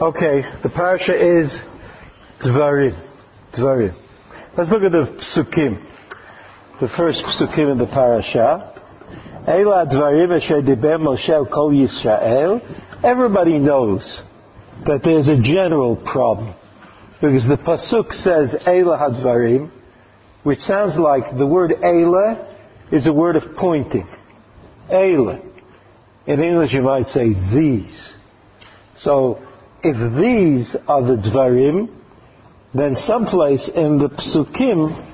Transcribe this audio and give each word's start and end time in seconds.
Okay, 0.00 0.40
the 0.62 0.70
parasha 0.70 1.12
is 1.12 1.54
Dvarim. 2.42 2.96
Dvarim. 3.52 3.94
Let's 4.56 4.70
look 4.70 4.82
at 4.82 4.92
the 4.92 5.14
psukim. 5.20 5.76
The 6.80 6.88
first 6.88 7.22
psukim 7.22 7.72
in 7.72 7.76
the 7.76 7.84
parasha. 7.84 8.80
Eila 9.46 9.92
Dvarim 9.92 10.34
asher 10.34 10.62
diber 10.62 10.98
Moshe 10.98 11.50
kol 11.52 11.70
Yisrael. 11.72 12.62
Everybody 13.04 13.58
knows 13.58 14.22
that 14.86 15.02
there's 15.04 15.28
a 15.28 15.38
general 15.38 15.96
problem. 15.96 16.54
Because 17.20 17.46
the 17.46 17.58
pasuk 17.58 18.14
says 18.14 18.54
Eila 18.66 18.98
Hadvarim, 18.98 19.70
which 20.44 20.60
sounds 20.60 20.96
like 20.96 21.36
the 21.36 21.46
word 21.46 21.72
Eila 21.72 22.56
is 22.90 23.06
a 23.06 23.12
word 23.12 23.36
of 23.36 23.54
pointing. 23.54 24.08
Eila. 24.90 25.44
In 26.26 26.42
English 26.42 26.72
you 26.72 26.80
might 26.80 27.04
say 27.04 27.34
these. 27.34 28.14
So 28.96 29.46
if 29.82 29.96
these 30.16 30.76
are 30.86 31.02
the 31.02 31.16
Dvarim, 31.16 31.96
then 32.74 32.96
someplace 32.96 33.68
in 33.68 33.98
the 33.98 34.08
Psukim 34.08 35.08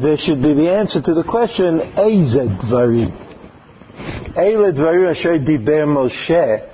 there 0.00 0.16
should 0.16 0.40
be 0.40 0.54
the 0.54 0.70
answer 0.70 1.02
to 1.02 1.14
the 1.14 1.24
question, 1.24 1.78
Eize 1.78 2.60
Dvarim. 2.62 3.30
Eile 4.36 4.72
Dvarim 4.72 5.10
Asher 5.10 5.38
Diber 5.38 5.84
Moshe. 5.86 6.68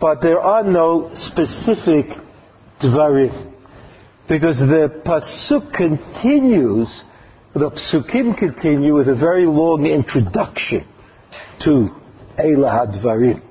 But 0.00 0.20
there 0.20 0.40
are 0.40 0.64
no 0.64 1.10
specific 1.14 2.06
Dvarim. 2.80 3.52
Because 4.28 4.58
the 4.58 5.02
Pasuk 5.04 5.72
continues, 5.72 7.02
the 7.54 7.70
Psukim 7.70 8.36
continue 8.36 8.94
with 8.94 9.08
a 9.08 9.14
very 9.14 9.46
long 9.46 9.86
introduction 9.86 10.86
to 11.60 11.90
Eila 12.38 13.02
HaDvarim. 13.02 13.42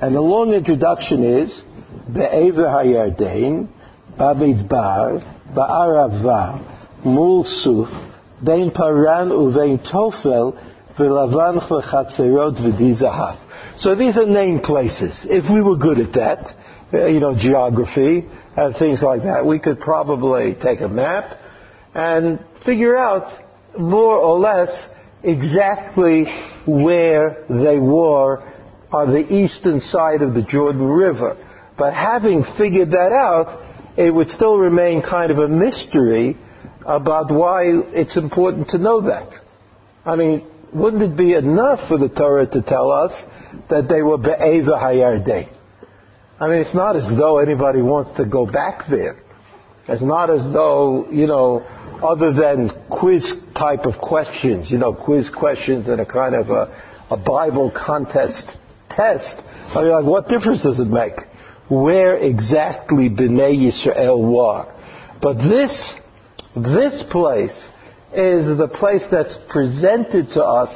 And 0.00 0.14
the 0.14 0.20
long 0.20 0.54
introduction 0.54 1.22
is, 1.22 1.62
Be'ever 2.12 2.64
HaYardain, 2.64 3.68
Bamidbar, 4.18 5.54
Ba'arava, 5.54 7.04
Mul 7.04 7.44
Suf, 7.44 7.88
Bein 8.42 8.70
Paran 8.70 9.30
Uvein 9.30 9.78
Tofel, 9.84 10.58
V'lavan 10.98 11.60
Chatzerot 11.68 12.56
V'dizahav. 12.58 13.38
So 13.78 13.94
these 13.94 14.16
are 14.16 14.26
named 14.26 14.62
places. 14.62 15.26
If 15.28 15.50
we 15.52 15.60
were 15.60 15.76
good 15.76 15.98
at 15.98 16.12
that, 16.14 16.54
uh, 16.92 17.06
you 17.06 17.20
know, 17.20 17.36
geography 17.36 18.24
and 18.56 18.76
things 18.76 19.02
like 19.02 19.22
that, 19.22 19.44
we 19.44 19.58
could 19.58 19.80
probably 19.80 20.54
take 20.54 20.80
a 20.80 20.88
map 20.88 21.38
and 21.94 22.38
figure 22.64 22.96
out 22.96 23.42
more 23.78 24.16
or 24.16 24.38
less 24.38 24.70
exactly 25.22 26.24
where 26.66 27.44
they 27.50 27.78
were 27.78 28.42
on 28.92 29.12
the 29.12 29.34
eastern 29.34 29.80
side 29.80 30.22
of 30.22 30.34
the 30.34 30.42
Jordan 30.42 30.86
River. 30.86 31.36
But 31.78 31.94
having 31.94 32.44
figured 32.56 32.92
that 32.92 33.12
out, 33.12 33.62
it 33.98 34.10
would 34.10 34.30
still 34.30 34.56
remain 34.56 35.02
kind 35.02 35.30
of 35.30 35.38
a 35.38 35.48
mystery 35.48 36.36
about 36.84 37.30
why 37.30 37.64
it's 37.66 38.16
important 38.16 38.68
to 38.68 38.78
know 38.78 39.02
that. 39.02 39.32
I 40.04 40.16
mean, 40.16 40.46
wouldn't 40.72 41.02
it 41.02 41.16
be 41.16 41.34
enough 41.34 41.88
for 41.88 41.98
the 41.98 42.08
Torah 42.08 42.46
to 42.46 42.62
tell 42.62 42.90
us 42.90 43.12
that 43.70 43.88
they 43.88 44.02
were 44.02 44.18
Be'eva 44.18 44.72
Hayardeh? 44.72 45.48
I 46.38 46.48
mean, 46.48 46.58
it's 46.60 46.74
not 46.74 46.96
as 46.96 47.08
though 47.16 47.38
anybody 47.38 47.80
wants 47.80 48.12
to 48.18 48.24
go 48.24 48.46
back 48.46 48.86
there. 48.90 49.16
It's 49.88 50.02
not 50.02 50.30
as 50.30 50.44
though, 50.52 51.10
you 51.10 51.26
know, 51.26 51.60
other 52.02 52.32
than 52.32 52.70
quiz 52.90 53.34
type 53.56 53.86
of 53.86 53.98
questions, 53.98 54.70
you 54.70 54.78
know, 54.78 54.92
quiz 54.92 55.30
questions 55.30 55.88
and 55.88 56.00
a 56.00 56.06
kind 56.06 56.34
of 56.34 56.50
a, 56.50 56.82
a 57.10 57.16
Bible 57.16 57.72
contest 57.74 58.46
test. 58.90 59.36
I 59.68 59.82
mean, 59.82 59.92
like, 59.92 60.04
what 60.04 60.28
difference 60.28 60.62
does 60.62 60.78
it 60.78 60.88
make? 60.88 61.14
Where 61.68 62.16
exactly 62.16 63.08
Bnei 63.08 63.56
Yisrael 63.56 64.20
were. 64.20 64.72
But 65.20 65.34
this, 65.34 65.94
this 66.54 67.04
place 67.10 67.56
is 68.12 68.56
the 68.56 68.68
place 68.68 69.02
that's 69.10 69.36
presented 69.48 70.30
to 70.30 70.44
us 70.44 70.70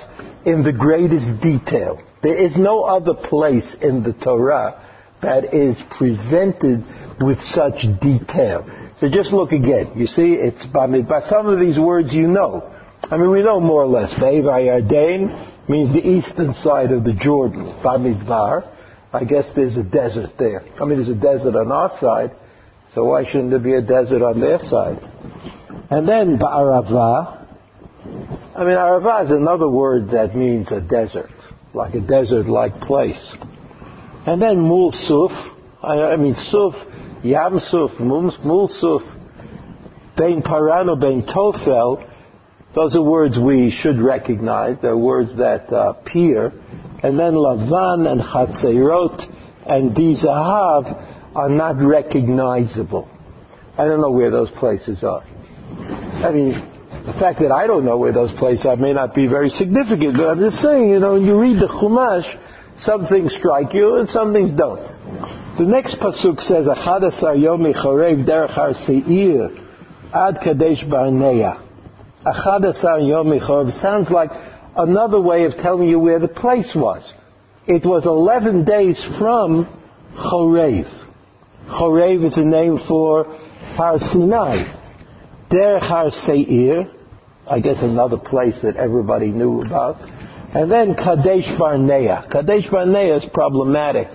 in 0.45 0.63
the 0.63 0.73
greatest 0.73 1.41
detail. 1.41 2.03
There 2.23 2.35
is 2.35 2.57
no 2.57 2.83
other 2.83 3.15
place 3.15 3.77
in 3.81 4.03
the 4.03 4.13
Torah 4.13 4.87
that 5.23 5.55
is 5.55 5.81
presented 5.97 6.85
with 7.21 7.41
such 7.43 7.87
detail. 8.01 8.67
So 9.01 9.09
just 9.09 9.33
look 9.33 9.53
again. 9.53 9.93
You 9.97 10.07
see, 10.07 10.35
it's 10.35 10.65
by 10.67 10.87
some 11.29 11.47
of 11.47 11.59
these 11.61 11.79
words 11.79 12.13
you 12.13 12.27
know. 12.27 12.75
I 13.03 13.17
mean, 13.17 13.31
we 13.31 13.43
know 13.43 13.61
more 13.61 13.83
or 13.83 13.87
less. 13.87 14.13
Yardain 14.15 15.69
means 15.69 15.93
the 15.93 16.07
eastern 16.07 16.55
side 16.55 16.93
of 16.93 17.05
the 17.05 17.15
Jordan. 17.15 17.81
Bamidbar, 17.83 18.67
I 19.13 19.25
guess 19.25 19.47
there's 19.57 19.77
a 19.77 19.83
desert 19.83 20.31
there. 20.39 20.63
I 20.81 20.85
mean, 20.85 20.99
there's 20.99 21.09
a 21.09 21.21
desert 21.21 21.57
on 21.57 21.73
our 21.73 21.91
side, 21.99 22.33
so 22.95 23.05
why 23.05 23.25
shouldn't 23.25 23.51
there 23.51 23.59
be 23.59 23.75
a 23.75 23.83
desert 23.83 24.23
on 24.23 24.41
their 24.41 24.59
side? 24.59 24.99
And 25.91 26.09
then 26.09 26.39
Ba'arava. 26.39 27.47
I 28.55 28.65
mean, 28.65 28.75
Arava 28.75 29.25
is 29.25 29.31
another 29.31 29.69
word 29.69 30.11
that 30.11 30.37
means 30.37 30.71
a 30.71 30.81
desert, 30.81 31.31
like 31.75 31.95
a 31.95 32.01
desert-like 32.01 32.81
place. 32.81 33.35
And 34.27 34.41
then 34.41 34.61
Mul 34.61 34.93
Suf, 34.93 35.33
I, 35.83 36.17
mean 36.17 36.35
Suf, 36.35 36.75
Yam 37.25 37.59
Suf, 37.59 37.99
Mul 37.99 38.31
Bein 40.17 40.43
Parano, 40.43 41.01
Bein 41.01 41.23
Tofel, 41.23 42.07
those 42.75 42.95
are 42.95 43.03
words 43.03 43.37
we 43.37 43.71
should 43.71 44.01
recognize. 44.01 44.77
They're 44.81 44.97
words 44.97 45.37
that 45.39 45.73
uh, 45.73 45.95
appear. 45.99 46.53
And 47.03 47.19
then 47.19 47.33
Lavan 47.33 48.11
and 48.11 48.21
Chatzerot 48.21 49.27
and 49.67 49.97
Dizahav 49.97 51.35
are 51.35 51.49
not 51.49 51.77
recognizable. 51.81 53.09
I 53.79 53.85
don't 53.87 54.01
know 54.01 54.11
where 54.11 54.31
those 54.31 54.51
places 54.51 55.03
are. 55.03 55.23
I 55.23 56.33
mean, 56.33 56.53
the 57.07 57.15
fact 57.19 57.41
that 57.41 57.51
I 57.51 57.67
don't 57.67 57.85
know 57.85 57.97
where 57.97 58.13
those 58.13 58.33
places 58.33 58.67
are 58.67 58.77
may 58.77 58.93
not 58.93 59.15
be 59.15 59.27
very 59.27 59.49
significant, 59.49 60.17
but 60.17 60.29
I'm 60.29 60.41
just 60.41 60.61
saying, 60.61 60.91
you 60.91 60.99
know, 61.01 61.15
when 61.15 61.25
you 61.25 61.41
read 61.41 61.59
the 61.59 61.69
Chumash, 61.69 62.39
some 62.85 63.07
things 63.07 63.35
strike 63.35 63.73
you 63.73 63.97
and 63.97 64.09
some 64.09 64.33
things 64.33 64.53
don't. 64.53 64.81
The 65.59 65.67
next 65.67 65.99
pasuk 65.99 66.41
says, 66.41 66.67
"Achadasar 66.67 67.37
yomi 67.37 67.75
chorev 67.75 68.25
derech 68.25 68.51
har 68.51 68.73
seir 68.73 69.51
ad 70.13 70.41
kadesh 70.43 70.85
barnea." 70.85 71.59
Achadasar 72.25 73.01
yomi 73.01 73.41
chorev 73.41 73.79
sounds 73.81 74.11
like 74.11 74.31
another 74.77 75.21
way 75.21 75.45
of 75.45 75.57
telling 75.57 75.89
you 75.89 75.99
where 75.99 76.19
the 76.19 76.29
place 76.29 76.73
was. 76.75 77.11
It 77.67 77.85
was 77.85 78.07
11 78.07 78.65
days 78.65 79.03
from 79.19 79.67
Chorev. 80.17 80.89
Chorev 81.69 82.25
is 82.25 82.37
a 82.37 82.45
name 82.45 82.79
for 82.89 83.25
Har 83.77 83.99
Sinai. 83.99 84.77
Derech 85.51 85.83
Har 85.83 86.11
Seir, 86.11 86.91
I 87.49 87.61
guess 87.61 87.77
another 87.81 88.17
place 88.17 88.59
that 88.63 88.77
everybody 88.77 89.29
knew 89.29 89.63
about. 89.63 90.01
And 90.55 90.71
then 90.71 90.95
Kadesh 90.95 91.51
Barnea. 91.59 92.27
Kadesh 92.31 92.69
Barnea 92.71 93.17
is 93.17 93.25
problematic 93.33 94.09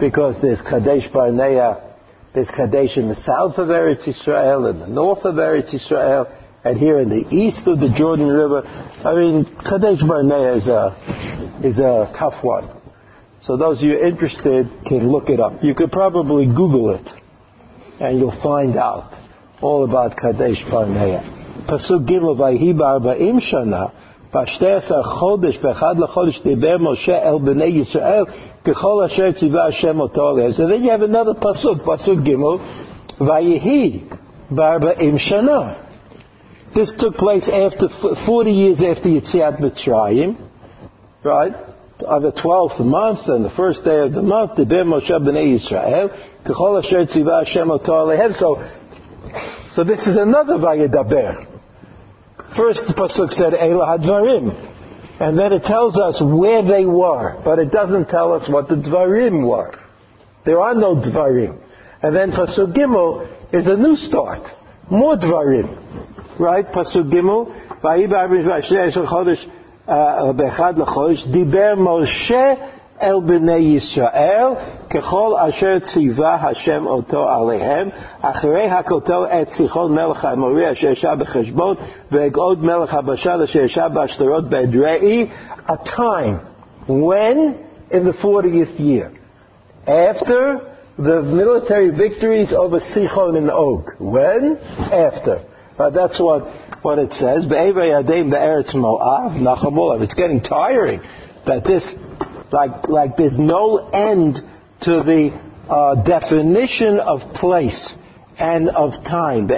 because 0.00 0.40
there's 0.42 0.60
Kadesh 0.60 1.08
Barnea, 1.12 1.94
there's 2.34 2.50
Kadesh 2.50 2.96
in 2.96 3.08
the 3.08 3.20
south 3.22 3.58
of 3.58 3.68
Eretz 3.68 4.06
Israel, 4.06 4.66
in 4.66 4.80
the 4.80 4.88
north 4.88 5.24
of 5.24 5.36
Eretz 5.36 5.72
Israel, 5.72 6.26
and 6.66 6.78
here 6.78 6.98
in 6.98 7.08
the 7.08 7.24
east 7.30 7.64
of 7.66 7.78
the 7.78 7.88
Jordan 7.88 8.26
River. 8.26 8.62
I 8.66 9.14
mean, 9.14 9.44
Kadesh 9.44 10.02
Barnea 10.02 10.54
is 10.56 10.66
a, 10.66 11.62
is 11.62 11.78
a 11.78 12.12
tough 12.18 12.42
one. 12.42 12.68
So 13.42 13.56
those 13.56 13.78
of 13.78 13.84
you 13.84 13.96
interested 13.96 14.68
can 14.84 15.08
look 15.08 15.28
it 15.28 15.38
up. 15.38 15.62
You 15.62 15.76
could 15.76 15.92
probably 15.92 16.46
Google 16.46 16.90
it, 16.90 17.08
and 18.00 18.18
you'll 18.18 18.40
find 18.42 18.76
out 18.76 19.12
all 19.62 19.84
about 19.84 20.16
Kadesh 20.16 20.64
Barnea. 20.68 21.22
Pasuk 21.68 22.04
Gimel 22.08 22.36
Vayibar 22.36 23.00
Ba'im 23.00 23.40
Shana 23.40 23.92
B'Shtei 24.32 24.82
Chodesh 24.82 25.60
B'Chad 25.60 26.04
LaChodesh 26.04 26.42
Deber 26.42 26.78
Moshe 26.78 27.08
El 27.08 27.38
Bnei 27.40 27.84
Yisrael 27.84 28.26
Kechol 28.64 29.08
Asher 29.08 29.32
Tziva 29.32 29.72
Hashem 29.72 30.00
Oto 30.00 30.50
So 30.52 30.66
then 30.66 30.82
you 30.84 30.90
have 30.90 31.02
another 31.02 31.34
Pasuk, 31.34 31.84
Pasuk 31.84 32.26
Gimel 32.26 32.58
Vayihi 33.18 34.18
Bar 34.50 34.80
Ba'im 34.80 35.18
Shana 35.18 35.85
this 36.74 36.92
took 36.98 37.16
place 37.16 37.48
after 37.48 37.88
40 38.26 38.50
years 38.50 38.82
after 38.82 39.08
Yetziat 39.08 39.60
Mitzrayim, 39.60 40.38
right? 41.24 41.54
On 42.06 42.22
the 42.22 42.32
12th 42.32 42.84
month, 42.84 43.28
on 43.28 43.42
the 43.42 43.50
first 43.50 43.84
day 43.84 44.00
of 44.00 44.12
the 44.12 44.22
month, 44.22 44.56
the 44.56 44.66
Ben 44.66 44.84
Moshe 44.84 45.08
b'nei 45.10 45.58
Yisrael, 45.58 46.12
Asher 46.44 47.06
Tziva 47.06 47.44
Hashem 47.44 48.34
So, 48.34 48.68
so 49.72 49.84
this 49.84 50.06
is 50.06 50.16
another 50.16 50.58
Vayedaber. 50.58 51.46
First, 52.54 52.82
the 52.86 52.94
Pasuk 52.94 53.32
said, 53.32 53.54
Eila 53.54 53.98
Hadvarim. 53.98 54.72
And 55.18 55.38
then 55.38 55.52
it 55.54 55.64
tells 55.64 55.96
us 55.96 56.20
where 56.22 56.62
they 56.62 56.84
were, 56.84 57.40
but 57.42 57.58
it 57.58 57.72
doesn't 57.72 58.08
tell 58.08 58.34
us 58.34 58.46
what 58.48 58.68
the 58.68 58.74
Dvarim 58.74 59.48
were. 59.48 59.72
There 60.44 60.60
are 60.60 60.74
no 60.74 60.94
Dvarim. 60.96 61.58
And 62.02 62.14
then 62.14 62.32
Pasuk 62.32 62.74
Gimel 62.74 63.54
is 63.54 63.66
a 63.66 63.76
new 63.76 63.96
start. 63.96 64.42
More 64.90 65.16
Dvarim 65.16 66.15
right? 66.39 66.65
Pasuk 66.71 67.09
Gimel, 67.11 67.51
Vayibah 67.81 68.27
Chodesh 68.69 69.47
uh, 69.87 70.33
Bechad 70.33 70.77
L'Chodesh, 70.77 71.25
Diber 71.33 71.75
Moshe 71.75 72.57
אל 73.01 73.19
בני 73.25 73.55
ישראל, 73.55 74.47
ככל 74.89 75.33
אשר 75.37 75.79
ציווה 75.79 76.35
השם 76.35 76.85
אותו 76.87 77.29
עליהם, 77.29 77.89
אחרי 78.21 78.65
הכותו 78.65 79.25
את 79.25 79.49
סיחון 79.49 79.95
מלך 79.95 80.25
האמורי 80.25 80.71
אשר 80.71 80.87
ישב 80.87 81.15
בחשבון, 81.19 81.75
ואגוד 82.11 82.63
מלך 82.65 82.93
הבשל 82.93 83.41
אשר 83.43 83.59
ישב 83.59 83.89
בהשתרות 83.93 84.49
באדרעי, 84.49 85.27
a 85.67 85.77
time, 85.85 86.39
when? 86.87 87.55
In 87.91 88.05
the 88.05 88.13
40th 88.13 88.79
year. 88.79 89.11
After 89.87 90.61
the 90.97 91.21
military 91.23 91.89
victories 91.89 92.53
over 92.53 92.79
Sichon 92.79 93.37
and 93.37 93.49
Og. 93.49 93.91
When? 93.99 94.57
After. 94.91 95.41
Right, 95.78 95.92
that's 95.92 96.18
what, 96.18 96.82
what 96.82 96.98
it 96.98 97.12
says. 97.12 97.44
It's 100.02 100.14
getting 100.14 100.40
tiring 100.40 101.00
that 101.46 101.64
this 101.64 101.94
like, 102.50 102.88
like 102.88 103.16
there's 103.16 103.38
no 103.38 103.88
end 103.88 104.36
to 104.82 105.02
the 105.02 105.32
uh, 105.68 106.02
definition 106.02 106.98
of 107.00 107.34
place 107.34 107.94
and 108.38 108.68
of 108.68 108.92
time. 109.04 109.50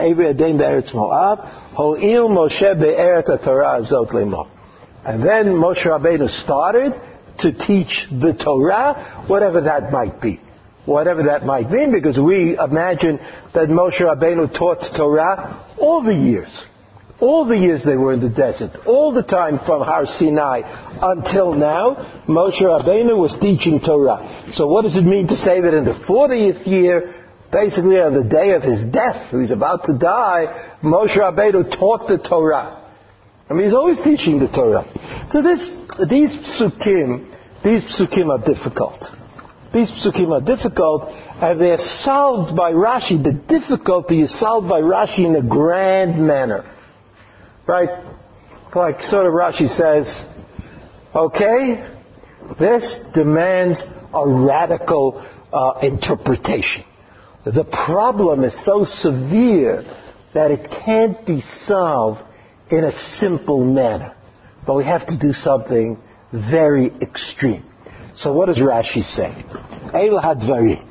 And 5.05 5.23
then 5.23 5.47
Moshe 5.55 5.85
Rabbeinu 5.85 6.29
started 6.43 6.93
to 7.39 7.53
teach 7.53 8.09
the 8.11 8.33
Torah, 8.33 9.25
whatever 9.27 9.61
that 9.63 9.93
might 9.93 10.21
be. 10.21 10.41
Whatever 10.89 11.25
that 11.25 11.45
might 11.45 11.71
mean, 11.71 11.93
because 11.93 12.19
we 12.19 12.57
imagine 12.59 13.19
that 13.53 13.69
Moshe 13.69 14.01
Rabbeinu 14.01 14.57
taught 14.57 14.81
Torah 14.97 15.67
all 15.77 16.03
the 16.03 16.15
years. 16.15 16.49
All 17.21 17.45
the 17.45 17.59
years 17.59 17.85
they 17.85 17.97
were 17.97 18.15
in 18.15 18.21
the 18.21 18.31
desert, 18.31 18.87
all 18.87 19.13
the 19.13 19.23
time 19.23 19.59
from 19.59 19.83
Har 19.83 20.07
Sinai 20.07 20.63
until 21.03 21.53
now, 21.53 22.25
Moshe 22.27 22.63
Rabbeinu 22.63 23.19
was 23.19 23.37
teaching 23.39 23.81
Torah. 23.81 24.49
So 24.55 24.67
what 24.67 24.83
does 24.83 24.97
it 24.97 25.03
mean 25.03 25.29
to 25.29 25.37
say 25.37 25.61
that 25.61 25.75
in 25.75 25.85
the 25.85 25.93
40th 25.93 26.67
year, 26.67 27.27
basically 27.53 28.01
on 28.01 28.15
the 28.15 28.25
day 28.25 28.53
of 28.53 28.63
his 28.63 28.83
death, 28.91 29.31
he's 29.31 29.51
about 29.51 29.85
to 29.85 29.99
die, 29.99 30.79
Moshe 30.83 31.19
Rabbeinu 31.19 31.79
taught 31.79 32.09
the 32.09 32.17
Torah. 32.17 32.91
I 33.51 33.53
mean, 33.53 33.67
he's 33.67 33.75
always 33.75 33.99
teaching 34.03 34.39
the 34.39 34.49
Torah. 34.49 34.87
So 35.33 35.43
this, 35.43 35.69
these 36.09 36.35
psukim, 36.35 37.31
these 37.63 37.83
psukim 37.83 38.31
are 38.31 38.43
difficult. 38.43 39.18
These 39.79 39.93
psukim 39.93 40.33
are 40.33 40.41
difficult, 40.41 41.05
and 41.09 41.61
they're 41.61 41.79
solved 41.79 42.57
by 42.57 42.73
Rashi. 42.73 43.23
The 43.23 43.33
difficulty 43.33 44.23
is 44.23 44.37
solved 44.37 44.69
by 44.69 44.81
Rashi 44.81 45.25
in 45.25 45.37
a 45.37 45.43
grand 45.43 46.21
manner. 46.21 46.69
Right? 47.65 47.91
Like 48.75 49.03
sort 49.03 49.27
of 49.27 49.35
Rashi 49.35 49.69
says, 49.69 50.25
okay, 51.15 51.97
this 52.59 52.99
demands 53.15 53.81
a 54.13 54.29
radical 54.29 55.25
uh, 55.53 55.79
interpretation. 55.81 56.83
The 57.45 57.63
problem 57.63 58.43
is 58.43 58.65
so 58.65 58.85
severe 58.85 59.85
that 60.35 60.51
it 60.51 60.69
can't 60.85 61.25
be 61.25 61.41
solved 61.67 62.21
in 62.69 62.83
a 62.83 62.91
simple 63.21 63.63
manner. 63.65 64.17
But 64.67 64.75
we 64.75 64.85
have 64.87 65.07
to 65.07 65.17
do 65.17 65.33
something 65.33 65.99
very 66.33 66.91
extreme. 67.01 67.65
So 68.21 68.33
what 68.33 68.47
does 68.47 68.59
Rashi 68.59 69.03
say? 69.03 69.31
Eil 69.95 70.21
hadvari. 70.21 70.85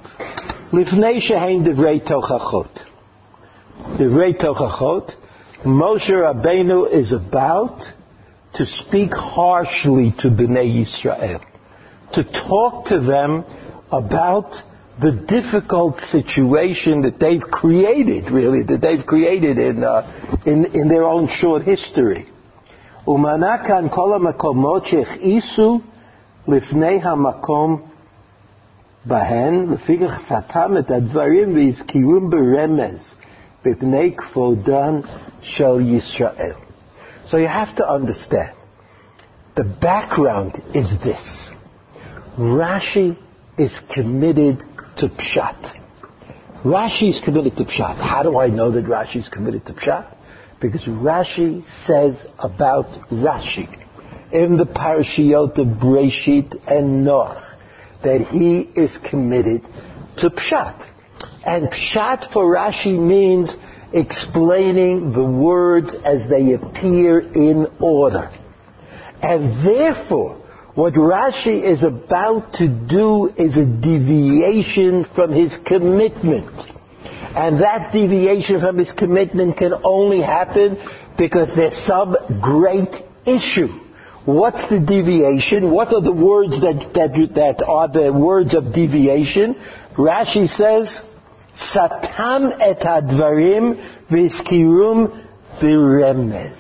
Lifnei 0.71 1.21
shehein 1.21 1.65
divrei 1.65 2.06
tochachot. 2.06 2.85
Divrei 3.97 4.39
tochachot 4.39 5.13
Moshe 5.65 6.12
Rabbeinu 6.12 6.89
is 6.91 7.12
about 7.12 7.83
to 8.53 8.65
speak 8.65 9.12
harshly 9.12 10.13
to 10.19 10.29
Bnei 10.29 10.85
Yisrael, 10.85 11.44
to 12.13 12.24
talk 12.24 12.85
to 12.85 13.00
them 13.00 13.44
about 13.91 14.53
the 15.01 15.12
difficult 15.12 16.00
situation 16.00 17.01
that 17.01 17.19
they've 17.19 17.41
created, 17.41 18.29
really, 18.31 18.63
that 18.63 18.81
they've 18.81 19.06
created 19.06 19.57
in, 19.57 19.83
uh, 19.83 20.41
in, 20.45 20.65
in, 20.74 20.88
their 20.88 21.03
own 21.03 21.27
short 21.27 21.63
history. 21.63 22.27
Umanakan 23.06 23.94
kol 23.94 24.18
hamakomot 24.18 24.85
lifnei 26.47 27.01
hamakom 27.01 27.81
bahen, 29.05 29.67
lefikach 29.71 30.19
satam 30.27 30.77
et 30.79 30.88
advarim 30.88 31.53
v'izkirum 31.57 32.29
beremez. 32.31 33.01
B'nei 33.63 34.15
kvodan 34.15 35.03
shel 35.44 35.79
Yisrael. 35.79 36.55
So 37.29 37.38
you 37.38 37.47
have 37.47 37.75
to 37.75 37.88
understand. 37.88 38.55
The 39.55 39.63
background 39.63 40.53
is 40.73 40.89
this. 41.03 41.49
Rashi 42.38 43.17
is 43.57 43.77
committed 43.93 44.59
to 44.97 45.09
Pshat. 45.09 45.61
Rashi 46.63 47.09
is 47.09 47.21
committed 47.25 47.57
to 47.57 47.65
Pshat. 47.65 47.95
How 47.95 48.23
do 48.23 48.39
I 48.39 48.47
know 48.47 48.71
that 48.71 48.85
Rashi 48.85 49.17
is 49.17 49.29
committed 49.29 49.65
to 49.65 49.73
Pshat? 49.73 50.15
Because 50.61 50.83
Rashi 50.85 51.63
says 51.85 52.15
about 52.39 52.85
Rashi 53.09 53.87
in 54.31 54.57
the 54.57 54.65
parashiyot 54.65 55.57
of 55.57 55.68
Breshit 55.79 56.53
and 56.68 57.06
Noach 57.06 57.44
that 58.03 58.21
he 58.21 58.62
is 58.62 58.97
committed 59.09 59.62
to 60.18 60.29
Pshat. 60.29 60.85
And 61.45 61.69
pshat 61.69 62.31
for 62.31 62.45
Rashi 62.45 63.00
means 63.00 63.56
explaining 63.94 65.13
the 65.13 65.24
words 65.24 65.89
as 66.03 66.29
they 66.29 66.53
appear 66.53 67.19
in 67.19 67.68
order. 67.79 68.29
And 69.21 69.65
therefore, 69.65 70.44
what 70.75 70.94
Rashi 70.94 71.63
is 71.63 71.83
about 71.83 72.53
to 72.56 72.68
do 72.68 73.27
is 73.35 73.57
a 73.57 73.65
deviation 73.65 75.06
from 75.15 75.31
his 75.31 75.57
commitment. 75.65 76.51
And 77.35 77.62
that 77.62 77.94
deviation 77.94 78.59
from 78.59 78.77
his 78.77 78.91
commitment 78.91 79.57
can 79.57 79.74
only 79.83 80.21
happen 80.21 80.77
because 81.18 81.56
there's 81.56 81.77
some 81.85 82.15
great 82.41 82.89
issue. 83.25 83.87
What's 84.27 84.68
the 84.69 84.81
deviation? 84.81 85.71
What 85.71 85.94
are 85.94 86.01
the 86.01 86.12
words 86.12 86.59
that, 86.59 86.91
that, 86.95 87.33
that 87.35 87.65
are 87.65 87.88
the 87.88 88.12
words 88.12 88.56
of 88.56 88.74
deviation? 88.74 89.56
Rashi 89.97 90.50
says, 90.50 91.00
Satam 91.56 92.59
et 92.59 92.81
advarim 92.81 94.09
v'izkirum 94.12 95.25
b'remez. 95.62 96.57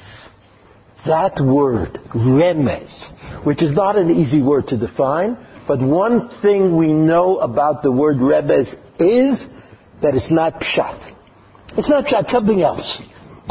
That 1.07 1.43
word, 1.43 1.99
remez, 2.15 3.45
which 3.45 3.61
is 3.61 3.73
not 3.73 3.97
an 3.97 4.11
easy 4.11 4.41
word 4.41 4.67
to 4.67 4.77
define, 4.77 5.37
but 5.67 5.81
one 5.81 6.29
thing 6.41 6.77
we 6.77 6.93
know 6.93 7.39
about 7.39 7.83
the 7.83 7.91
word 7.91 8.15
remez 8.15 8.73
is 8.97 9.45
that 10.01 10.15
it's 10.15 10.31
not 10.31 10.61
pshat. 10.61 11.15
It's 11.77 11.89
not 11.89 12.05
pshat, 12.05 12.29
something 12.29 12.61
else. 12.61 13.01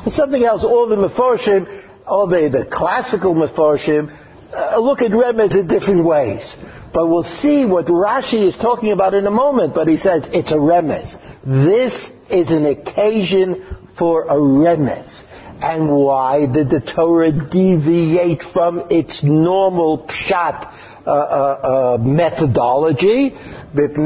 It's 0.07 0.17
something 0.17 0.43
else. 0.43 0.65
All 0.65 0.89
the 0.89 0.97
mefarshim, 0.97 1.86
all 2.07 2.27
the, 2.27 2.49
the 2.51 2.65
classical 2.71 3.35
mefarshim, 3.35 4.17
uh, 4.55 4.79
look 4.79 5.03
at 5.03 5.11
remez 5.11 5.59
in 5.59 5.67
different 5.67 6.05
ways. 6.05 6.55
But 6.93 7.09
we'll 7.09 7.25
see 7.25 7.67
what 7.67 7.87
Rashi 7.87 8.47
is 8.49 8.57
talking 8.57 8.93
about 8.93 9.13
in 9.15 9.27
a 9.27 9.31
moment, 9.31 9.75
but 9.75 9.89
he 9.89 9.97
says 9.97 10.25
it's 10.33 10.53
a 10.53 10.57
remez. 10.57 11.13
This 11.45 11.93
is 12.31 12.51
an 12.51 12.65
occasion 12.67 13.65
for 13.99 14.25
a 14.25 14.37
remez. 14.37 15.25
And 15.61 15.91
why 15.91 16.47
did 16.47 16.71
the 16.71 16.81
Torah 16.81 17.33
deviate 17.33 18.43
from 18.53 18.87
its 18.91 19.23
normal 19.25 20.07
pshat 20.07 20.73
uh, 21.07 21.11
uh, 21.11 21.15
uh, 21.15 21.99
methodology? 22.01 23.35
There's 23.75 23.97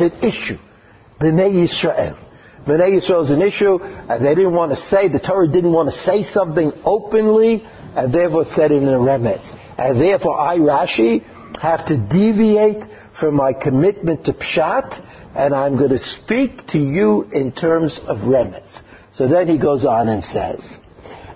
an 0.00 0.12
issue. 0.22 0.58
B'nei 1.20 1.52
Yisrael. 1.66 2.31
B'nai 2.66 3.00
Yisrael 3.00 3.24
is 3.24 3.30
an 3.30 3.42
issue, 3.42 3.78
and 3.82 4.24
they 4.24 4.34
didn't 4.34 4.54
want 4.54 4.70
to 4.70 4.80
say, 4.88 5.08
the 5.08 5.18
Torah 5.18 5.48
didn't 5.48 5.72
want 5.72 5.92
to 5.92 5.98
say 6.02 6.22
something 6.22 6.72
openly, 6.84 7.64
and 7.96 8.12
therefore 8.12 8.44
said 8.54 8.70
it 8.70 8.82
in 8.82 8.88
a 8.88 8.98
remez. 8.98 9.42
And 9.76 10.00
therefore 10.00 10.38
I, 10.38 10.58
Rashi, 10.58 11.22
have 11.58 11.86
to 11.86 11.96
deviate 11.96 12.84
from 13.18 13.34
my 13.34 13.52
commitment 13.52 14.26
to 14.26 14.32
Pshat, 14.32 15.04
and 15.34 15.54
I'm 15.54 15.76
going 15.76 15.90
to 15.90 15.98
speak 15.98 16.68
to 16.68 16.78
you 16.78 17.22
in 17.32 17.52
terms 17.52 17.98
of 18.06 18.18
remez. 18.18 18.68
So 19.14 19.26
then 19.26 19.48
he 19.48 19.58
goes 19.58 19.84
on 19.84 20.08
and 20.08 20.22
says, 20.22 20.60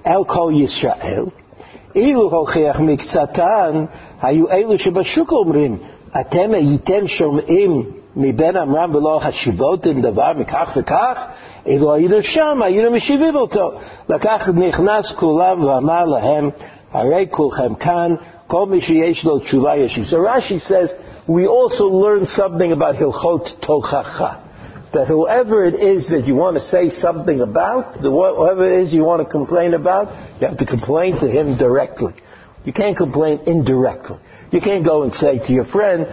El 0.04 0.25
Kol 0.25 0.52
Yisrael, 0.52 1.33
Ilu 1.95 2.30
hocheach 2.30 2.76
miktsatan, 2.76 4.21
hayu 4.21 4.49
elu 4.49 4.78
shebashuk 4.78 5.28
omrim, 5.28 5.80
atem 6.14 6.54
eitem 6.54 7.09
shom'im 7.09 8.02
מבין 8.15 8.57
אמרם 8.57 8.95
ולא 8.95 9.19
חשיבותם 9.23 10.01
דבר 10.01 10.31
מכך 10.38 10.73
וכך, 10.77 11.25
אילו 11.65 11.93
היינו 11.93 12.23
שם, 12.23 12.61
היינו 12.61 12.91
משיבים 12.91 13.35
אותו. 13.35 13.71
לקח 14.09 14.50
נכנס 14.50 15.11
כולם 15.11 15.63
ואמר 15.63 16.05
להם, 16.05 16.50
הרי 16.91 17.27
כולכם 17.29 17.75
כאן, 17.75 18.15
כל 18.47 18.65
מי 18.65 18.81
שיש 18.81 19.25
לו 19.25 19.39
תשובה 19.39 19.75
ישיב. 19.75 20.05
So 20.05 20.17
Rashi 20.17 20.59
says, 20.67 20.89
we 21.27 21.47
also 21.47 21.85
learn 21.88 22.25
something 22.25 22.71
about 22.71 22.95
Hilchot 22.95 23.61
Tochacha. 23.61 24.39
That 24.93 25.07
whoever 25.07 25.65
it 25.65 25.75
is 25.75 26.09
that 26.09 26.27
you 26.27 26.35
want 26.35 26.57
to 26.57 26.63
say 26.63 26.89
something 26.89 27.39
about, 27.39 27.97
whoever 28.01 28.65
it 28.69 28.83
is 28.83 28.91
you 28.91 29.03
want 29.05 29.25
to 29.25 29.29
complain 29.31 29.73
about, 29.73 30.07
you 30.41 30.47
have 30.47 30.57
to 30.57 30.65
complain 30.65 31.17
to 31.21 31.27
him 31.27 31.57
directly. 31.57 32.13
You 32.65 32.73
can't 32.73 32.97
complain 32.97 33.39
indirectly. 33.45 34.17
You 34.51 34.59
can't 34.59 34.85
go 34.85 35.03
and 35.03 35.13
say 35.13 35.39
to 35.47 35.53
your 35.53 35.65
friend, 35.65 36.07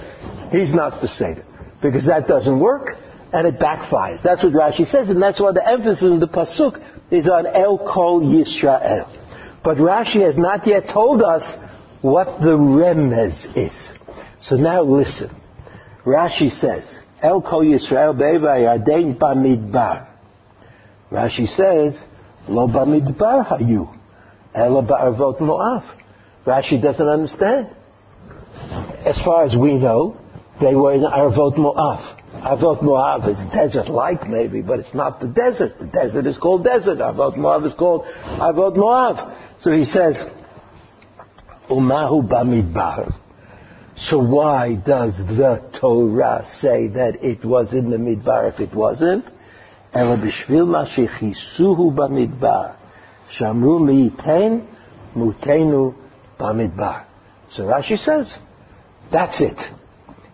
he's 0.52 0.72
not 0.72 1.00
Beseder. 1.02 1.44
Because 1.83 2.07
that 2.07 2.27
doesn't 2.27 2.59
work, 2.59 2.95
and 3.33 3.45
it 3.45 3.59
backfires. 3.59 4.23
That's 4.23 4.43
what 4.43 4.53
Rashi 4.53 4.87
says, 4.87 5.09
and 5.09 5.21
that's 5.21 5.39
why 5.39 5.51
the 5.51 5.67
emphasis 5.67 6.03
in 6.03 6.19
the 6.19 6.27
Pasuk 6.27 6.81
is 7.11 7.27
on 7.27 7.45
El 7.45 7.77
Kol 7.77 8.21
Yisrael. 8.21 9.19
But 9.63 9.77
Rashi 9.77 10.21
has 10.25 10.37
not 10.37 10.65
yet 10.65 10.87
told 10.87 11.21
us 11.21 11.43
what 12.01 12.39
the 12.39 12.57
remez 12.57 13.57
is. 13.57 13.89
So 14.41 14.55
now 14.55 14.83
listen. 14.83 15.29
Rashi 16.05 16.51
says, 16.51 16.89
El 17.21 17.41
Kol 17.41 17.63
Yisrael 17.63 18.15
Yarden 18.15 19.17
Bamidbar. 19.17 20.07
Rashi 21.11 21.47
says, 21.47 22.01
Lo 22.47 22.67
Bamidbar 22.67 23.45
Hayu. 23.45 23.93
Ela 24.53 24.83
Ba'arvot 24.83 25.39
Mo'av. 25.39 25.83
Rashi 26.45 26.81
doesn't 26.81 27.07
understand. 27.07 27.69
As 29.05 29.19
far 29.21 29.45
as 29.45 29.55
we 29.57 29.73
know, 29.73 30.17
they 30.63 30.75
were 30.75 30.93
in 30.93 31.01
Arvot 31.01 31.57
Mo'av. 31.57 32.21
Arvot 32.33 32.81
Mo'av 32.81 33.27
is 33.27 33.37
desert-like 33.53 34.29
maybe, 34.29 34.61
but 34.61 34.79
it's 34.79 34.93
not 34.93 35.19
the 35.19 35.27
desert. 35.27 35.77
The 35.77 35.87
desert 35.87 36.25
is 36.25 36.37
called 36.37 36.63
desert. 36.63 36.99
Arvot 36.99 37.37
Mo'av 37.37 37.65
is 37.65 37.73
called 37.73 38.05
Arvot 38.05 38.75
Mo'av. 38.75 39.35
So 39.59 39.71
he 39.71 39.83
says, 39.83 40.23
Umahu 41.69 42.27
Bamidbar. 42.27 43.13
So 43.95 44.17
why 44.17 44.75
does 44.75 45.17
the 45.17 45.61
Torah 45.79 46.47
say 46.59 46.87
that 46.87 47.23
it 47.23 47.45
was 47.45 47.73
in 47.73 47.91
the 47.91 47.97
Midbar 47.97 48.51
if 48.51 48.59
it 48.59 48.73
wasn't? 48.73 49.25
Ela 49.93 50.17
b'shvil 50.17 50.67
ma 50.67 50.85
shechisuhu 50.85 51.93
b'midbar. 51.93 52.75
Shamru 53.37 53.79
mi'iten 53.79 54.67
mutenu 55.15 55.95
b'midbar. 56.39 57.05
So 57.55 57.63
Rashi 57.63 57.97
says, 57.99 58.35
that's 59.11 59.41
it. 59.41 59.59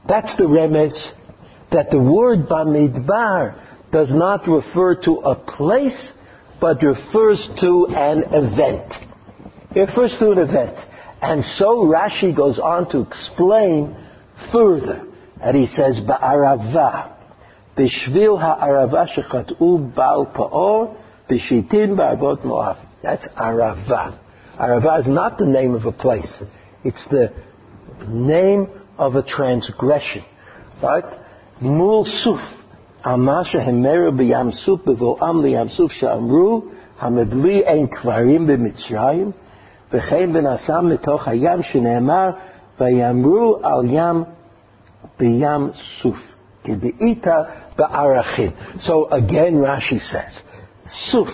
That's 0.09 0.35
the 0.37 0.45
remez 0.45 1.11
that 1.71 1.91
the 1.91 2.01
word 2.01 2.47
b'midbar 2.49 3.91
does 3.91 4.11
not 4.11 4.47
refer 4.47 4.95
to 5.03 5.17
a 5.17 5.35
place, 5.35 6.11
but 6.59 6.81
refers 6.81 7.47
to 7.61 7.87
an 7.89 8.23
event. 8.23 8.91
It 9.75 9.81
refers 9.81 10.17
to 10.17 10.31
an 10.31 10.39
event. 10.39 10.77
And 11.21 11.43
so 11.43 11.85
Rashi 11.85 12.35
goes 12.35 12.57
on 12.57 12.89
to 12.89 13.01
explain 13.01 13.95
further. 14.51 15.05
And 15.41 15.55
he 15.55 15.67
says, 15.67 15.99
Ba'arava, 15.99 17.15
Bishvil 17.77 18.39
ha'arava 18.39 19.07
shechat'u 19.07 19.95
Baal 19.95 20.25
Pe'or, 20.25 20.97
Bishitin 21.29 21.95
ba'avot 21.95 22.43
mo'av. 22.43 22.83
That's 23.03 23.27
Arava. 23.27 24.19
Arava 24.57 25.01
is 25.01 25.07
not 25.07 25.37
the 25.37 25.45
name 25.45 25.75
of 25.75 25.85
a 25.85 25.91
place. 25.91 26.41
It's 26.83 27.07
the 27.09 27.31
name 28.07 28.78
of 28.98 29.16
a 29.16 29.22
transgression. 29.22 30.24
Right? 30.82 31.04
Mul 31.60 32.04
suf. 32.04 32.40
Amasha 33.04 33.60
hemeru 33.60 34.12
b'yam 34.12 34.52
suf 34.54 34.80
b'vo'am 34.80 35.42
liyam 35.42 35.70
suf 35.70 35.92
sha'amru 35.92 36.72
hamebli 36.98 37.66
ein 37.66 37.88
kvarim 37.88 38.46
b'mitzrayim 38.46 39.32
וכן 39.94 40.32
בנסם 40.32 40.88
מתוך 40.88 41.28
הים 41.28 41.62
שנאמר 41.62 42.30
ויאמרו 42.80 43.58
על 43.62 43.84
ים 43.88 44.24
בים 45.18 45.70
סוף 46.02 46.34
כדאיתא 46.64 47.42
בערכים. 47.78 48.50
So 48.80 49.08
again 49.10 49.54
Rashi 49.56 50.00
says, 50.00 50.40
Suf 50.88 51.28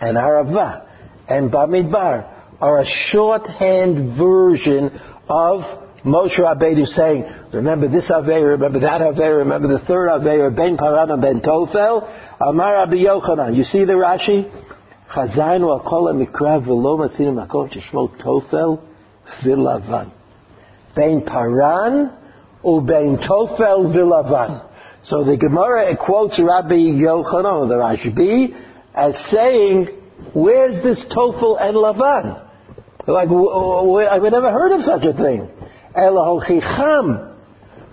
and 0.00 0.16
Arava 0.16 0.86
and 1.28 1.50
Bamidbar 1.50 2.26
are 2.60 2.78
a 2.78 2.86
shorthand 2.86 4.16
version 4.16 5.00
of 5.28 5.64
Moshe 6.03 6.39
Rabbeinu 6.39 6.87
saying, 6.87 7.25
remember 7.53 7.87
this 7.87 8.09
Aveir, 8.09 8.49
remember 8.51 8.79
that 8.79 9.01
Aveir, 9.01 9.37
remember 9.37 9.67
the 9.67 9.79
third 9.79 10.09
Aveir, 10.09 10.55
Ben 10.55 10.77
Paran 10.77 11.11
and 11.11 11.21
Ben 11.21 11.41
Tofel, 11.41 12.09
Amar 12.39 12.73
Rabbi 12.73 12.95
Yochanan. 12.95 13.55
You 13.55 13.63
see 13.63 13.85
the 13.85 13.93
Rashi? 13.93 14.49
Chazainu 15.11 15.69
al 15.69 15.81
kol 15.81 16.07
ha-mikra 16.07 16.65
v'lo 16.65 16.97
matzinu 16.97 17.33
makom 17.45 17.71
sheshmo 17.71 18.09
Tofel 18.19 18.79
v'lavan. 19.43 20.11
Ben 20.95 21.21
Paran 21.21 22.11
u'ben 22.63 23.17
Tofel 23.23 23.93
v'lavan. 23.93 24.67
So 25.03 25.23
the 25.23 25.37
Gemara 25.37 25.95
quotes 25.97 26.39
Rabbi 26.39 26.75
Yochanan, 26.75 27.67
the 27.69 27.75
Rashi, 27.75 28.55
as 28.95 29.17
saying, 29.29 29.87
where's 30.33 30.81
this 30.83 31.03
Tofel 31.05 31.61
and 31.61 31.75
Lavan? 31.75 32.47
Like, 33.07 33.29
I've 33.29 34.31
never 34.31 34.51
heard 34.51 34.71
of 34.73 34.83
such 34.83 35.05
a 35.05 35.13
thing. 35.13 35.49
El 35.95 36.13
hochicham, 36.13 37.35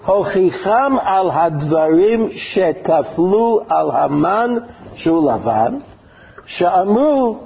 hochicham 0.04 0.98
al 1.04 1.30
hadvarim 1.30 2.30
shetaflu 2.32 3.66
al 3.68 3.90
haman 3.90 4.68
shu 4.96 5.20
Lavan, 5.20 5.82
שאמרו, 6.46 7.38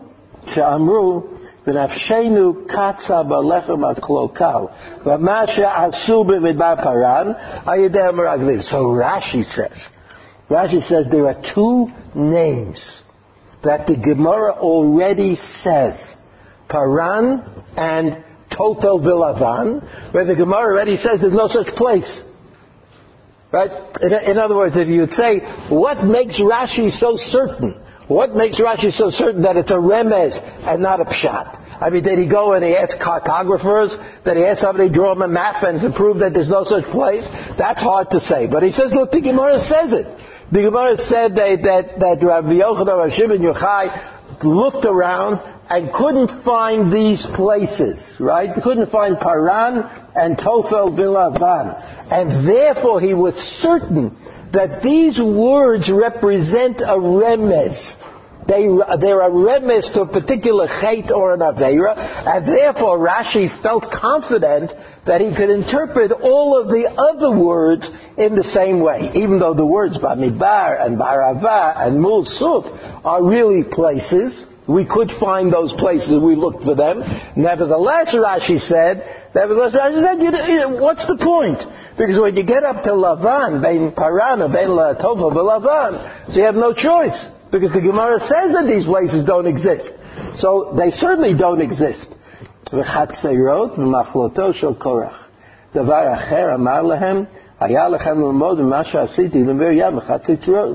שאמרו, 0.47 1.23
ונפשנו 1.67 2.55
קצה 2.67 3.23
בלחם 3.23 3.85
עד 3.85 3.99
קלוקל, 3.99 4.65
ומה 5.07 5.47
שעשו 5.47 6.25
במדבר 6.25 6.75
פרן, 6.83 7.33
על 7.67 7.79
ידי 7.79 8.03
המרגלים. 8.03 8.61
So 8.61 8.75
Rashi 8.75 9.45
says, 9.45 9.89
Rashi 10.51 10.87
says 10.89 11.07
there 11.11 11.27
are 11.29 11.43
two 11.55 11.89
names 12.15 13.03
that 13.63 13.87
the 13.87 13.97
Gemara 13.97 14.53
already 14.59 15.37
says, 15.63 15.95
Paran 16.69 17.43
and 17.77 18.25
Tofel 18.57 19.01
Vilavan, 19.01 20.13
where 20.15 20.25
the 20.25 20.35
Gemara 20.35 20.73
already 20.73 20.97
says 20.97 21.21
there's 21.21 21.33
no 21.33 21.49
such 21.49 21.69
place. 21.75 22.21
Right? 23.51 23.71
In, 24.01 24.13
in 24.13 24.39
other 24.39 24.57
words, 24.57 24.77
if 24.77 24.89
you'd 24.89 25.13
say, 25.13 25.41
what 25.69 26.05
makes 26.05 26.41
Rashi 26.41 26.91
so 26.91 27.17
certain 27.17 27.83
what 28.09 28.35
makes 28.35 28.61
Rashi 28.61 28.93
so 28.93 29.11
certain 29.11 29.43
that 29.43 29.57
it's 29.57 29.71
a 29.71 29.75
remez 29.75 30.37
and 30.67 30.83
not 30.83 31.01
a 31.01 31.05
pshat? 31.05 31.81
I 31.81 31.91
mean, 31.91 32.03
did 32.03 32.19
he 32.19 32.29
go 32.29 32.53
and 32.53 32.65
he 32.65 32.77
ask 32.77 32.99
cartographers? 32.99 33.97
Did 34.25 34.37
he 34.37 34.45
ask 34.45 34.61
somebody 34.61 34.89
to 34.89 34.95
draw 34.95 35.13
him 35.13 35.23
a 35.23 35.29
map 35.29 35.63
and 35.63 35.81
to 35.81 35.91
prove 35.91 36.19
that 36.19 36.35
there's 36.35 36.49
no 36.49 36.65
such 36.65 36.85
place? 36.93 37.27
That's 37.59 37.81
hard 37.81 38.11
to 38.11 38.21
say. 38.21 38.47
But 38.47 38.63
he 38.63 38.73
says, 38.73 38.93
look, 38.93 39.13
the 39.13 39.21
Gemara 39.21 39.59
says 39.61 39.93
it. 39.93 40.07
The 40.53 40.63
Gemara 40.63 40.99
said 40.99 41.35
that, 41.37 41.63
that, 41.63 42.01
that 42.01 42.27
Rabbi 42.27 42.61
Yochanan, 42.61 42.99
Rabbi 42.99 43.17
Shimon 43.17 43.39
Yochai 43.39 44.45
looked 44.45 44.85
around 44.85 45.41
and 45.73 45.91
couldn't 45.91 46.45
find 46.45 46.93
these 46.93 47.27
places, 47.35 47.99
right? 48.21 48.51
Couldn't 48.63 48.91
find 48.91 49.19
Paran 49.19 49.79
and 50.15 50.37
Tofel 50.37 50.95
Bilavan. 50.95 52.13
And 52.13 52.47
therefore 52.47 53.01
he 53.01 53.15
was 53.15 53.35
certain 53.63 54.15
that 54.53 54.83
these 54.83 55.19
words 55.19 55.91
represent 55.91 56.83
a 56.83 56.99
remez. 56.99 57.97
They, 58.47 58.67
they're 59.01 59.23
a 59.23 59.31
remez 59.31 59.91
to 59.95 60.03
a 60.03 60.07
particular 60.07 60.67
chait 60.67 61.11
or 61.11 61.33
an 61.33 61.41
aveira, 61.41 61.97
and 61.97 62.47
therefore 62.47 62.99
Rashi 62.99 63.49
felt 63.63 63.91
confident 63.91 64.73
that 65.07 65.23
he 65.23 65.35
could 65.35 65.49
interpret 65.49 66.13
all 66.13 66.61
of 66.61 66.69
the 66.69 66.85
other 66.87 67.31
words 67.35 67.91
in 68.19 68.35
the 68.35 68.45
same 68.45 68.81
way, 68.81 69.11
even 69.15 69.39
though 69.39 69.55
the 69.55 69.65
words 69.65 69.97
Bamidbar 69.97 70.85
and 70.85 70.99
Barava 70.99 71.87
and 71.87 71.97
Mulsuf 71.99 73.05
are 73.07 73.25
really 73.25 73.63
places. 73.65 74.45
We 74.68 74.86
could 74.86 75.10
find 75.12 75.52
those 75.52 75.72
places, 75.74 76.18
we 76.22 76.36
looked 76.36 76.64
for 76.64 76.76
them. 76.76 77.04
Nevertheless, 77.36 78.14
Rashi 78.14 78.60
said, 78.60 79.02
nevertheless, 79.34 79.74
Rashi 79.74 80.02
said, 80.02 80.82
what's 80.82 81.08
the 81.08 81.18
point? 81.18 81.60
Because 81.98 82.20
when 82.20 82.36
you 82.36 82.44
get 82.44 82.64
up 82.64 82.84
to 82.84 82.90
Lavan, 82.90 83.62
Bein 83.62 83.94
Paran, 83.94 84.40
Bein 84.52 84.70
Tova, 84.70 85.32
Lavan, 85.32 86.28
so 86.28 86.34
you 86.34 86.44
have 86.44 86.56
no 86.56 86.74
choice. 86.74 87.18
Because 87.50 87.72
the 87.72 87.80
Gemara 87.80 88.20
says 88.20 88.52
that 88.52 88.66
these 88.68 88.86
places 88.86 89.26
don't 89.26 89.48
exist. 89.48 89.90
So 90.38 90.74
they 90.78 90.92
certainly 90.92 91.34
don't 91.34 91.62
exist. 91.62 92.14
וחצרות 92.74 93.78
ומחלותו 93.78 94.54
של 94.54 94.74
קורח. 94.74 95.28
דבר 95.76 96.14
אחר 96.14 96.56
אמר 96.56 96.82
להם, 96.82 97.24
היה 97.60 97.90
לכם 97.90 98.22
ללמוד 98.22 98.62
ממה 98.62 98.84
שעשיתי 98.84 99.44
למרים 99.44 100.00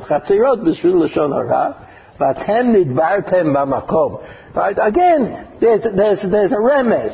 חצרות 0.00 0.64
בשביל 0.64 0.96
לשון 1.04 1.32
הרע, 1.32 1.70
V'atem 2.19 2.73
nidbartem 2.75 3.55
b'makom. 3.55 4.55
Right? 4.55 4.77
Again, 4.81 5.47
there's, 5.61 5.83
there's, 5.83 6.21
there's 6.31 6.51
a 6.51 6.55
remez. 6.55 7.13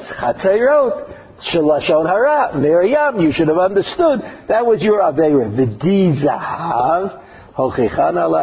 wrote 0.60 1.10
Shalashon 1.52 2.08
hara. 2.08 2.58
Miriam, 2.58 3.20
you 3.20 3.32
should 3.32 3.50
have 3.50 3.58
understood. 3.58 4.22
That 4.48 4.66
was 4.66 4.82
your 4.82 5.02
Aveira. 5.02 5.52
V'dizahav 5.52 6.24
zahav. 6.24 7.20
הוכיחן 7.56 8.18
על 8.18 8.34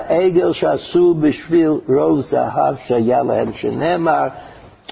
shasu 0.52 1.14
b'shvil 1.14 1.20
בשביל 1.20 1.80
רוב 1.88 2.20
זהב 2.20 2.76
שהיה 2.86 3.22
להם, 3.22 3.52
שנאמר, 3.52 4.28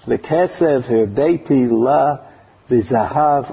וכסף 0.08 0.82
הרביתי 0.88 1.66
לה 1.84 2.14
וזהב 2.70 3.44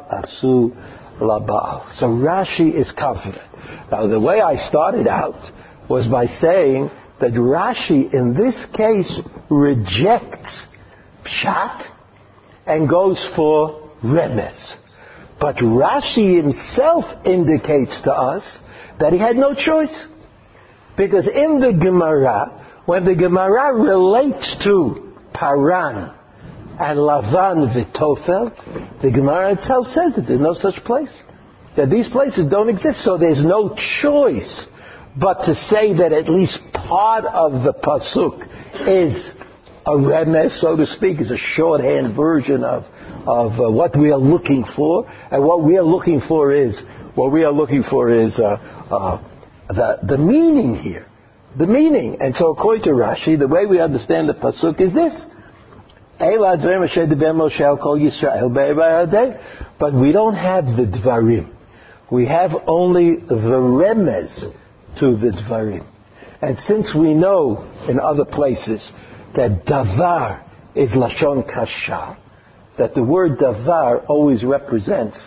So 1.19 2.07
Rashi 2.07 2.73
is 2.73 2.91
confident. 2.91 3.41
Now 3.89 4.07
the 4.07 4.19
way 4.19 4.41
I 4.41 4.57
started 4.57 5.07
out 5.07 5.39
was 5.87 6.07
by 6.07 6.25
saying 6.25 6.91
that 7.19 7.33
Rashi 7.33 8.13
in 8.13 8.33
this 8.33 8.65
case 8.75 9.19
rejects 9.49 10.65
Pshat 11.23 11.91
and 12.65 12.89
goes 12.89 13.25
for 13.35 13.89
remez. 14.03 14.75
But 15.39 15.57
Rashi 15.57 16.35
himself 16.41 17.05
indicates 17.25 18.01
to 18.01 18.13
us 18.13 18.59
that 18.99 19.13
he 19.13 19.19
had 19.19 19.35
no 19.35 19.53
choice. 19.53 20.05
Because 20.97 21.27
in 21.27 21.59
the 21.59 21.73
Gemara, 21.73 22.65
when 22.85 23.05
the 23.05 23.15
Gemara 23.15 23.73
relates 23.73 24.55
to 24.63 25.13
Paran 25.33 26.13
and 26.79 26.99
Lavan 26.99 27.73
Vitofel, 27.73 29.01
the 29.01 29.11
Gemara 29.11 29.53
itself 29.53 29.87
says 29.87 30.15
that 30.15 30.25
there's 30.27 30.39
no 30.39 30.53
such 30.53 30.83
place. 30.83 31.11
That 31.75 31.89
these 31.89 32.07
places 32.07 32.49
don't 32.49 32.69
exist, 32.69 33.03
so 33.03 33.17
there's 33.17 33.43
no 33.43 33.75
choice 34.01 34.65
but 35.17 35.45
to 35.45 35.55
say 35.55 35.93
that 35.93 36.11
at 36.11 36.29
least 36.29 36.59
part 36.73 37.25
of 37.25 37.63
the 37.63 37.73
Pasuk 37.73 38.43
is 38.87 39.31
a 39.85 39.91
remez, 39.91 40.59
so 40.59 40.75
to 40.75 40.85
speak, 40.85 41.21
is 41.21 41.31
a 41.31 41.37
shorthand 41.37 42.15
version 42.15 42.63
of, 42.63 42.83
of 43.27 43.59
uh, 43.59 43.71
what 43.71 43.95
we 43.97 44.11
are 44.11 44.17
looking 44.17 44.65
for. 44.75 45.07
And 45.31 45.43
what 45.43 45.63
we 45.63 45.77
are 45.77 45.83
looking 45.83 46.21
for 46.21 46.53
is, 46.53 46.79
what 47.13 47.31
we 47.31 47.43
are 47.43 47.51
looking 47.51 47.83
for 47.83 48.09
is 48.09 48.39
uh, 48.39 48.43
uh, 48.43 49.23
the, 49.69 49.99
the 50.03 50.17
meaning 50.17 50.75
here 50.75 51.07
the 51.57 51.67
meaning. 51.67 52.17
And 52.19 52.35
so 52.35 52.51
according 52.51 52.83
to 52.83 52.89
Rashi, 52.89 53.39
the 53.39 53.47
way 53.47 53.65
we 53.65 53.79
understand 53.79 54.27
the 54.29 54.33
Pasuk 54.33 54.79
is 54.81 54.93
this. 54.93 55.25
But 59.77 59.93
we 59.93 60.11
don't 60.11 60.35
have 60.35 60.65
the 60.65 60.85
Dvarim. 60.85 61.53
We 62.11 62.25
have 62.27 62.51
only 62.67 63.15
the 63.15 63.35
Remez 63.35 64.53
to 64.99 65.15
the 65.15 65.31
Dvarim. 65.31 65.85
And 66.41 66.59
since 66.59 66.93
we 66.93 67.13
know 67.13 67.63
in 67.87 67.99
other 67.99 68.25
places 68.25 68.91
that 69.35 69.65
Davar 69.65 70.43
is 70.75 70.91
Lashon 70.91 71.51
Kasha, 71.51 72.17
that 72.77 72.93
the 72.93 73.03
word 73.03 73.37
Davar 73.37 74.05
always 74.07 74.43
represents 74.43 75.17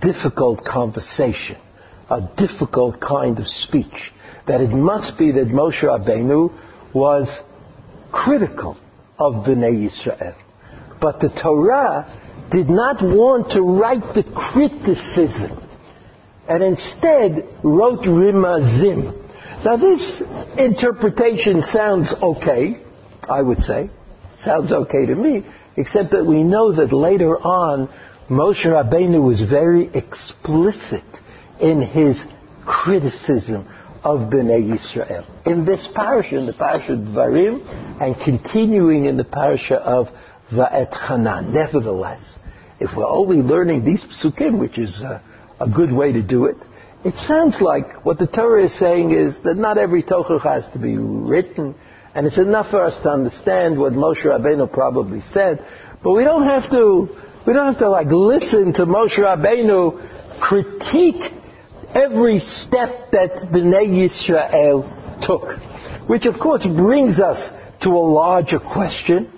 difficult 0.00 0.64
conversation, 0.64 1.56
a 2.10 2.20
difficult 2.36 3.00
kind 3.00 3.38
of 3.38 3.46
speech 3.46 4.12
that 4.46 4.60
it 4.60 4.70
must 4.70 5.18
be 5.18 5.32
that 5.32 5.46
Moshe 5.48 5.82
Rabbeinu 5.82 6.94
was 6.94 7.28
critical 8.10 8.76
of 9.18 9.44
Bnei 9.44 9.88
Yisrael. 9.88 10.34
But 11.00 11.20
the 11.20 11.28
Torah 11.28 12.48
did 12.50 12.68
not 12.68 13.02
want 13.02 13.50
to 13.52 13.60
write 13.62 14.14
the 14.14 14.24
criticism 14.24 15.67
and 16.48 16.62
instead 16.62 17.46
wrote 17.62 18.00
Rimazim. 18.00 19.24
Now 19.64 19.76
this 19.76 20.22
interpretation 20.56 21.62
sounds 21.62 22.12
okay, 22.22 22.80
I 23.28 23.42
would 23.42 23.58
say. 23.60 23.90
Sounds 24.44 24.72
okay 24.72 25.06
to 25.06 25.14
me, 25.14 25.44
except 25.76 26.12
that 26.12 26.24
we 26.24 26.42
know 26.42 26.72
that 26.74 26.92
later 26.92 27.36
on 27.36 27.88
Moshe 28.30 28.64
Rabbeinu 28.64 29.22
was 29.22 29.40
very 29.40 29.90
explicit 29.92 31.04
in 31.60 31.82
his 31.82 32.22
criticism 32.64 33.66
of 34.04 34.30
Bnei 34.30 34.62
Yisrael. 34.62 35.26
In 35.46 35.64
this 35.64 35.86
parasha, 35.94 36.38
in 36.38 36.46
the 36.46 36.52
parasha 36.52 36.92
of 36.92 37.00
Dvarim, 37.00 38.00
and 38.00 38.16
continuing 38.24 39.06
in 39.06 39.16
the 39.16 39.24
parasha 39.24 39.76
of 39.76 40.08
Va'et 40.52 40.94
Hanan. 40.94 41.52
Nevertheless, 41.52 42.22
if 42.80 42.96
we're 42.96 43.08
only 43.08 43.38
learning 43.38 43.84
these 43.84 44.04
psukim, 44.04 44.58
which 44.58 44.78
is 44.78 45.00
a, 45.00 45.20
a, 45.60 45.68
good 45.68 45.92
way 45.92 46.12
to 46.12 46.22
do 46.22 46.46
it, 46.46 46.56
it 47.04 47.14
sounds 47.26 47.60
like 47.60 48.04
what 48.04 48.18
the 48.18 48.26
Torah 48.26 48.64
is 48.64 48.78
saying 48.78 49.12
is 49.12 49.38
that 49.44 49.56
not 49.56 49.78
every 49.78 50.02
Torah 50.02 50.40
has 50.40 50.68
to 50.72 50.78
be 50.78 50.96
written, 50.96 51.74
and 52.14 52.26
it's 52.26 52.38
enough 52.38 52.70
for 52.70 52.84
us 52.84 53.00
to 53.02 53.10
understand 53.10 53.78
what 53.78 53.92
Moshe 53.92 54.24
Rabbeinu 54.24 54.72
probably 54.72 55.20
said, 55.32 55.64
but 56.02 56.12
we 56.12 56.24
don't 56.24 56.44
have 56.44 56.70
to, 56.70 57.08
we 57.46 57.52
don't 57.52 57.66
have 57.66 57.78
to 57.78 57.90
like 57.90 58.08
listen 58.08 58.72
to 58.74 58.86
Moshe 58.86 59.18
Rabbeinu 59.18 60.40
critique 60.40 61.32
every 61.94 62.40
step 62.40 63.10
that 63.12 63.50
Bnei 63.52 63.88
Yisrael 63.88 65.26
took. 65.26 65.58
Which 66.08 66.26
of 66.26 66.40
course 66.40 66.66
brings 66.66 67.18
us 67.18 67.50
to 67.82 67.90
a 67.90 68.04
larger 68.12 68.58
question, 68.58 69.30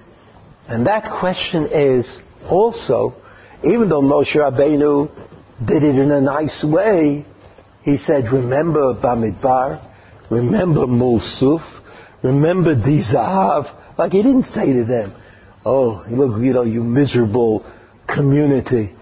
and 0.68 0.86
that 0.86 1.18
question 1.20 1.66
is 1.66 2.08
also, 2.48 3.16
even 3.62 3.88
though 3.88 4.02
Moshe 4.02 4.34
Rabbeinu 4.36 5.10
did 5.66 5.82
it 5.82 5.96
in 5.96 6.10
a 6.10 6.20
nice 6.20 6.64
way, 6.64 7.26
he 7.82 7.96
said, 7.98 8.32
remember 8.32 8.94
Bamidbar, 8.94 9.80
remember 10.30 10.86
Mulsuf, 10.86 11.62
remember 12.22 12.74
Dizahav. 12.74 13.98
Like 13.98 14.12
he 14.12 14.22
didn't 14.22 14.46
say 14.46 14.72
to 14.72 14.84
them, 14.84 15.14
oh, 15.64 16.04
look, 16.10 16.40
you 16.42 16.52
know, 16.52 16.62
you 16.62 16.82
miserable 16.82 17.64
community, 18.08 18.94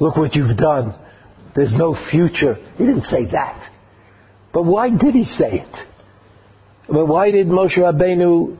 look 0.00 0.16
what 0.16 0.34
you've 0.34 0.56
done. 0.56 0.94
There's 1.54 1.74
no 1.74 1.94
future. 2.10 2.54
He 2.76 2.86
didn't 2.86 3.04
say 3.04 3.26
that. 3.32 3.70
But 4.52 4.64
why 4.64 4.90
did 4.90 5.14
he 5.14 5.24
say 5.24 5.60
it? 5.60 5.86
But 6.88 7.06
why 7.06 7.30
did 7.30 7.48
Moshe 7.48 7.76
Rabbeinu 7.76 8.56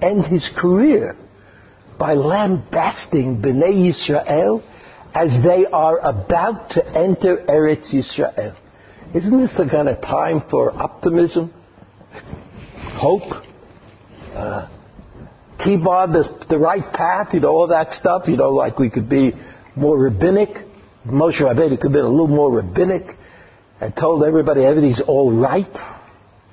end 0.00 0.24
his 0.26 0.48
career 0.56 1.16
by 1.98 2.14
lambasting 2.14 3.40
Bnei 3.40 3.92
Yisrael 3.92 4.62
as 5.14 5.30
they 5.44 5.64
are 5.66 5.98
about 5.98 6.70
to 6.70 6.86
enter 6.86 7.36
Eretz 7.36 7.94
Yisrael? 7.94 8.56
Isn't 9.14 9.40
this 9.40 9.58
a 9.58 9.68
kind 9.68 9.88
of 9.88 10.00
time 10.02 10.42
for 10.50 10.72
optimism, 10.72 11.52
hope, 12.96 13.44
uh, 14.34 14.68
keep 15.62 15.86
on 15.86 16.12
the, 16.12 16.46
the 16.48 16.58
right 16.58 16.92
path, 16.92 17.32
you 17.32 17.40
know, 17.40 17.48
all 17.48 17.68
that 17.68 17.92
stuff, 17.92 18.24
you 18.26 18.36
know, 18.36 18.50
like 18.50 18.78
we 18.78 18.90
could 18.90 19.08
be 19.08 19.32
more 19.76 19.96
rabbinic? 19.96 20.48
Moshe 21.06 21.40
Rabbeinu 21.40 21.80
could 21.80 21.92
been 21.92 22.04
a 22.04 22.08
little 22.08 22.26
more 22.26 22.50
rabbinic 22.50 23.16
and 23.80 23.94
told 23.94 24.24
everybody 24.24 24.64
everything's 24.64 25.00
all 25.00 25.32
right 25.32 25.76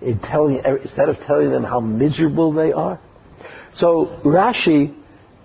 in 0.02 0.19
telling, 0.19 0.62
instead 0.84 1.10
of 1.10 1.17
telling 1.26 1.52
them 1.52 1.63
how 1.63 1.80
miserable 1.80 2.52
they 2.52 2.74
are. 2.74 3.00
So 3.74 4.19
Rashi 4.26 4.93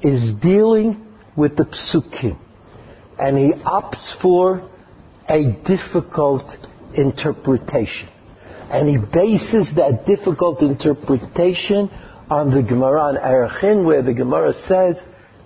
is 0.03 0.35
dealing 0.35 1.07
with 1.37 1.57
the 1.57 1.65
psukim, 1.65 2.39
and 3.19 3.39
he 3.39 3.53
opts 3.53 4.21
for 4.21 4.69
a 5.29 5.53
difficult 5.67 6.45
interpretation. 6.95 8.09
And 8.71 8.89
he 8.89 8.99
bases 8.99 9.75
that 9.77 10.05
difficult 10.07 10.61
interpretation 10.61 11.89
on 12.29 12.51
the 12.51 12.63
Gemara 12.63 13.11
in 13.11 13.17
Erechim, 13.17 13.85
where 13.85 14.03
the 14.03 14.13
Gemara 14.13 14.55
says, 14.67 15.01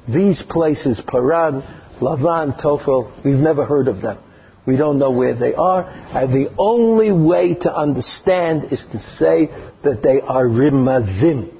these 0.08 0.42
places, 0.48 1.00
Paran, 1.06 1.62
Lavan, 2.00 2.60
Tofel, 2.60 3.24
we've 3.24 3.34
never 3.34 3.64
heard 3.64 3.88
of 3.88 4.00
them. 4.00 4.18
We 4.66 4.76
don't 4.76 4.98
know 4.98 5.10
where 5.10 5.34
they 5.34 5.54
are. 5.54 5.84
And 5.88 6.32
the 6.32 6.54
only 6.58 7.12
way 7.12 7.54
to 7.54 7.74
understand 7.74 8.72
is 8.72 8.84
to 8.92 8.98
say 9.18 9.48
that 9.84 10.02
they 10.02 10.20
are 10.20 10.44
Rimazim. 10.46 11.52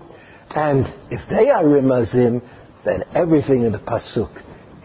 And 0.51 0.87
if 1.11 1.29
they 1.29 1.51
are 1.51 1.65
Rimazim, 1.65 2.43
then 2.85 3.05
everything 3.15 3.65
in 3.65 3.73
the 3.73 3.79
Pasuk 3.79 4.31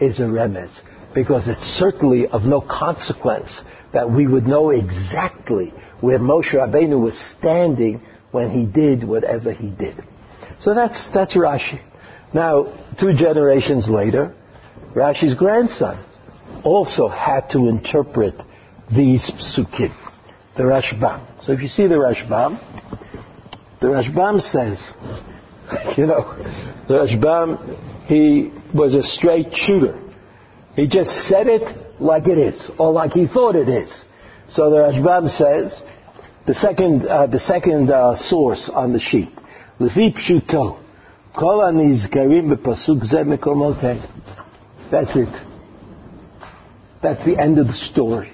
is 0.00 0.18
a 0.18 0.24
remez. 0.24 0.70
Because 1.16 1.48
it's 1.48 1.64
certainly 1.78 2.28
of 2.28 2.42
no 2.42 2.60
consequence 2.60 3.48
that 3.94 4.10
we 4.10 4.26
would 4.26 4.46
know 4.46 4.68
exactly 4.68 5.72
where 6.02 6.18
Moshe 6.18 6.52
Rabbeinu 6.52 7.00
was 7.00 7.18
standing 7.38 8.02
when 8.32 8.50
he 8.50 8.66
did 8.66 9.02
whatever 9.02 9.50
he 9.50 9.70
did. 9.70 10.04
So 10.60 10.74
that's, 10.74 11.08
that's 11.14 11.34
Rashi. 11.34 11.80
Now, 12.34 12.70
two 13.00 13.14
generations 13.14 13.88
later, 13.88 14.34
Rashi's 14.94 15.34
grandson, 15.34 16.04
also 16.62 17.08
had 17.08 17.48
to 17.52 17.68
interpret 17.68 18.34
these 18.94 19.22
psukim, 19.40 19.96
the 20.58 20.64
Rashbam. 20.64 21.46
So 21.46 21.52
if 21.52 21.62
you 21.62 21.68
see 21.68 21.86
the 21.86 21.94
Rashbam, 21.94 22.60
the 23.80 23.86
Rashbam 23.86 24.42
says, 24.42 24.78
you 25.96 26.04
know, 26.04 26.36
the 26.88 26.94
Rashbam, 26.94 28.06
he 28.06 28.52
was 28.76 28.92
a 28.92 29.02
straight 29.02 29.54
shooter. 29.54 30.02
He 30.76 30.86
just 30.86 31.10
said 31.28 31.48
it 31.48 32.00
like 32.00 32.26
it 32.26 32.38
is, 32.38 32.70
or 32.78 32.92
like 32.92 33.12
he 33.12 33.26
thought 33.26 33.56
it 33.56 33.68
is. 33.68 33.90
So 34.50 34.70
the 34.70 34.76
Rashbam 34.76 35.28
says, 35.36 35.74
the 36.46 36.54
second, 36.54 37.06
uh, 37.06 37.26
the 37.26 37.40
second 37.40 37.90
uh, 37.90 38.16
source 38.28 38.70
on 38.72 38.92
the 38.92 39.00
sheet, 39.00 39.30
Lefi 39.80 40.14
Pshuto, 40.14 40.78
Kol 41.34 41.60
Anizgarim 41.60 42.54
B'Pasuk 42.54 43.02
that's 44.90 45.16
it. 45.16 45.42
That's 47.02 47.24
the 47.24 47.36
end 47.40 47.58
of 47.58 47.66
the 47.66 47.72
story. 47.72 48.32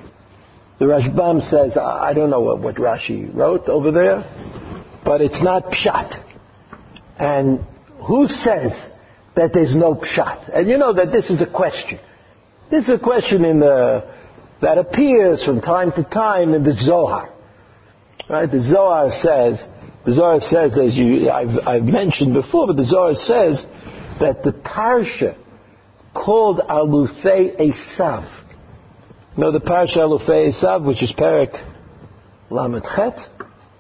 The 0.79 0.85
Rashbam 0.87 1.49
says, 1.49 1.77
I 1.77 2.13
don't 2.13 2.31
know 2.31 2.41
what, 2.41 2.61
what 2.61 2.75
Rashi 2.77 3.33
wrote 3.35 3.69
over 3.69 3.91
there, 3.91 4.25
but 5.05 5.21
it's 5.21 5.43
not 5.43 5.71
pshat. 5.71 6.23
And 7.19 7.61
who 8.07 8.27
says 8.27 8.73
that 9.37 9.53
there's 9.53 9.75
no 9.75 9.95
pshat? 9.95 10.57
And 10.57 10.69
you 10.69 10.77
know 10.77 10.93
that 10.93 11.13
this 11.13 11.31
is 11.31 11.41
a 11.41 11.47
question. 11.47 12.01
This 12.73 12.85
is 12.85 12.89
a 12.89 12.99
question 12.99 13.45
in 13.45 13.61
the, 13.61 14.11
that 14.63 14.79
appears 14.79 15.45
from 15.45 15.61
time 15.61 15.93
to 15.93 16.05
time 16.05 16.55
in 16.55 16.65
the 16.65 16.73
Zohar. 16.73 17.31
Right? 18.31 18.51
The 18.51 18.63
Zohar 18.63 19.11
says, 19.11 19.63
the 20.07 20.15
Zohar 20.15 20.41
says, 20.41 20.79
as 20.79 20.97
you, 20.97 21.29
I've, 21.29 21.69
I've 21.69 21.83
mentioned 21.83 22.33
before, 22.33 22.69
but 22.69 22.79
the 22.79 22.87
Zohar 22.87 23.15
says 23.15 23.67
that 24.21 24.43
the 24.43 24.53
parsha 24.53 25.37
called 26.15 26.61
Alufei 26.61 27.61
Esav 27.61 28.43
You 29.37 29.45
know 29.45 29.53
the 29.53 29.61
Parsha 29.61 29.99
Alufei 29.99 30.51
Esav, 30.51 30.87
which 30.87 31.03
is 31.03 31.13
Perik 31.13 31.53
Lamed 32.49 32.85
Chet 32.97 33.19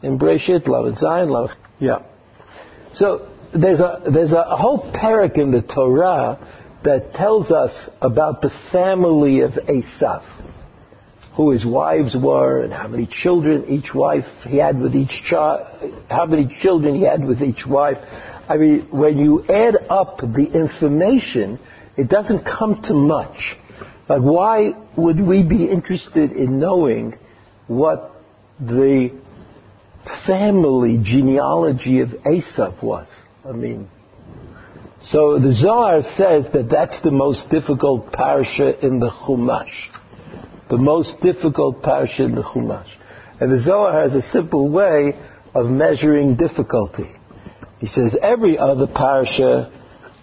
in 0.02 0.18
Breshit, 0.18 0.68
Lamed 0.68 0.98
Zayin, 0.98 1.30
Lamed... 1.30 1.56
Yeah. 1.78 2.02
So 2.96 3.26
there's 3.54 3.80
a, 3.80 4.02
there's 4.12 4.32
a 4.32 4.54
whole 4.54 4.92
parak 4.92 5.38
in 5.38 5.50
the 5.50 5.62
Torah 5.62 6.38
that 6.84 7.14
tells 7.14 7.50
us 7.50 7.90
about 8.00 8.42
the 8.42 8.50
family 8.72 9.40
of 9.40 9.52
Esav, 9.52 10.22
who 11.36 11.50
his 11.50 11.64
wives 11.64 12.16
were 12.16 12.62
and 12.62 12.72
how 12.72 12.88
many 12.88 13.06
children 13.06 13.66
each 13.68 13.94
wife 13.94 14.26
he 14.46 14.58
had 14.58 14.80
with 14.80 14.94
each 14.94 15.22
child, 15.24 15.66
how 16.10 16.26
many 16.26 16.48
children 16.60 16.94
he 16.96 17.02
had 17.02 17.24
with 17.24 17.42
each 17.42 17.66
wife. 17.66 17.98
I 18.48 18.56
mean, 18.56 18.88
when 18.90 19.18
you 19.18 19.44
add 19.48 19.76
up 19.88 20.18
the 20.18 20.50
information, 20.52 21.58
it 21.96 22.08
doesn't 22.08 22.44
come 22.44 22.82
to 22.82 22.94
much. 22.94 23.56
Like, 24.08 24.22
why 24.22 24.72
would 24.96 25.20
we 25.20 25.42
be 25.42 25.64
interested 25.70 26.32
in 26.32 26.58
knowing 26.58 27.18
what 27.66 28.10
the 28.60 29.12
family 30.26 31.00
genealogy 31.02 32.00
of 32.00 32.08
Esav 32.08 32.82
was? 32.82 33.08
I 33.48 33.52
mean, 33.52 33.88
so 35.04 35.38
the 35.38 35.52
Zohar 35.52 36.02
says 36.02 36.46
that 36.52 36.68
that's 36.70 37.00
the 37.00 37.10
most 37.10 37.50
difficult 37.50 38.12
parsha 38.12 38.82
in 38.82 39.00
the 39.00 39.10
Chumash. 39.10 39.88
The 40.70 40.78
most 40.78 41.20
difficult 41.20 41.82
parsha 41.82 42.20
in 42.20 42.34
the 42.34 42.42
Chumash. 42.42 42.88
And 43.40 43.50
the 43.52 43.60
Zohar 43.60 44.02
has 44.02 44.14
a 44.14 44.22
simple 44.30 44.68
way 44.68 45.14
of 45.54 45.66
measuring 45.66 46.36
difficulty. 46.36 47.10
He 47.78 47.88
says 47.88 48.16
every 48.22 48.56
other 48.56 48.86
parsha 48.86 49.72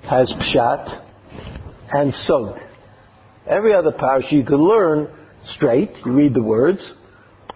has 0.04 0.34
pshat 0.34 1.06
and 1.92 2.14
sod. 2.14 2.62
Every 3.46 3.74
other 3.74 3.92
parsha 3.92 4.32
you 4.32 4.46
can 4.46 4.58
learn 4.58 5.10
straight, 5.44 5.92
you 6.06 6.14
read 6.14 6.34
the 6.34 6.44
words, 6.44 6.94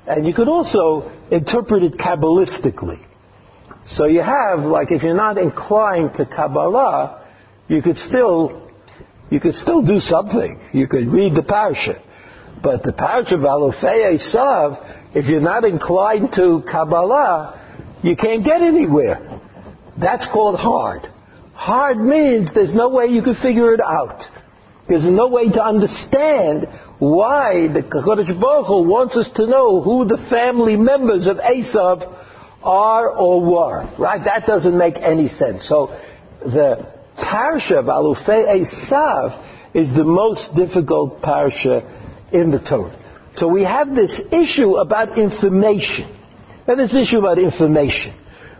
and 0.05 0.27
you 0.27 0.33
could 0.33 0.49
also 0.49 1.09
interpret 1.31 1.83
it 1.83 1.93
Kabbalistically. 1.93 3.05
So 3.88 4.06
you 4.06 4.22
have, 4.22 4.60
like, 4.60 4.91
if 4.91 5.04
you're 5.04 5.15
not 5.15 5.38
inclined 5.38 6.13
to 6.15 6.26
Kabbalah, 6.26 7.26
you 7.67 7.82
could 7.82 7.98
still, 7.98 8.72
you 9.30 9.39
could 9.39 9.56
still 9.56 9.82
do 9.82 10.00
something. 10.00 10.60
You 10.72 10.88
could 10.88 11.08
read 11.08 11.36
the 11.36 11.43
parasha. 11.43 12.02
But 12.62 12.84
the 12.84 12.93
parasha 12.93 13.36
of 13.36 13.41
Alufei 13.41 14.15
Esav, 14.15 15.15
if 15.15 15.26
you're 15.26 15.41
not 15.41 15.65
inclined 15.65 16.32
to 16.36 16.63
Kabbalah, 16.69 17.60
you 18.02 18.15
can't 18.15 18.43
get 18.46 18.62
anywhere. 18.62 19.41
That's 20.00 20.26
called 20.32 20.60
hard. 20.60 21.10
Hard 21.54 21.98
means 21.98 22.54
there's 22.54 22.74
no 22.74 22.89
way 22.89 23.08
you 23.08 23.22
can 23.22 23.36
figure 23.36 23.74
it 23.74 23.82
out. 23.82 24.24
There's 24.88 25.06
no 25.06 25.28
way 25.30 25.50
to 25.50 25.63
understand 25.63 26.67
why 27.00 27.67
the 27.67 27.82
Kadosh 27.82 28.39
Baruch 28.39 28.67
Hu 28.67 28.84
wants 28.84 29.15
us 29.15 29.30
to 29.36 29.48
know 29.48 29.82
who 29.82 30.06
the 30.06 30.17
family 30.30 30.76
members 30.76 31.28
of 31.28 31.38
Esav 31.38 32.10
are 32.63 33.10
or 33.10 33.41
were. 33.41 33.89
Right? 33.97 34.23
That 34.23 34.45
doesn't 34.45 34.78
make 34.78 34.97
any 34.97 35.30
sense. 35.30 35.67
So 35.67 35.88
the 36.41 36.91
parsha 37.17 37.80
of 37.80 37.86
Alufei 37.86 38.63
Esav 38.63 39.76
is 39.76 39.93
the 39.93 40.04
most 40.04 40.56
difficult 40.56 41.21
parsha 41.21 41.84
in 42.32 42.52
the 42.52 42.60
Torah. 42.60 42.99
So 43.38 43.47
we 43.47 43.63
have 43.63 43.95
this 43.95 44.19
issue 44.32 44.76
about 44.76 45.17
information. 45.17 46.19
And 46.67 46.80
this 46.80 46.93
issue 46.93 47.19
about 47.19 47.39
information. 47.39 48.15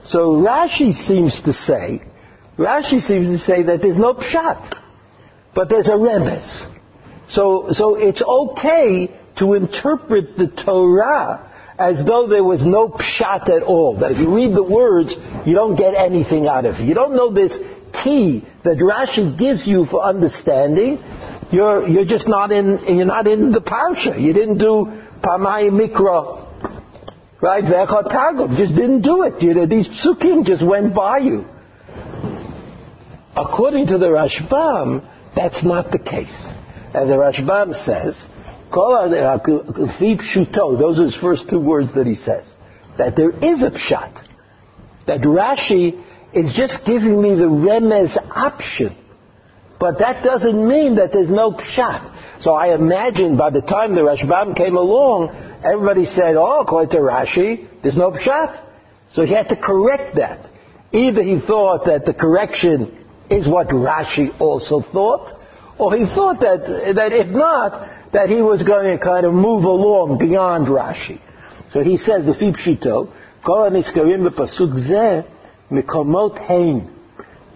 So 0.06 0.32
Rashi 0.34 0.94
seems 0.94 1.42
to 1.44 1.54
say, 1.54 2.02
Rashi 2.58 3.00
seems 3.00 3.39
to 3.39 3.46
say 3.46 3.63
that 3.63 3.82
there's 3.82 3.98
no 3.98 4.13
pshat, 4.13 4.78
but 5.56 5.70
there's 5.70 5.88
a 5.88 5.92
remez. 5.92 6.70
So, 7.30 7.68
so 7.72 7.96
it's 7.96 8.22
okay 8.22 9.18
to 9.38 9.54
interpret 9.54 10.38
the 10.38 10.48
Torah 10.48 11.50
as 11.78 12.06
though 12.06 12.28
there 12.28 12.44
was 12.44 12.66
no 12.66 12.90
pshat 12.90 13.50
at 13.50 13.64
all. 13.64 14.00
That 14.00 14.12
if 14.12 14.18
you 14.20 14.36
read 14.36 14.54
the 14.54 14.64
words, 14.64 15.16
you 15.46 15.54
don't 15.56 15.76
get 15.76 15.96
anything 15.96 16.48
out 16.48 16.66
of 16.66 16.76
it. 16.76 16.84
You 16.84 16.94
don't 16.94 17.16
know 17.16 17.34
this 17.34 17.52
key 18.04 18.46
that 18.64 18.78
Rashi 18.78 19.38
gives 19.38 19.66
you 19.66 19.86
for 19.86 20.04
understanding. 20.04 21.00
You're, 21.52 21.88
you're 21.88 22.06
just 22.06 22.28
not 22.28 22.52
in, 22.52 22.80
you're 22.88 23.06
not 23.06 23.28
in 23.28 23.52
the 23.52 23.62
parsha. 23.62 24.20
You 24.20 24.34
didn't 24.34 24.58
do 24.58 24.92
Pamay 25.22 25.70
Mikra, 25.70 27.42
right? 27.42 27.64
Vechot 27.64 28.10
Targum. 28.10 28.56
Just 28.56 28.76
didn't 28.76 29.02
do 29.02 29.24
it. 29.24 29.42
You 29.42 29.54
know, 29.54 29.66
these 29.66 29.88
psukim 29.88 30.46
just 30.46 30.66
went 30.66 30.94
by 30.94 31.20
you. 31.20 31.46
According 33.36 33.88
to 33.88 33.98
the 33.98 34.08
Rashbam, 34.08 35.10
that's 35.36 35.64
not 35.64 35.92
the 35.92 36.00
case. 36.00 36.38
And 36.94 37.10
the 37.10 37.16
Rashbam 37.16 37.74
says, 37.84 38.16
those 40.78 41.00
are 41.00 41.04
his 41.04 41.16
first 41.16 41.50
two 41.50 41.60
words 41.60 41.94
that 41.96 42.08
he 42.08 42.16
says. 42.16 42.46
That 42.98 43.16
there 43.16 43.30
is 43.30 43.64
a 43.64 43.72
pshat. 43.72 44.28
That 45.08 45.22
Rashi 45.22 46.04
is 46.34 46.54
just 46.54 46.86
giving 46.86 47.22
me 47.22 47.36
the 47.36 47.46
remez 47.46 48.16
option. 48.30 48.98
But 49.80 50.00
that 50.00 50.24
doesn't 50.24 50.68
mean 50.68 50.96
that 50.96 51.12
there's 51.12 51.30
no 51.30 51.52
pshat. 51.52 52.42
So 52.42 52.54
I 52.54 52.74
imagine 52.74 53.38
by 53.38 53.50
the 53.50 53.62
time 53.62 53.96
the 53.96 54.02
Rashbam 54.02 54.56
came 54.56 54.76
along, 54.76 55.30
everybody 55.64 56.06
said, 56.06 56.36
oh, 56.36 56.62
according 56.62 56.92
to 56.92 56.98
Rashi, 56.98 57.68
there's 57.82 57.98
no 57.98 58.12
pshat. 58.12 58.62
So 59.14 59.26
he 59.26 59.34
had 59.34 59.50
to 59.50 59.56
correct 59.56 60.16
that. 60.16 60.50
Either 60.92 61.24
he 61.24 61.40
thought 61.40 61.86
that 61.86 62.06
the 62.06 62.14
correction 62.14 63.06
is 63.30 63.48
what 63.48 63.68
Rashi 63.70 64.40
also 64.40 64.82
thought, 64.82 65.40
or 65.78 65.96
he 65.96 66.06
thought 66.06 66.40
that, 66.42 66.94
that 66.96 67.14
if 67.14 67.28
not, 67.28 67.90
that 68.13 68.30
he 68.30 68.41
was 68.41 68.63
going 68.63 68.97
to 68.97 69.04
kind 69.04 69.26
of 69.26 69.34
move 69.34 69.63
along 69.63 70.17
beyond 70.19 70.67
Rashi. 70.67 71.19
So 71.71 71.84
he 71.84 71.97
says, 71.97 72.26
the 72.26 72.34
Pshito, 72.34 73.12
Kol 73.45 73.69
HaNizkarim 73.69 74.28
B'Pasuk 74.30 74.89
Zeh 74.89 75.28
Mikomot 75.71 76.38
Hein 76.38 76.89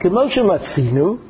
Kemoshe 0.01 0.39
Matzinu 0.39 1.23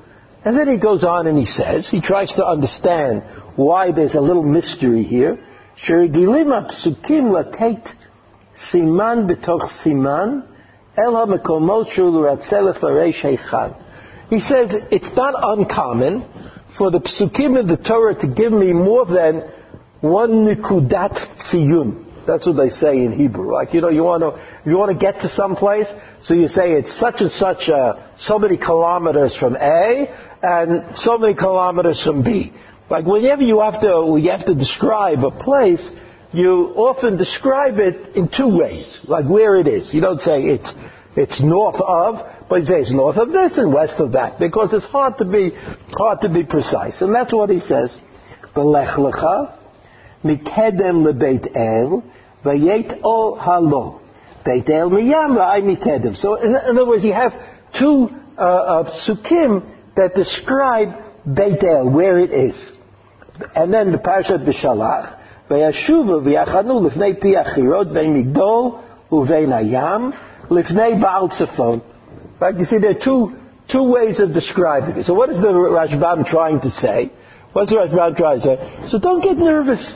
and 0.46 0.58
then 0.58 0.70
he 0.70 0.78
goes 0.78 1.04
on 1.04 1.28
and 1.28 1.38
he 1.38 1.46
says, 1.46 1.90
he 1.90 2.00
tries 2.00 2.34
to 2.34 2.46
understand 2.46 3.24
why 3.58 3.92
there's 3.92 4.16
a 4.16 4.22
little 4.22 4.44
mystery 4.44 5.04
here. 5.04 5.38
Sherigilim 5.86 6.72
Psukim 6.72 7.32
Latet 7.32 7.86
Siman 8.72 9.30
B'Toch 9.30 9.70
Siman 9.84 10.48
El 10.98 11.14
HaMekomot 11.14 11.92
Shul 11.92 12.14
Ratzelef 12.14 12.80
Echad 12.82 13.84
he 14.30 14.40
says 14.40 14.74
it's 14.92 15.16
not 15.16 15.34
uncommon 15.38 16.26
for 16.78 16.92
the 16.92 17.00
psukim 17.00 17.60
of 17.60 17.68
the 17.68 17.78
Torah 17.78 18.16
to 18.22 18.28
give 18.28 18.52
me 18.52 18.74
more 18.74 19.06
than 19.06 19.52
one 20.02 20.46
nikudat 20.46 21.14
tziyun. 21.52 22.06
That's 22.28 22.46
what 22.46 22.58
they 22.58 22.70
say 22.70 22.98
in 22.98 23.14
Hebrew. 23.14 23.54
Like, 23.54 23.74
you 23.74 23.80
know, 23.80 23.90
you 23.90 24.04
want 24.04 24.22
to, 24.22 24.70
you 24.70 24.78
want 24.78 24.92
to 24.92 24.98
get 24.98 25.22
to 25.22 25.30
some 25.30 25.56
place, 25.56 25.88
so 26.24 26.34
you 26.34 26.50
say 26.50 26.74
it's 26.74 27.00
such 27.00 27.22
and 27.22 27.32
such, 27.32 27.70
uh, 27.70 28.06
so 28.20 28.38
many 28.38 28.58
kilometers 28.58 29.36
from 29.36 29.56
A, 29.56 30.14
and 30.44 30.98
so 30.98 31.18
many 31.18 31.36
kilometers 31.36 32.04
from 32.04 32.24
B. 32.24 32.54
Like, 32.90 33.06
whenever 33.06 33.44
you 33.44 33.62
have 33.62 33.80
to, 33.82 34.18
you 34.22 34.30
have 34.32 34.46
to 34.46 34.56
describe 34.56 35.24
a 35.24 35.32
place, 35.32 35.90
you 36.34 36.74
often 36.76 37.18
describe 37.18 37.80
it 37.80 38.16
in 38.18 38.28
two 38.28 38.58
ways. 38.58 38.86
Like, 39.06 39.26
where 39.26 39.58
it 39.58 39.68
is. 39.68 39.94
You 39.94 40.02
don't 40.02 40.20
say 40.20 40.36
it's, 40.36 40.70
it's 41.16 41.42
north 41.42 41.80
of, 41.80 42.37
but 42.50 42.62
he 42.62 42.66
says 42.66 42.92
north 42.92 43.18
of 43.18 43.30
this 43.30 43.58
and 43.58 43.74
west 43.74 43.96
of 44.00 44.14
that 44.14 44.40
because 44.40 44.74
it's 44.74 44.86
hard 44.86 45.18
to 45.18 45.26
be 45.26 45.52
hard 45.92 46.22
to 46.22 46.30
be 46.30 46.44
precise, 46.44 47.02
and 47.02 47.14
that's 47.14 47.34
what 47.34 47.50
he 47.50 47.60
says. 47.60 47.96
Belech 48.56 48.98
lecha 48.98 49.58
mikedem 50.24 51.06
lebeit 51.06 51.56
el 51.56 52.04
vayet 52.44 53.02
ol 53.04 53.36
halo 53.36 54.02
beit 54.46 54.70
el 54.70 54.90
miyam 54.90 55.36
v'ay 55.38 55.62
mikedem. 55.62 56.18
So 56.18 56.36
in, 56.36 56.56
other 56.56 56.86
words, 56.86 57.04
you 57.04 57.14
have 57.14 57.34
two 57.78 58.10
uh, 58.38 58.42
uh, 58.42 58.92
psukim 58.92 59.74
that 59.96 60.16
describe 60.16 60.90
beit 61.26 61.64
el 61.64 61.90
where 61.90 62.18
it 62.18 62.32
is, 62.32 62.72
and 63.56 63.74
then 63.74 63.92
the 63.92 63.98
parashat 63.98 64.46
b'shalach 64.46 65.20
vayashuva 65.50 66.24
v'yachanu 66.24 66.90
lifnei 66.90 67.20
pi 67.20 67.36
achirot 67.44 67.94
vein 67.94 68.14
migdol 68.16 68.84
uvein 69.12 69.50
hayam 69.50 70.14
lifnei 70.50 71.02
baal 71.02 71.30
tzafon. 71.30 71.82
Right? 72.40 72.58
You 72.58 72.66
see, 72.66 72.78
there 72.78 72.92
are 72.92 73.04
two, 73.04 73.36
two 73.70 73.84
ways 73.84 74.20
of 74.20 74.34
describing 74.34 74.98
it. 74.98 75.06
So 75.06 75.14
what 75.14 75.30
is 75.30 75.38
the 75.38 75.48
Rashbam 75.48 76.28
trying 76.30 76.62
to 76.62 76.70
say? 76.70 77.12
What's 77.54 77.72
the 77.72 77.78
Rashbam 77.78 78.16
trying 78.18 78.42
to 78.42 78.46
say? 78.46 78.90
So 78.90 79.00
don't 79.00 79.22
get 79.22 79.38
nervous 79.38 79.94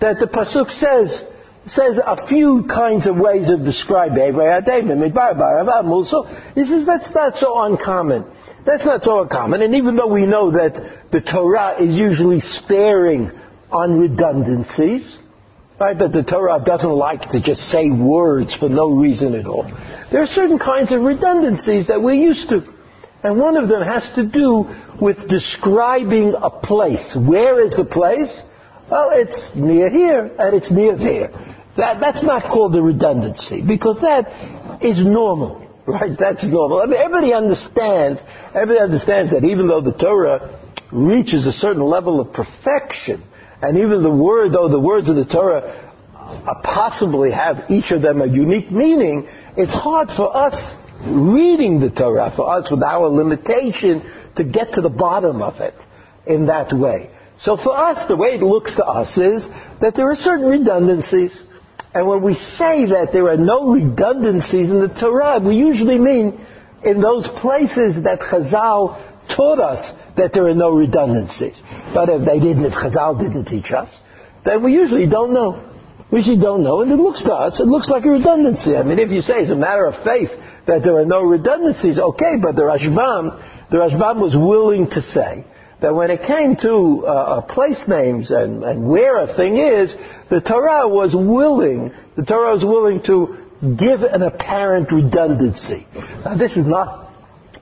that 0.00 0.18
the 0.18 0.26
Pasuk 0.26 0.70
says, 0.72 1.22
says 1.66 1.98
a 2.04 2.26
few 2.26 2.64
kinds 2.68 3.06
of 3.06 3.16
ways 3.16 3.50
of 3.50 3.64
describing 3.64 4.32
So 6.06 6.24
he 6.54 6.64
says 6.64 6.86
that's 6.86 7.14
not 7.14 7.36
so 7.36 7.62
uncommon. 7.62 8.24
That's 8.64 8.84
not 8.84 9.02
so 9.02 9.22
uncommon. 9.22 9.62
And 9.62 9.74
even 9.74 9.96
though 9.96 10.12
we 10.12 10.26
know 10.26 10.52
that 10.52 11.10
the 11.12 11.20
Torah 11.20 11.80
is 11.82 11.94
usually 11.94 12.40
sparing 12.40 13.30
on 13.70 13.98
redundancies, 13.98 15.18
Right? 15.78 15.98
That 15.98 16.12
the 16.12 16.22
Torah 16.22 16.62
doesn't 16.64 16.90
like 16.90 17.30
to 17.30 17.40
just 17.40 17.60
say 17.70 17.90
words 17.90 18.54
for 18.54 18.68
no 18.68 18.90
reason 18.90 19.34
at 19.34 19.46
all. 19.46 19.64
There 20.10 20.22
are 20.22 20.26
certain 20.26 20.58
kinds 20.58 20.92
of 20.92 21.02
redundancies 21.02 21.88
that 21.88 22.00
we're 22.02 22.14
used 22.14 22.48
to. 22.48 22.62
And 23.22 23.38
one 23.38 23.56
of 23.56 23.68
them 23.68 23.82
has 23.82 24.08
to 24.14 24.24
do 24.24 24.66
with 25.00 25.28
describing 25.28 26.34
a 26.40 26.50
place. 26.50 27.14
Where 27.16 27.64
is 27.64 27.74
the 27.76 27.84
place? 27.84 28.34
Well, 28.90 29.10
it's 29.12 29.54
near 29.54 29.90
here 29.90 30.30
and 30.38 30.54
it's 30.54 30.70
near 30.70 30.96
there. 30.96 31.30
That, 31.76 32.00
that's 32.00 32.22
not 32.22 32.44
called 32.44 32.74
a 32.76 32.82
redundancy 32.82 33.60
because 33.62 34.00
that 34.00 34.82
is 34.82 35.04
normal. 35.04 35.62
Right? 35.86 36.18
That's 36.18 36.44
normal. 36.44 36.80
I 36.80 36.86
mean, 36.86 36.98
everybody 36.98 37.32
understands, 37.32 38.20
everybody 38.54 38.80
understands 38.80 39.32
that 39.32 39.44
even 39.44 39.68
though 39.68 39.80
the 39.80 39.92
Torah 39.92 40.60
reaches 40.90 41.46
a 41.46 41.52
certain 41.52 41.82
level 41.82 42.20
of 42.20 42.32
perfection, 42.32 43.22
and 43.62 43.78
even 43.78 44.02
the 44.02 44.10
word, 44.10 44.52
though 44.52 44.68
the 44.68 44.80
words 44.80 45.08
of 45.08 45.16
the 45.16 45.24
Torah 45.24 45.82
possibly 46.62 47.30
have 47.30 47.70
each 47.70 47.90
of 47.90 48.02
them 48.02 48.20
a 48.20 48.26
unique 48.26 48.70
meaning, 48.70 49.28
it's 49.56 49.72
hard 49.72 50.08
for 50.08 50.36
us 50.36 50.54
reading 51.04 51.80
the 51.80 51.90
Torah, 51.90 52.32
for 52.34 52.50
us 52.50 52.70
with 52.70 52.82
our 52.82 53.08
limitation, 53.08 54.10
to 54.36 54.44
get 54.44 54.72
to 54.72 54.80
the 54.80 54.90
bottom 54.90 55.42
of 55.42 55.60
it 55.60 55.74
in 56.26 56.46
that 56.46 56.72
way. 56.76 57.10
So 57.38 57.56
for 57.56 57.76
us, 57.76 58.08
the 58.08 58.16
way 58.16 58.30
it 58.30 58.42
looks 58.42 58.76
to 58.76 58.84
us 58.84 59.16
is 59.16 59.46
that 59.80 59.94
there 59.94 60.10
are 60.10 60.16
certain 60.16 60.46
redundancies. 60.46 61.36
And 61.94 62.06
when 62.06 62.22
we 62.22 62.34
say 62.34 62.86
that 62.86 63.10
there 63.12 63.28
are 63.28 63.36
no 63.36 63.68
redundancies 63.72 64.70
in 64.70 64.80
the 64.80 64.88
Torah, 64.88 65.38
we 65.38 65.54
usually 65.54 65.98
mean 65.98 66.44
in 66.82 67.00
those 67.00 67.28
places 67.28 68.02
that 68.04 68.20
Chazal 68.20 69.02
taught 69.34 69.58
us 69.58 69.92
that 70.16 70.32
there 70.32 70.46
are 70.48 70.54
no 70.54 70.70
redundancies. 70.70 71.60
But 71.94 72.08
if 72.08 72.24
they 72.24 72.40
didn't, 72.40 72.64
if 72.64 72.72
Chazal 72.72 73.18
didn't 73.20 73.46
teach 73.46 73.70
us, 73.70 73.90
then 74.44 74.62
we 74.62 74.72
usually 74.72 75.06
don't 75.06 75.32
know. 75.32 75.72
We 76.10 76.20
usually 76.20 76.40
don't 76.40 76.62
know, 76.62 76.82
and 76.82 76.92
it 76.92 76.96
looks 76.96 77.24
to 77.24 77.34
us, 77.34 77.58
it 77.58 77.66
looks 77.66 77.90
like 77.90 78.04
a 78.04 78.10
redundancy. 78.10 78.76
I 78.76 78.84
mean, 78.84 79.00
if 79.00 79.10
you 79.10 79.22
say 79.22 79.40
it's 79.40 79.50
a 79.50 79.56
matter 79.56 79.86
of 79.86 80.04
faith 80.04 80.30
that 80.66 80.84
there 80.84 80.96
are 80.98 81.04
no 81.04 81.22
redundancies, 81.22 81.98
okay, 81.98 82.36
but 82.40 82.54
the 82.54 82.62
Rashbam, 82.62 83.70
the 83.70 83.78
Rashbam 83.78 84.20
was 84.20 84.36
willing 84.36 84.88
to 84.90 85.02
say 85.02 85.44
that 85.82 85.94
when 85.94 86.10
it 86.10 86.22
came 86.22 86.56
to 86.56 87.04
uh, 87.06 87.10
uh, 87.10 87.40
place 87.42 87.82
names 87.88 88.30
and, 88.30 88.62
and 88.62 88.88
where 88.88 89.18
a 89.18 89.36
thing 89.36 89.56
is, 89.56 89.94
the 90.30 90.40
Torah 90.40 90.88
was 90.88 91.12
willing, 91.14 91.92
the 92.16 92.24
Torah 92.24 92.52
was 92.52 92.64
willing 92.64 93.02
to 93.02 93.46
give 93.60 94.02
an 94.02 94.22
apparent 94.22 94.92
redundancy. 94.92 95.86
Now 96.24 96.36
this 96.36 96.56
is 96.56 96.66
not 96.66 97.05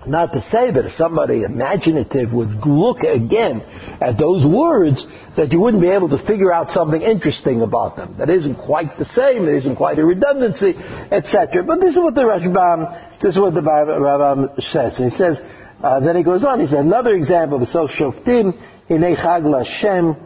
not 0.07 0.33
to 0.35 0.41
say 0.43 0.71
that 0.71 0.85
if 0.85 0.95
somebody 0.95 1.45
imaginative 1.45 2.33
would 2.33 2.67
look 2.67 3.01
again 3.01 3.63
at 4.01 4.19
those 4.19 4.45
words, 4.45 5.07
that 5.37 5.51
you 5.53 5.61
wouldn't 5.61 5.83
be 5.83 5.89
able 5.89 6.11
to 6.11 6.19
figure 6.19 6.53
out 6.53 6.71
something 6.71 7.01
interesting 7.01 7.63
about 7.63 7.97
them. 7.97 8.17
That 8.19 8.29
isn't 8.29 8.57
quite 8.57 8.99
the 8.99 9.07
same, 9.07 9.49
it 9.49 9.55
isn't 9.57 9.77
quite 9.77 9.99
a 9.99 10.05
redundancy, 10.05 10.75
etc. 11.11 11.65
But 11.65 11.81
this 11.81 11.97
is 11.97 12.03
what 12.03 12.15
the 12.15 12.23
Rashbam, 12.23 13.21
this 13.21 13.35
is 13.35 13.41
what 13.41 13.55
the 13.55 13.63
Rambam 13.63 14.61
says. 14.61 14.97
He 14.99 15.11
says, 15.11 15.39
uh, 15.83 16.01
then 16.01 16.17
he 16.17 16.23
goes 16.23 16.45
on, 16.45 16.61
he 16.61 16.67
says, 16.67 16.79
another 16.79 17.15
example 17.15 17.63
of 17.63 17.69
self 17.69 17.91
shoftim, 17.91 18.57
hine 18.89 19.17
chag 19.17 19.45
l'Hashem, 19.45 20.17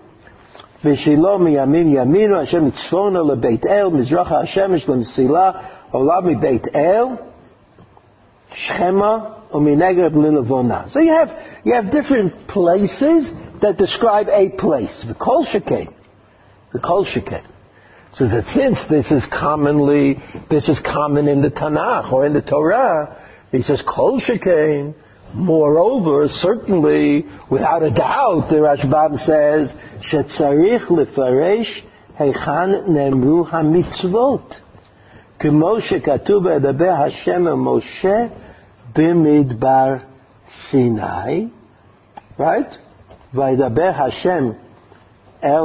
v'shilo 0.82 1.38
miyamin 1.38 1.94
yaminu, 1.94 2.44
Hashem 2.44 2.72
tzvona 2.72 3.24
lebeit 3.24 3.64
el, 3.64 3.92
mizracha 3.92 4.44
Hashem 4.44 4.74
ish 4.74 4.88
l'msila, 4.88 5.92
olami 5.92 6.40
beit 6.40 6.66
el, 6.74 7.32
shema. 8.52 9.37
So 9.50 11.00
you 11.00 11.12
have, 11.12 11.60
you 11.64 11.74
have 11.74 11.90
different 11.90 12.48
places 12.48 13.32
that 13.62 13.76
describe 13.78 14.28
a 14.28 14.50
place. 14.50 15.04
The 15.06 15.14
kol. 15.14 15.44
The 15.44 16.78
kol. 16.78 17.04
So 17.04 18.28
that 18.28 18.44
since 18.54 18.84
this 18.90 19.10
is 19.10 19.24
commonly, 19.26 20.18
this 20.50 20.68
is 20.68 20.80
common 20.80 21.28
in 21.28 21.40
the 21.40 21.50
Tanakh 21.50 22.12
or 22.12 22.26
in 22.26 22.34
the 22.34 22.42
Torah, 22.42 23.24
he 23.50 23.62
says 23.62 23.82
kol. 23.82 24.20
Moreover, 25.34 26.26
certainly, 26.28 27.26
without 27.50 27.82
a 27.82 27.90
doubt, 27.90 28.48
the 28.48 28.56
Rashbam 28.56 29.18
says, 29.18 29.70
shetzarich 30.10 30.86
lefaresh 30.88 31.82
heichan 32.18 32.88
nemru 32.88 33.48
hamitzvot. 33.48 34.60
K'moshe 35.38 36.02
katuv 36.02 36.46
edabeh 36.46 37.12
Hashem 37.12 37.44
Moshe 37.44 38.32
משה 38.95 39.13
במדבר 39.13 39.95
סיני, 40.69 41.47
right? 42.39 42.75
וידבר 43.33 43.91
השם 43.95 44.49
אל, 45.43 45.63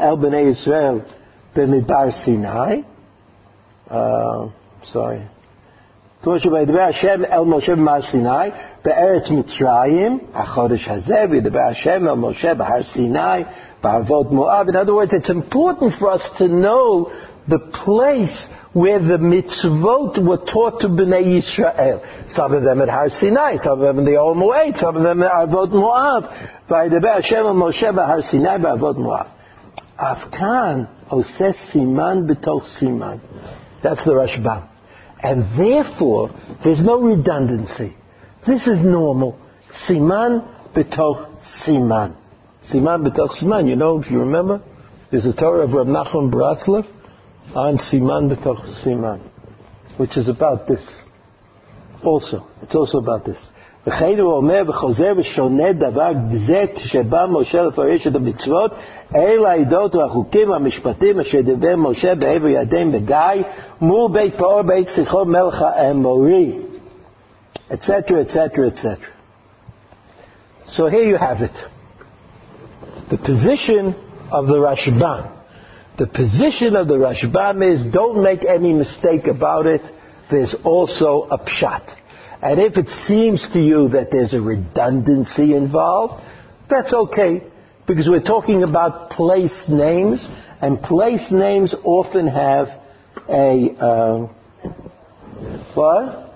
אל 0.00 0.16
בני 0.16 0.36
ישראל 0.36 1.00
במדבר 1.56 2.10
סיני, 2.10 2.82
uh, 3.90 3.94
sorry. 4.84 5.20
כמו 6.22 6.38
שידבר 6.38 6.80
השם 6.80 7.24
אל 7.24 7.40
משה 7.40 7.74
במהר 7.74 8.02
סיני, 8.02 8.50
בארץ 8.84 9.30
מצרים, 9.30 10.18
החודש 10.34 10.88
הזה, 10.88 11.24
וידבר 11.30 11.60
השם 11.60 12.08
אל 12.08 12.14
משה 12.14 12.54
בהר 12.54 12.82
סיני, 12.82 13.44
בערבות 13.82 14.32
מואב. 14.32 14.66
In 14.68 14.72
other 14.72 14.94
words, 14.94 15.12
it's 15.12 15.30
important 15.30 15.92
for 16.00 16.10
us 16.10 16.30
to 16.38 16.48
know 16.48 17.10
the 17.48 17.58
place 17.58 18.46
where 18.75 18.99
the 18.99 19.17
mitzvot 19.17 20.21
were 20.21 20.45
taught 20.51 20.81
to 20.81 20.89
Bnei 20.89 21.23
Yisrael. 21.23 22.29
Some 22.33 22.53
of 22.53 22.63
them 22.63 22.81
at 22.81 22.89
Har 22.89 23.09
Sinai, 23.09 23.55
some 23.55 23.79
of 23.79 23.87
them 23.87 23.99
in 23.99 24.03
the 24.03 24.19
Ohel 24.19 24.35
Moed, 24.35 24.77
some 24.77 24.97
of 24.97 25.03
them 25.03 25.23
at 25.23 25.31
Arvot 25.31 25.71
Moav. 25.71 26.67
By 26.67 26.89
the 26.89 26.99
Hashem 26.99 27.45
and 27.45 27.57
Moshe 27.57 27.95
Har 27.95 28.21
Sinai 28.21 28.57
by 28.57 28.75
Arvot 28.75 28.97
Moav. 28.97 29.31
Afkan 29.97 30.89
oses 31.09 31.55
siman 31.71 32.27
b'toch 32.29 32.67
siman. 32.77 33.21
That's 33.81 34.03
the 34.03 34.11
Rashbam. 34.11 34.67
And 35.23 35.57
therefore, 35.57 36.31
there's 36.61 36.83
no 36.83 36.99
redundancy. 36.99 37.95
This 38.45 38.67
is 38.67 38.81
normal. 38.81 39.39
Siman 39.87 40.73
b'toch 40.73 41.33
siman. 41.63 42.17
Siman 42.69 43.07
b'toch 43.07 43.41
siman. 43.41 43.69
You 43.69 43.77
know, 43.77 44.01
if 44.01 44.11
you 44.11 44.19
remember, 44.19 44.61
there's 45.11 45.25
a 45.25 45.33
Torah 45.33 45.63
of 45.63 45.71
Rav 45.71 45.87
Nachum 45.87 46.29
Bratzlev 46.29 46.85
on 47.55 47.77
Siman 47.77 48.29
B'toch 48.29 48.83
Siman, 48.83 49.21
which 49.97 50.17
is 50.17 50.27
about 50.27 50.67
this. 50.67 50.85
Also, 52.03 52.45
it's 52.61 52.75
also 52.75 52.97
about 52.99 53.25
this. 53.25 53.37
וכן 53.87 54.19
הוא 54.19 54.33
אומר 54.33 54.61
וחוזר 54.67 55.13
ושונה 55.17 55.73
דבר 55.73 56.11
זה 56.47 56.63
כשבא 56.75 57.25
משה 57.29 57.61
לפרש 57.61 58.07
את 58.07 58.15
המצוות, 58.15 58.71
אלה 59.15 59.51
העדות 59.51 59.95
והחוקים 59.95 60.49
והמשפטים 60.49 61.19
אשר 61.19 61.41
דיבר 61.41 61.75
משה 61.75 62.15
בעבר 62.15 62.47
ידיהם 62.47 62.91
בגיא 62.91 63.43
מול 63.81 64.11
בית 64.11 64.37
פאור 64.37 64.61
בית 64.61 64.87
שיחו 64.87 65.25
מלך 65.25 65.61
האמורי, 65.61 66.59
etc. 67.71 67.73
etc. 67.73 68.35
etc. 68.67 68.85
So 70.67 70.87
here 70.87 71.03
you 71.03 71.17
have 71.17 71.41
it. 71.41 71.57
The 73.09 73.17
position 73.17 73.93
of 74.31 74.47
the 74.47 74.57
Rashbam. 74.57 75.34
The 75.97 76.07
position 76.07 76.75
of 76.75 76.87
the 76.87 76.95
Rashbam 76.95 77.73
is 77.73 77.93
don't 77.93 78.21
make 78.21 78.43
any 78.43 78.73
mistake 78.73 79.27
about 79.27 79.65
it. 79.65 79.81
There's 80.29 80.53
also 80.63 81.27
a 81.31 81.37
pshat. 81.37 81.95
And 82.41 82.59
if 82.59 82.77
it 82.77 82.89
seems 83.07 83.47
to 83.53 83.59
you 83.59 83.89
that 83.89 84.11
there's 84.11 84.33
a 84.33 84.41
redundancy 84.41 85.55
involved, 85.55 86.23
that's 86.69 86.93
okay, 86.93 87.43
because 87.87 88.09
we're 88.09 88.21
talking 88.21 88.63
about 88.63 89.11
place 89.11 89.63
names, 89.69 90.25
and 90.61 90.81
place 90.81 91.31
names 91.31 91.73
often 91.83 92.27
have 92.27 92.67
a, 93.29 93.69
uh, 93.79 94.27
what? 95.75 96.33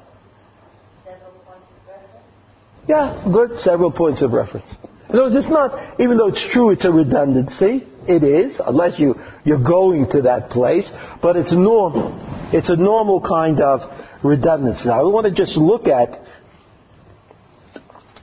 Yeah, 2.88 3.28
good, 3.32 3.60
several 3.60 3.92
points 3.92 4.22
of 4.22 4.32
reference. 4.32 4.68
In 5.10 5.16
other 5.16 5.24
words, 5.24 5.36
it's 5.36 5.50
not, 5.50 6.00
even 6.00 6.18
though 6.18 6.30
it's 6.30 6.48
true 6.52 6.72
it's 6.72 6.86
a 6.86 6.92
redundancy, 6.92 7.86
it 8.10 8.24
is, 8.24 8.60
unless 8.66 9.00
you, 9.00 9.16
you're 9.46 9.64
going 9.64 10.10
to 10.12 10.24
that 10.24 10.50
place, 10.50 10.90
but 11.22 11.36
it's 11.36 11.54
normal. 11.54 12.18
It's 12.52 12.70
a 12.70 12.76
normal 12.76 13.22
kind 13.22 13.62
of 13.62 13.82
redundancy. 14.24 14.88
Now, 14.88 15.06
we 15.06 15.12
want 15.12 15.28
to 15.28 15.32
just 15.32 15.56
look 15.56 15.88
at 15.88 16.20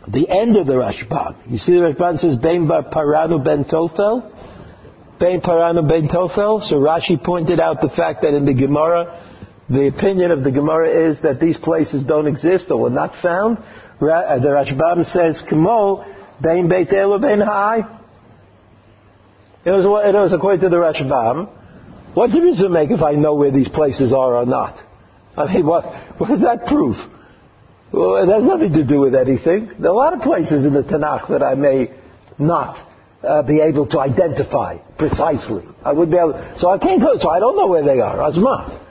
the 0.09 0.29
end 0.29 0.57
of 0.57 0.67
the 0.67 0.75
Rashbam. 0.75 1.51
You 1.51 1.59
see 1.59 1.73
the 1.73 1.95
Rashbam 1.95 2.19
says, 2.19 2.37
Ben 2.37 2.67
Paranu 2.67 3.45
Ben 3.45 3.65
Tofel? 3.65 4.33
Ben 5.19 5.41
Paranu 5.41 5.89
Ben 5.89 6.09
Tofel? 6.09 6.69
So 6.69 6.77
Rashi 6.77 7.23
pointed 7.23 7.61
out 7.61 7.81
the 7.81 7.89
fact 7.89 8.23
that 8.23 8.35
in 8.35 8.45
the 8.45 8.55
Gemara, 8.55 9.23
the 9.69 9.89
opinion 9.89 10.31
of 10.33 10.45
the 10.45 10.51
Gemara 10.51 11.09
is 11.11 11.23
that 11.23 11.41
these 11.41 11.57
places 11.57 12.05
don't 12.05 12.27
exist 12.27 12.71
or 12.71 12.83
were 12.83 12.91
not 12.91 13.15
found. 13.23 13.59
Uh, 13.59 14.39
the 14.39 14.49
Rashbam 14.49 15.05
says, 15.07 15.43
Kamo, 15.49 16.05
Ben 16.41 16.69
Beit 16.69 16.93
El 16.93 17.19
Ben 17.19 17.41
Hai. 17.41 17.96
It 19.67 19.71
was, 19.71 19.85
it 19.85 20.15
was 20.15 20.33
according 20.33 20.61
to 20.61 20.69
the 20.69 20.77
Rashbam. 20.77 21.49
What 22.15 22.31
difference 22.31 22.59
does 22.59 22.67
it 22.67 22.71
make 22.71 22.93
if 22.93 23.03
I 23.03 23.13
know 23.13 23.35
where 23.35 23.51
these 23.51 23.67
places 23.67 24.13
are 24.13 24.37
or 24.37 24.47
not? 24.47 24.81
I 25.37 25.53
mean, 25.53 25.67
what, 25.67 25.85
what 26.19 26.29
does 26.29 26.43
that 26.43 26.67
proof? 26.67 26.97
Well, 27.91 28.15
it 28.23 28.33
has 28.33 28.45
nothing 28.45 28.73
to 28.75 28.85
do 28.85 29.01
with 29.01 29.17
anything. 29.17 29.73
There 29.81 29.91
are 29.91 29.95
a 29.95 29.97
lot 29.97 30.13
of 30.15 30.21
places 30.21 30.65
in 30.65 30.73
the 30.73 30.85
Tanakh 30.85 31.29
that 31.31 31.43
I 31.43 31.57
may 31.57 31.91
not 32.39 32.79
uh, 33.25 33.43
be 33.43 33.61
able 33.61 33.89
to 33.89 33.99
identify 33.99 34.79
precisely. 34.99 35.65
I 35.85 35.93
would 35.93 36.13
be 36.13 36.17
able, 36.17 36.35
so 36.61 36.71
I 36.71 36.79
can't 36.79 37.01
go, 37.01 37.19
so 37.19 37.29
I 37.29 37.41
don't 37.41 37.57
know 37.57 37.67
where 37.67 37.85
they 37.85 37.99
are. 37.99 38.19
Azma. 38.19 38.83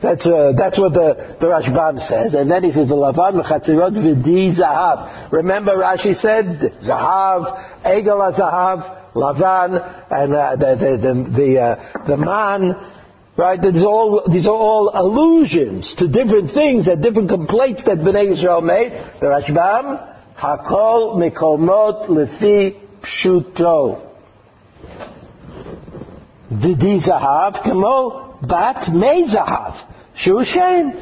That's, 0.00 0.24
uh, 0.24 0.52
that's 0.56 0.78
what 0.78 0.92
the, 0.92 1.38
the 1.40 1.46
Rashbam 1.46 2.00
says. 2.06 2.34
And 2.34 2.48
then 2.48 2.62
he 2.62 2.70
says, 2.70 2.88
V'lavan 2.88 3.42
v'chatzirot 3.42 3.94
v'di 3.98 4.56
zahav. 4.56 5.32
Remember 5.32 5.72
Rashi 5.72 6.14
said, 6.14 6.60
zahav, 6.84 7.82
egel 7.84 8.38
zahav, 8.38 8.99
Lavan, 9.14 10.06
and 10.10 10.34
uh, 10.34 10.56
the 10.56 10.76
the 10.76 10.96
the 10.96 11.30
the, 11.30 11.60
uh, 11.60 12.06
the 12.06 12.16
man. 12.16 12.96
Right? 13.36 13.62
These 13.62 13.82
are, 13.82 13.86
all, 13.86 14.28
these 14.30 14.46
are 14.46 14.52
all 14.52 14.90
allusions 14.92 15.94
to 15.98 16.08
different 16.08 16.50
things 16.50 16.86
and 16.88 17.02
different 17.02 17.30
complaints 17.30 17.82
that 17.84 17.98
Bnei 17.98 18.32
Israel 18.32 18.60
made. 18.60 18.92
The 19.20 19.26
Rashbam, 19.26 20.36
Hakol 20.36 21.16
Mikolmot 21.16 22.08
Lefi 22.08 22.78
Pshuto. 23.00 24.06
Didi 26.50 27.00
Zahav 27.00 27.62
Kamo 27.62 28.38
Bat 28.46 28.92
Mei 28.92 29.24
Zahav. 29.24 29.88
Shu 30.16 30.44
Shem. 30.44 30.92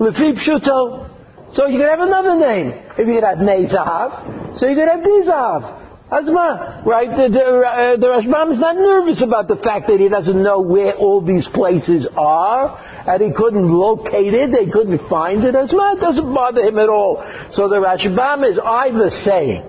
Lefi 0.00 0.34
Pshuto. 0.34 1.54
So 1.54 1.66
you 1.68 1.78
can 1.78 1.88
have 1.88 2.00
another 2.00 2.36
name. 2.36 2.68
If 2.98 3.06
you 3.06 3.14
could 3.14 3.22
have 3.22 3.38
Mei 3.38 3.66
Zahav, 3.66 4.58
so 4.58 4.66
you 4.66 4.74
could 4.74 4.88
have 4.88 5.04
Di 5.04 5.22
Zahav. 5.24 5.85
Asma, 6.08 6.84
right? 6.86 7.10
The, 7.10 7.28
the, 7.28 7.44
uh, 7.44 7.96
the 7.96 8.06
Rashbam 8.06 8.52
is 8.52 8.60
not 8.60 8.76
nervous 8.76 9.22
about 9.22 9.48
the 9.48 9.56
fact 9.56 9.88
that 9.88 9.98
he 9.98 10.08
doesn't 10.08 10.40
know 10.40 10.60
where 10.60 10.94
all 10.94 11.20
these 11.20 11.48
places 11.48 12.06
are, 12.16 12.78
and 13.08 13.22
he 13.22 13.32
couldn't 13.32 13.68
locate 13.68 14.32
it, 14.32 14.52
they 14.52 14.70
couldn't 14.70 15.08
find 15.08 15.42
it. 15.42 15.56
Asma, 15.56 15.94
it 15.96 16.00
doesn't 16.00 16.32
bother 16.32 16.60
him 16.60 16.78
at 16.78 16.88
all. 16.88 17.16
So 17.50 17.68
the 17.68 17.76
Rashbam 17.76 18.48
is 18.48 18.56
either 18.56 19.10
saying, 19.10 19.68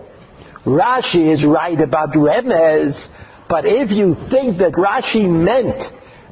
Rashi 0.64 1.34
is 1.34 1.44
right 1.44 1.80
about 1.80 2.14
Remez, 2.14 3.04
but 3.50 3.66
if 3.66 3.90
you 3.90 4.14
think 4.30 4.60
that 4.60 4.74
Rashi 4.74 5.28
meant 5.28 5.82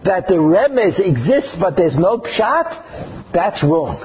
that 0.04 0.28
the 0.28 0.36
Remez 0.36 1.00
exists 1.00 1.56
but 1.60 1.78
there's 1.78 1.98
no 1.98 2.20
Pshat, 2.20 3.32
that's 3.34 3.63
wrong. 3.63 3.98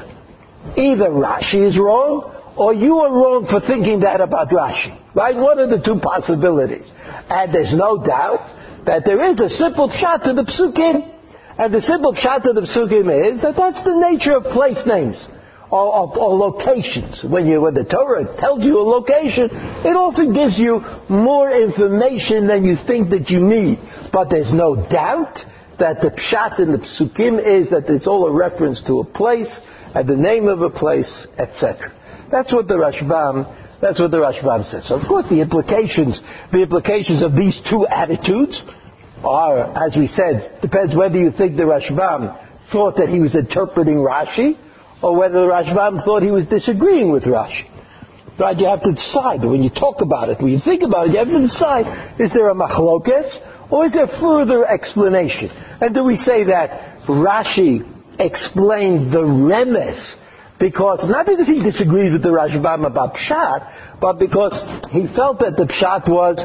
Either 0.77 1.11
Rashi 1.11 1.69
is 1.69 1.79
wrong, 1.79 2.40
or 2.61 2.75
you 2.75 2.99
are 2.99 3.11
wrong 3.11 3.47
for 3.47 3.59
thinking 3.59 4.01
that 4.01 4.21
about 4.21 4.51
Rashi. 4.51 4.93
Right? 5.15 5.35
What 5.35 5.57
are 5.57 5.67
the 5.67 5.81
two 5.81 5.99
possibilities? 5.99 6.87
And 7.31 7.55
there's 7.55 7.73
no 7.75 8.05
doubt 8.05 8.85
that 8.85 9.07
there 9.07 9.25
is 9.33 9.41
a 9.41 9.49
simple 9.49 9.89
pshat 9.89 10.25
to 10.25 10.35
the 10.35 10.45
psukim. 10.45 11.11
And 11.57 11.73
the 11.73 11.81
simple 11.81 12.13
pshat 12.13 12.43
to 12.43 12.53
the 12.53 12.61
psukim 12.61 13.33
is 13.33 13.41
that 13.41 13.57
that's 13.57 13.83
the 13.83 13.97
nature 13.97 14.37
of 14.37 14.45
place 14.53 14.85
names. 14.85 15.27
Or, 15.71 15.87
or, 15.87 16.19
or, 16.19 16.37
locations. 16.37 17.25
When 17.25 17.47
you 17.47 17.63
when 17.63 17.75
the 17.75 17.85
Torah 17.85 18.37
tells 18.39 18.65
you 18.65 18.79
a 18.79 18.83
location, 18.83 19.49
it 19.53 19.97
often 19.97 20.35
gives 20.35 20.59
you 20.59 20.81
more 21.09 21.49
information 21.49 22.49
than 22.49 22.65
you 22.65 22.77
think 22.77 23.11
that 23.11 23.31
you 23.31 23.41
need. 23.41 23.79
But 24.13 24.31
there's 24.31 24.53
no 24.53 24.75
doubt 24.75 25.39
that 25.79 26.03
the 26.03 26.11
pshat 26.11 26.59
in 26.59 26.73
the 26.73 26.79
psukim 26.79 27.39
is 27.39 27.71
that 27.71 27.89
it's 27.89 28.09
all 28.09 28.27
a 28.27 28.33
reference 28.33 28.83
to 28.89 28.99
a 28.99 29.05
place 29.05 29.49
and 29.95 30.09
the 30.09 30.17
name 30.17 30.49
of 30.49 30.63
a 30.63 30.71
place, 30.71 31.27
etc. 31.39 31.93
That's 32.31 32.53
what 32.53 32.69
the 32.69 32.75
Rashbam 32.75 33.57
that's 33.81 33.99
what 33.99 34.11
the 34.11 34.19
Rashbam 34.19 34.71
says. 34.71 34.87
So 34.87 34.97
of 34.97 35.09
course 35.09 35.27
the 35.31 35.41
implications, 35.41 36.21
the 36.53 36.63
implications 36.63 37.23
of 37.23 37.35
these 37.35 37.61
two 37.69 37.87
attitudes 37.87 38.63
are, 39.25 39.87
as 39.87 39.97
we 39.97 40.07
said, 40.07 40.61
depends 40.61 40.95
whether 40.95 41.19
you 41.19 41.31
think 41.31 41.57
the 41.57 41.63
Rashbam 41.63 42.71
thought 42.71 42.97
that 42.97 43.09
he 43.09 43.21
was 43.21 43.35
interpreting 43.35 43.97
Rashi, 43.97 44.59
or 45.03 45.17
whether 45.17 45.47
the 45.47 45.47
Rashbam 45.47 46.05
thought 46.05 46.23
he 46.23 46.31
was 46.31 46.47
disagreeing 46.47 47.11
with 47.11 47.25
Rashi. 47.25 47.69
Right? 48.39 48.57
You 48.59 48.67
have 48.67 48.83
to 48.83 48.93
decide 48.93 49.45
when 49.45 49.63
you 49.63 49.71
talk 49.71 50.01
about 50.01 50.29
it, 50.29 50.41
when 50.41 50.53
you 50.53 50.61
think 50.61 50.83
about 50.83 51.09
it, 51.09 51.13
you 51.13 51.19
have 51.19 51.29
to 51.29 51.41
decide, 51.41 52.21
is 52.21 52.33
there 52.33 52.49
a 52.49 52.55
machlokes, 52.55 53.71
or 53.71 53.87
is 53.87 53.93
there 53.93 54.07
further 54.07 54.67
explanation? 54.67 55.51
And 55.81 55.95
do 55.95 56.05
we 56.05 56.17
say 56.17 56.45
that 56.45 57.03
Rashi 57.07 58.00
explained 58.21 59.13
the 59.13 59.23
remez 59.23 60.17
because, 60.59 61.01
not 61.09 61.27
because 61.27 61.47
he 61.47 61.63
disagreed 61.63 62.13
with 62.13 62.23
the 62.23 62.29
Rashbam 62.29 62.87
about 62.87 63.15
Pshat, 63.15 63.99
but 64.01 64.19
because 64.19 64.53
he 64.91 65.07
felt 65.07 65.41
that 65.41 65.57
the 65.57 65.65
Pshat 65.65 66.07
was 66.07 66.39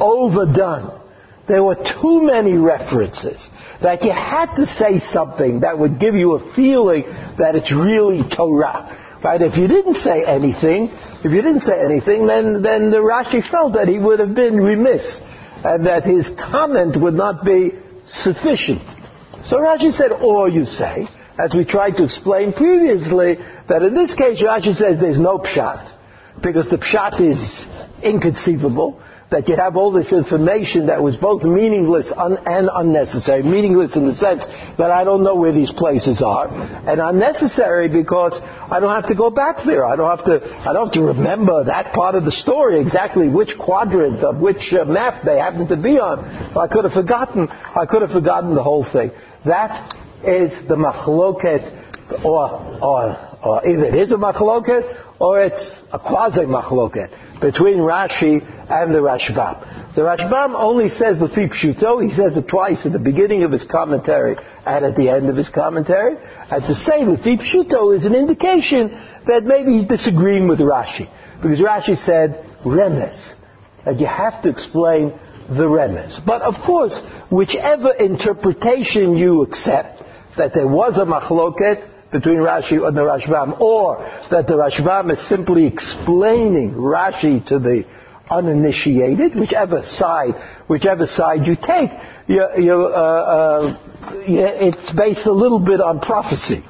overdone. 0.00 1.00
There 1.46 1.62
were 1.62 1.74
too 1.74 2.22
many 2.22 2.54
references 2.54 3.46
that 3.82 4.02
you 4.02 4.10
had 4.10 4.54
to 4.56 4.64
say 4.64 5.00
something 5.00 5.60
that 5.60 5.78
would 5.78 6.00
give 6.00 6.14
you 6.14 6.34
a 6.34 6.54
feeling 6.54 7.02
that 7.36 7.54
it's 7.54 7.72
really 7.72 8.22
Torah. 8.28 8.98
Right? 9.22 9.42
If 9.42 9.56
you 9.56 9.68
didn't 9.68 9.96
say 9.96 10.24
anything, 10.24 10.88
if 11.24 11.32
you 11.32 11.42
didn't 11.42 11.60
say 11.60 11.78
anything, 11.78 12.26
then, 12.26 12.62
then 12.62 12.90
the 12.90 12.98
Rashi 12.98 13.48
felt 13.48 13.74
that 13.74 13.86
he 13.86 13.98
would 13.98 14.18
have 14.18 14.34
been 14.34 14.56
remiss 14.56 15.20
and 15.64 15.86
that 15.86 16.04
his 16.04 16.28
comment 16.50 17.00
would 17.00 17.14
not 17.14 17.44
be 17.44 17.72
sufficient. 18.08 18.82
So 19.48 19.58
Rashi 19.58 19.92
said, 19.92 20.12
or 20.12 20.48
you 20.48 20.64
say, 20.64 21.08
as 21.38 21.52
we 21.54 21.64
tried 21.64 21.96
to 21.96 22.04
explain 22.04 22.52
previously, 22.52 23.38
that 23.68 23.82
in 23.82 23.94
this 23.94 24.14
case 24.14 24.40
Rashi 24.40 24.76
says 24.76 24.98
there's 25.00 25.18
no 25.18 25.38
pshat, 25.38 25.90
because 26.42 26.68
the 26.68 26.78
pshat 26.78 27.20
is 27.20 27.66
inconceivable, 28.02 29.02
that 29.32 29.48
you 29.48 29.56
have 29.56 29.76
all 29.76 29.90
this 29.90 30.12
information 30.12 30.86
that 30.86 31.02
was 31.02 31.16
both 31.16 31.42
meaningless 31.42 32.12
un- 32.14 32.38
and 32.44 32.68
unnecessary. 32.72 33.42
Meaningless 33.42 33.96
in 33.96 34.06
the 34.06 34.14
sense 34.14 34.44
that 34.76 34.90
I 34.90 35.04
don't 35.04 35.24
know 35.24 35.36
where 35.36 35.52
these 35.52 35.72
places 35.72 36.20
are, 36.20 36.48
and 36.48 37.00
unnecessary 37.00 37.88
because 37.88 38.34
I 38.38 38.78
don't 38.78 38.94
have 38.94 39.08
to 39.08 39.14
go 39.14 39.30
back 39.30 39.64
there. 39.64 39.86
I 39.86 39.96
don't 39.96 40.16
have 40.16 40.26
to. 40.26 40.68
I 40.68 40.74
don't 40.74 40.88
have 40.88 40.94
to 40.94 41.02
remember 41.02 41.64
that 41.64 41.94
part 41.94 42.14
of 42.14 42.24
the 42.24 42.32
story 42.32 42.80
exactly 42.80 43.28
which 43.28 43.56
quadrant 43.58 44.22
of 44.22 44.36
which 44.36 44.72
uh, 44.74 44.84
map 44.84 45.24
they 45.24 45.38
happen 45.38 45.66
to 45.68 45.76
be 45.76 45.98
on. 45.98 46.20
I 46.54 46.68
could 46.68 46.84
have 46.84 46.92
forgotten. 46.92 47.48
I 47.48 47.86
could 47.86 48.02
have 48.02 48.12
forgotten 48.12 48.54
the 48.54 48.62
whole 48.62 48.84
thing. 48.84 49.12
That 49.44 49.96
is 50.24 50.52
the 50.68 50.76
machloket, 50.76 52.24
or, 52.24 52.50
or, 52.82 53.38
or 53.42 53.66
either 53.66 53.84
it 53.84 53.94
is 53.94 54.12
a 54.12 54.16
machloket 54.16 55.02
or 55.18 55.42
it's 55.42 55.76
a 55.92 55.98
quasi 55.98 56.40
machloket 56.40 57.40
between 57.40 57.78
Rashi 57.78 58.42
and 58.70 58.94
the 58.94 58.98
Rashbam. 58.98 59.94
The 59.94 60.02
Rashbam 60.02 60.54
only 60.54 60.88
says 60.88 61.18
the 61.18 61.28
three 61.28 61.48
pshuto. 61.48 62.02
He 62.02 62.14
says 62.14 62.36
it 62.36 62.48
twice 62.48 62.86
at 62.86 62.92
the 62.92 62.98
beginning 62.98 63.42
of 63.44 63.52
his 63.52 63.64
commentary 63.64 64.36
and 64.64 64.84
at 64.84 64.96
the 64.96 65.08
end 65.08 65.28
of 65.28 65.36
his 65.36 65.48
commentary. 65.48 66.16
And 66.50 66.64
to 66.64 66.74
say 66.74 67.04
the 67.04 67.16
three 67.16 67.36
pshuto 67.36 67.96
is 67.96 68.04
an 68.04 68.14
indication 68.14 68.88
that 69.26 69.44
maybe 69.44 69.78
he's 69.78 69.86
disagreeing 69.86 70.48
with 70.48 70.60
Rashi. 70.60 71.08
Because 71.42 71.58
Rashi 71.58 71.96
said 71.96 72.44
remez. 72.64 73.34
And 73.84 74.00
you 74.00 74.06
have 74.06 74.42
to 74.42 74.48
explain 74.48 75.18
the 75.56 75.64
remez. 75.64 76.24
But 76.24 76.42
of 76.42 76.54
course, 76.64 76.98
whichever 77.30 77.92
interpretation 77.92 79.16
you 79.16 79.42
accept, 79.42 80.02
that 80.36 80.54
there 80.54 80.66
was 80.66 80.96
a 80.96 81.04
machloket 81.04 81.88
between 82.10 82.36
Rashi 82.36 82.86
and 82.86 82.96
the 82.96 83.02
Rashbam, 83.02 83.60
or 83.60 83.98
that 84.30 84.46
the 84.46 84.54
Rashbam 84.54 85.12
is 85.12 85.28
simply 85.28 85.66
explaining 85.66 86.72
Rashi 86.72 87.44
to 87.46 87.58
the 87.58 87.84
uninitiated, 88.30 89.34
whichever 89.34 89.82
side, 89.82 90.34
whichever 90.68 91.06
side 91.06 91.46
you 91.46 91.56
take, 91.56 91.90
you, 92.28 92.46
you, 92.58 92.74
uh, 92.86 93.76
uh, 93.76 93.78
it's 94.26 94.92
based 94.94 95.26
a 95.26 95.32
little 95.32 95.58
bit 95.58 95.80
on 95.80 96.00
prophecy, 96.00 96.62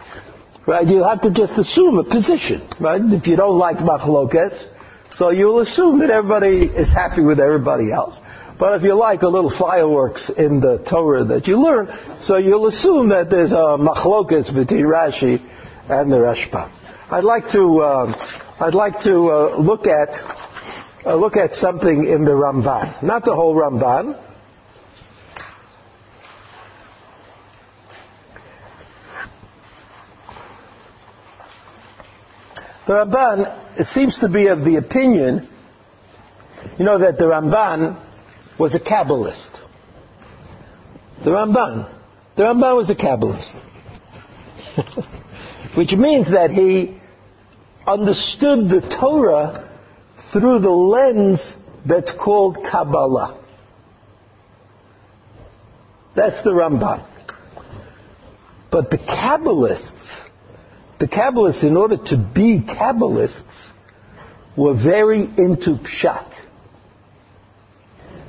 right? 0.67 0.87
You 0.87 1.05
have 1.05 1.21
to 1.23 1.31
just 1.31 1.59
assume 1.59 1.99
a 1.99 2.05
position, 2.05 2.69
right? 2.81 3.01
If 3.03 3.27
you 3.27 3.37
don't 3.37 3.59
like 3.59 3.79
machlokes, 3.79 4.69
so 5.17 5.31
you'll 5.31 5.61
assume 5.61 5.99
that 6.01 6.11
everybody 6.11 6.67
is 6.67 6.91
happy 6.93 7.21
with 7.21 7.39
everybody 7.39 7.93
else. 7.93 8.15
But 8.59 8.77
if 8.77 8.83
you 8.83 8.95
like 8.95 9.23
a 9.23 9.29
little 9.29 9.51
fireworks 9.51 10.31
in 10.31 10.61
the 10.61 10.79
Torah 10.89 11.25
that 11.25 11.47
you 11.47 11.61
learn, 11.61 11.89
so 12.23 12.37
you'll 12.37 12.69
assume 12.69 13.09
that 13.09 13.31
there's 13.31 13.53
a 13.53 13.77
machlokas 13.79 14.55
between 14.55 14.85
Rashi 14.85 15.41
and 15.89 16.13
the 16.13 16.17
Rashbam. 16.17 16.71
I'd 17.11 17.25
like 17.25 17.51
to, 17.53 17.81
uh, 17.81 18.39
I'd 18.61 18.75
like 18.75 19.03
to 19.03 19.31
uh, 19.31 19.57
look 19.59 19.87
at 19.87 20.09
uh, 21.05 21.17
look 21.17 21.37
at 21.37 21.55
something 21.55 22.05
in 22.05 22.25
the 22.25 22.31
Ramban, 22.31 23.03
not 23.03 23.25
the 23.25 23.35
whole 23.35 23.57
Ramban. 23.57 24.21
The 32.87 32.93
Ramban 32.93 33.87
seems 33.93 34.19
to 34.21 34.29
be 34.29 34.47
of 34.49 34.65
the 34.65 34.77
opinion, 34.77 35.49
you 36.79 36.85
know, 36.85 36.99
that 36.99 37.19
the 37.19 37.25
Ramban 37.25 37.97
was 38.63 38.75
a 38.75 38.79
Kabbalist. 38.79 39.51
The 41.25 41.31
Ramban. 41.31 41.93
The 42.37 42.45
Ramban 42.45 42.77
was 42.77 42.89
a 42.91 42.95
Kabbalist. 42.95 43.61
Which 45.77 45.91
means 45.91 46.31
that 46.31 46.53
he 46.53 46.97
understood 47.85 48.69
the 48.69 48.97
Torah 49.01 49.69
through 50.33 50.61
the 50.61 50.71
lens 50.71 51.41
that's 51.85 52.13
called 52.13 52.59
Kabbalah. 52.71 53.45
That's 56.15 56.41
the 56.45 56.51
Ramban. 56.51 57.05
But 58.71 58.93
the 58.93 58.99
Kabbalists, 58.99 60.21
the 61.01 61.09
Kabbalists, 61.09 61.65
in 61.65 61.77
order 61.77 61.97
to 61.97 62.17
be 62.33 62.61
Kabbalists, 62.61 63.43
were 64.57 64.75
very 64.81 65.25
into 65.25 65.81
Pshat. 65.83 66.32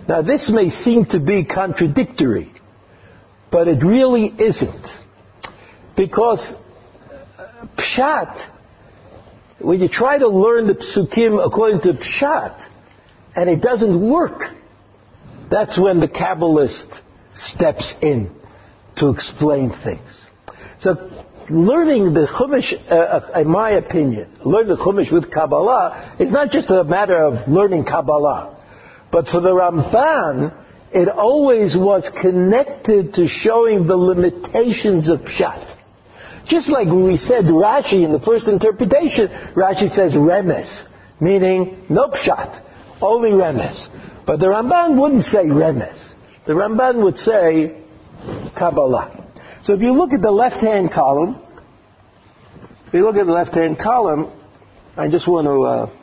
Now 0.07 0.21
this 0.21 0.49
may 0.49 0.69
seem 0.69 1.05
to 1.07 1.19
be 1.19 1.45
contradictory, 1.45 2.51
but 3.51 3.67
it 3.67 3.83
really 3.83 4.27
isn't. 4.27 4.85
Because 5.95 6.53
Pshat, 7.77 8.49
when 9.59 9.79
you 9.79 9.87
try 9.87 10.17
to 10.17 10.27
learn 10.27 10.67
the 10.67 10.73
Psukim 10.73 11.45
according 11.45 11.81
to 11.81 11.93
Pshat, 11.93 12.69
and 13.35 13.49
it 13.49 13.61
doesn't 13.61 14.09
work, 14.09 14.43
That's 15.53 15.79
when 15.79 15.99
the 15.99 16.07
Kabbalist 16.07 16.99
steps 17.35 17.93
in 18.01 18.31
to 18.97 19.09
explain 19.09 19.69
things. 19.83 20.17
So 20.81 21.09
learning 21.47 22.13
the 22.13 22.25
Chumash, 22.25 22.73
uh, 22.89 22.95
uh, 22.95 23.39
in 23.39 23.47
my 23.49 23.71
opinion, 23.71 24.35
learning 24.43 24.75
the 24.75 24.81
Chumash 24.81 25.11
with 25.11 25.31
Kabbalah 25.31 26.15
is 26.19 26.31
not 26.31 26.49
just 26.49 26.71
a 26.71 26.83
matter 26.83 27.17
of 27.17 27.47
learning 27.47 27.85
Kabbalah. 27.85 28.57
But 29.13 29.27
for 29.27 29.41
the 29.41 29.51
Ramban, 29.51 30.51
it 30.91 31.07
always 31.07 31.77
was 31.77 32.09
connected 32.19 33.13
to 33.13 33.27
showing 33.27 33.85
the 33.85 33.95
limitations 33.95 35.07
of 35.07 35.19
Pshat. 35.19 35.77
Just 36.47 36.67
like 36.67 36.87
we 36.87 37.17
said 37.17 37.45
Rashi 37.45 38.03
in 38.03 38.11
the 38.11 38.19
first 38.19 38.47
interpretation, 38.47 39.27
Rashi 39.55 39.93
says 39.93 40.13
remez, 40.13 40.67
meaning 41.21 41.85
no 41.89 42.07
Pshat, 42.09 42.59
only 43.01 43.29
remez. 43.29 43.87
But 44.25 44.39
the 44.39 44.47
Ramban 44.47 44.99
wouldn't 44.99 45.25
say 45.25 45.45
remez. 45.45 45.95
The 46.47 46.53
Ramban 46.53 47.03
would 47.03 47.19
say 47.19 47.83
Kabbalah. 48.57 49.29
So 49.65 49.73
if 49.73 49.81
you 49.81 49.93
look 49.93 50.11
at 50.11 50.23
the 50.23 50.31
left-hand 50.31 50.91
column, 50.91 51.39
if 52.87 52.95
you 52.95 53.05
look 53.05 53.17
at 53.17 53.27
the 53.27 53.31
left-hand 53.31 53.77
column, 53.77 54.31
I 54.97 55.07
just 55.07 55.27
want 55.27 55.45
to, 55.45 55.63
uh, 55.63 56.02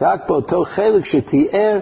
רק 0.00 0.28
באותו 0.28 0.64
חלק 0.64 1.04
שתיאר 1.04 1.78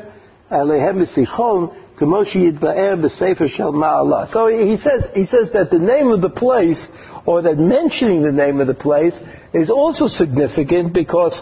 עליהם 0.50 1.00
בסיחון, 1.00 1.66
כמו 1.96 2.24
שיתבאר 2.24 2.94
בספר 3.02 3.46
של 3.46 3.64
מעלה. 3.64 4.26
So 4.32 4.46
he 4.46 4.76
says, 4.76 5.04
he 5.14 5.26
says 5.26 5.52
that 5.52 5.70
the 5.70 5.78
name 5.78 6.12
of 6.12 6.20
the 6.20 6.30
place, 6.30 6.86
or 7.26 7.42
that 7.42 7.58
mentioning 7.58 8.22
the 8.22 8.32
name 8.32 8.60
of 8.60 8.66
the 8.66 8.74
place, 8.74 9.18
is 9.52 9.70
also 9.70 10.06
significant 10.06 10.92
because, 10.92 11.40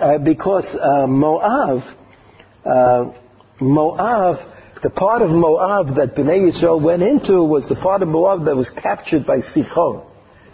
uh, 0.00 0.18
because 0.18 0.68
uh, 0.74 1.06
Moab, 1.06 1.82
uh, 2.64 3.10
Moab, 3.60 4.36
the 4.82 4.90
part 4.90 5.22
of 5.22 5.30
Moab 5.30 5.94
that 5.96 6.14
Bnei 6.14 6.52
Yisrael 6.52 6.82
went 6.82 7.02
into 7.02 7.42
was 7.42 7.66
the 7.68 7.76
part 7.76 8.02
of 8.02 8.08
Moab 8.08 8.44
that 8.46 8.56
was 8.56 8.68
captured 8.68 9.24
by 9.24 9.38
Sichon. 9.38 10.04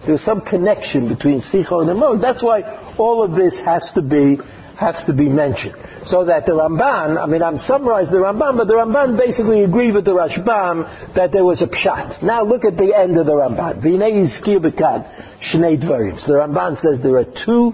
There's 0.07 0.25
some 0.25 0.43
connection 0.43 1.09
between 1.09 1.41
Sichon 1.41 1.91
and 1.91 1.99
Moab. 1.99 2.21
That's 2.21 2.43
why 2.43 2.95
all 2.97 3.25
of 3.25 3.33
this 3.33 3.59
has 3.65 3.91
to 3.95 4.03
be 4.03 4.39
has 4.78 5.04
to 5.06 5.14
be 5.14 5.30
mentioned. 5.30 5.76
So 6.06 6.26
that 6.26 6.46
the 6.46 6.54
Ramban, 6.54 7.22
I 7.22 7.26
mean, 7.26 7.42
I'm 7.42 7.58
summarizing 7.60 8.14
the 8.14 8.20
Ramban, 8.20 8.58
but 8.58 8.68
the 8.68 8.74
Ramban 8.74 9.18
basically 9.18 9.64
agreed 9.64 9.94
with 9.94 10.06
the 10.06 10.12
Rashbam 10.12 11.16
that 11.16 11.32
there 11.32 11.46
was 11.46 11.62
a 11.62 11.68
pshat. 11.68 12.22
Now 12.24 12.44
look 12.44 12.66
at 12.66 12.78
the 12.78 12.96
end 12.96 13.18
of 13.18 13.26
the 13.26 13.34
Ramban. 13.34 13.82
V'nei 13.82 14.28
yizkir 14.28 14.60
b'kad, 14.60 15.42
shnei 15.42 15.82
dvarim. 15.82 16.26
The 16.26 16.34
Ramban 16.34 16.80
says 16.80 17.02
there 17.02 17.18
are 17.18 17.26
two 17.26 17.74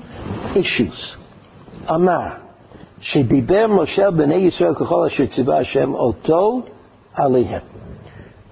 issues. 0.56 1.18
Amar, 1.88 2.42
shediber 3.02 3.68
Moshe 3.68 3.98
b'nei 3.98 4.52
Yisrael 4.52 4.76
k'chol 4.76 5.12
asher 5.12 5.28
tzivah 5.28 5.64
Hashem 5.64 5.96
oto 5.96 6.70
alihem. 7.18 7.64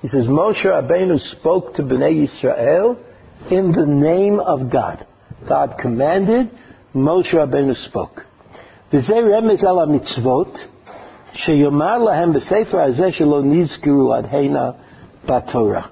He 0.02 0.08
says 0.08 0.28
Moshe 0.28 0.64
Rabbeinu 0.64 1.20
spoke 1.20 1.76
to 1.76 1.84
b'nei 1.84 2.28
Yisrael 2.28 2.98
in 3.52 3.72
the 3.72 3.86
name 3.86 4.40
of 4.40 4.72
God. 4.72 5.06
God 5.48 5.78
commanded, 5.80 6.50
Moshe 6.96 7.34
Rabbeinu 7.34 7.76
spoke. 7.76 8.24
וזה 8.93 9.15
רמז 9.37 9.65
על 9.65 9.79
המצוות, 9.79 10.59
שיאמר 11.35 11.99
להם 11.99 12.33
בספר 12.33 12.81
הזה 12.81 13.13
שלא 13.13 13.43
נזכרו 13.43 14.15
עד 14.15 14.27
הנה 14.31 14.71
בתורה. 15.27 15.83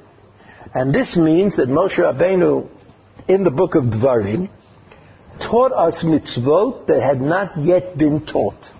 And 0.74 0.94
this 0.94 1.16
means 1.16 1.56
that 1.56 1.68
Moshe 1.68 1.98
Rabbeinu, 1.98 2.68
in 3.28 3.42
the 3.42 3.50
book 3.50 3.74
of 3.74 3.84
Dvarim, 3.84 4.48
taught 5.40 5.72
us 5.72 6.04
mitzvot 6.04 6.86
that 6.86 7.02
had 7.02 7.20
not 7.20 7.56
yet 7.56 7.96
been 7.98 8.20
taught. 8.26 8.72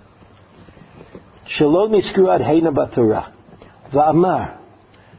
שלא 1.45 1.87
נזכרו 1.91 2.31
עד 2.31 2.41
הנה 2.41 2.71
בתורה. 2.71 3.21
ואמר, 3.93 4.43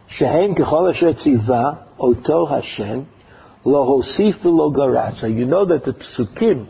שהם 0.08 0.54
ככל 0.54 0.88
אשר 0.88 1.12
ציווה 1.12 1.70
אותו 1.98 2.46
השם, 2.50 3.00
לא 3.66 3.78
הוסיף 3.78 4.46
ולא 4.46 4.70
גרע. 4.74 5.08
So 5.20 5.26
you 5.26 5.46
know 5.46 5.64
that 5.64 5.84
the 5.84 5.92
psukim 5.92 6.64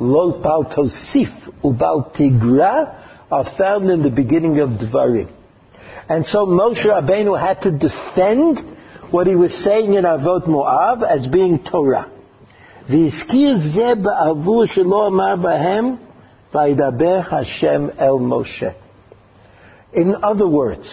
Lol 0.00 0.42
Pal 0.42 0.64
Tosif 0.64 1.32
Ubal 1.62 2.14
Tigra 2.14 3.04
are 3.30 3.56
found 3.56 3.90
in 3.90 4.02
the 4.02 4.10
beginning 4.10 4.58
of 4.60 4.70
Dvarim. 4.70 5.30
And 6.08 6.24
so 6.24 6.46
Moshe 6.46 6.84
Rabbeinu 6.84 7.38
had 7.38 7.62
to 7.62 7.70
defend 7.70 8.58
what 9.12 9.26
he 9.26 9.34
was 9.34 9.52
saying 9.64 9.94
in 9.94 10.04
Arvot 10.04 10.46
Moav 10.46 11.02
as 11.02 11.26
being 11.26 11.64
Torah. 11.64 12.10
והזכיר 12.88 13.56
Zeb 13.74 14.02
בעבור 14.02 14.66
שלא 14.66 15.06
Amar 15.06 15.36
בהם, 15.36 15.96
v'Idaber 16.52 17.28
Hashem 17.28 17.90
el 17.98 18.18
Moshe. 18.18 18.74
In 19.92 20.14
other 20.22 20.46
words, 20.46 20.90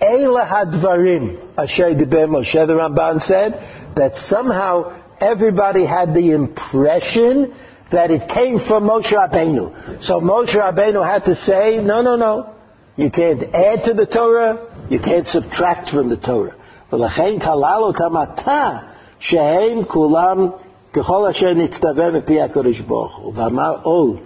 Eila 0.00 0.48
Hadvarim, 0.48 1.56
Asher 1.56 1.94
Deber 1.94 2.26
Moshe, 2.26 2.66
the 2.66 2.72
Ramban 2.72 3.20
said, 3.20 3.52
that 3.94 4.16
somehow 4.16 4.98
everybody 5.20 5.84
had 5.84 6.14
the 6.14 6.30
impression 6.32 7.54
that 7.91 8.11
it 8.11 8.27
came 8.29 8.59
from 8.59 8.83
Moshe 8.83 9.11
Rabbeinu. 9.11 10.03
So 10.03 10.19
Moshe 10.19 10.55
Rabbeinu 10.55 11.05
had 11.05 11.25
to 11.25 11.35
say, 11.35 11.77
no, 11.77 12.01
no, 12.01 12.15
no. 12.15 12.53
You 12.95 13.09
can't 13.11 13.43
add 13.53 13.83
to 13.85 13.93
the 13.93 14.05
Torah, 14.05 14.59
you 14.89 14.99
can't 14.99 15.27
subtract 15.27 15.89
from 15.89 16.09
the 16.09 16.17
Torah. 16.17 16.53
ולכן 16.93 17.39
כלל 17.39 17.79
אותם 17.81 18.13
אתה, 18.23 18.71
שהם 19.19 19.83
כולם 19.83 20.49
ככל 20.93 21.27
אשר 21.29 21.53
נצטווה 21.53 22.11
מפי 22.11 22.41
הקדוש 22.41 22.79
ברוך 22.79 23.17
הוא. 23.17 23.33
ואמר 23.35 23.75
עוד, 23.83 24.17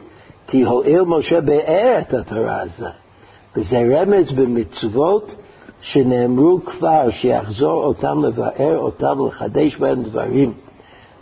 כי 0.47 0.63
הואיל 0.63 1.01
משה 1.01 1.41
באר 1.41 1.99
את 1.99 2.13
התורה 2.13 2.61
הזאת. 2.61 2.91
וזה 3.55 3.83
רמז 3.91 4.31
במצוות 4.31 5.35
שנאמרו 5.81 6.59
כבר, 6.65 7.09
שיחזור 7.09 7.83
אותם 7.83 8.25
לבאר 8.25 8.77
אותם 8.77 9.19
ולחדש 9.19 9.77
בהם 9.77 10.03
דברים. 10.03 10.53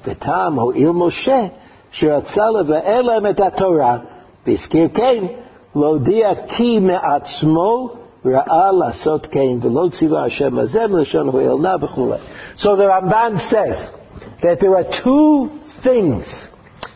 וטעם 0.05 0.59
הואיל 0.59 0.91
משה 0.91 1.45
שרצה 1.93 2.49
לבאר 2.49 3.01
להם 3.01 3.29
את 3.29 3.39
התורה, 3.39 3.97
והזכיר 4.47 4.87
כן, 4.93 5.23
להודיע 5.75 6.29
כי 6.47 6.79
מעצמו 6.79 7.89
ראה 8.25 8.71
לעשות 8.71 9.27
כן, 9.31 9.57
ולא 9.61 9.87
ציווה 9.91 10.25
השם 10.25 10.59
הזה 10.59 10.87
מלשון 10.87 11.27
הואיל 11.27 11.53
נא 11.61 11.75
וכו'. 11.81 12.13
So 12.57 12.75
the 12.75 12.87
Ramban 12.87 13.39
says 13.49 13.91
that 14.41 14.59
there 14.59 14.75
are 14.75 14.85
two 15.03 15.49
things 15.83 16.25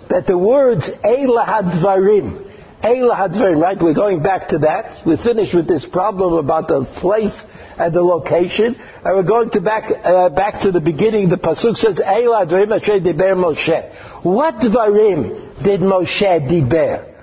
that 0.09 0.28
the 0.28 0.38
words 0.38 0.89
Eila 1.03 1.45
Hadvarim, 1.45 1.45
Eila 1.45 1.45
Hadvarim, 1.45 2.46
right? 2.83 3.76
We're 3.81 3.95
going 3.95 4.22
back 4.22 4.49
to 4.49 4.59
that. 4.59 5.05
We're 5.07 5.16
finished 5.16 5.55
with 5.55 5.66
this 5.66 5.85
problem 5.87 6.35
about 6.35 6.68
the 6.68 6.85
place 7.01 7.35
and 7.79 7.93
the 7.95 8.03
location. 8.03 8.76
And 8.76 9.16
we're 9.16 9.22
going 9.22 9.51
to 9.51 9.61
back, 9.61 9.91
uh, 10.05 10.29
back 10.31 10.62
to 10.62 10.72
the 10.72 10.81
beginning. 10.81 11.29
The 11.29 11.37
Pasuk 11.37 11.76
says, 11.76 11.99
Eila 11.99 12.47
Hadvarim 12.47 12.81
Asher 12.81 13.01
Diber 13.01 13.35
Moshe. 13.35 14.24
What 14.24 14.55
Dvarim 14.57 15.62
did 15.62 15.81
Moshe 15.81 16.22
Diber? 16.22 17.14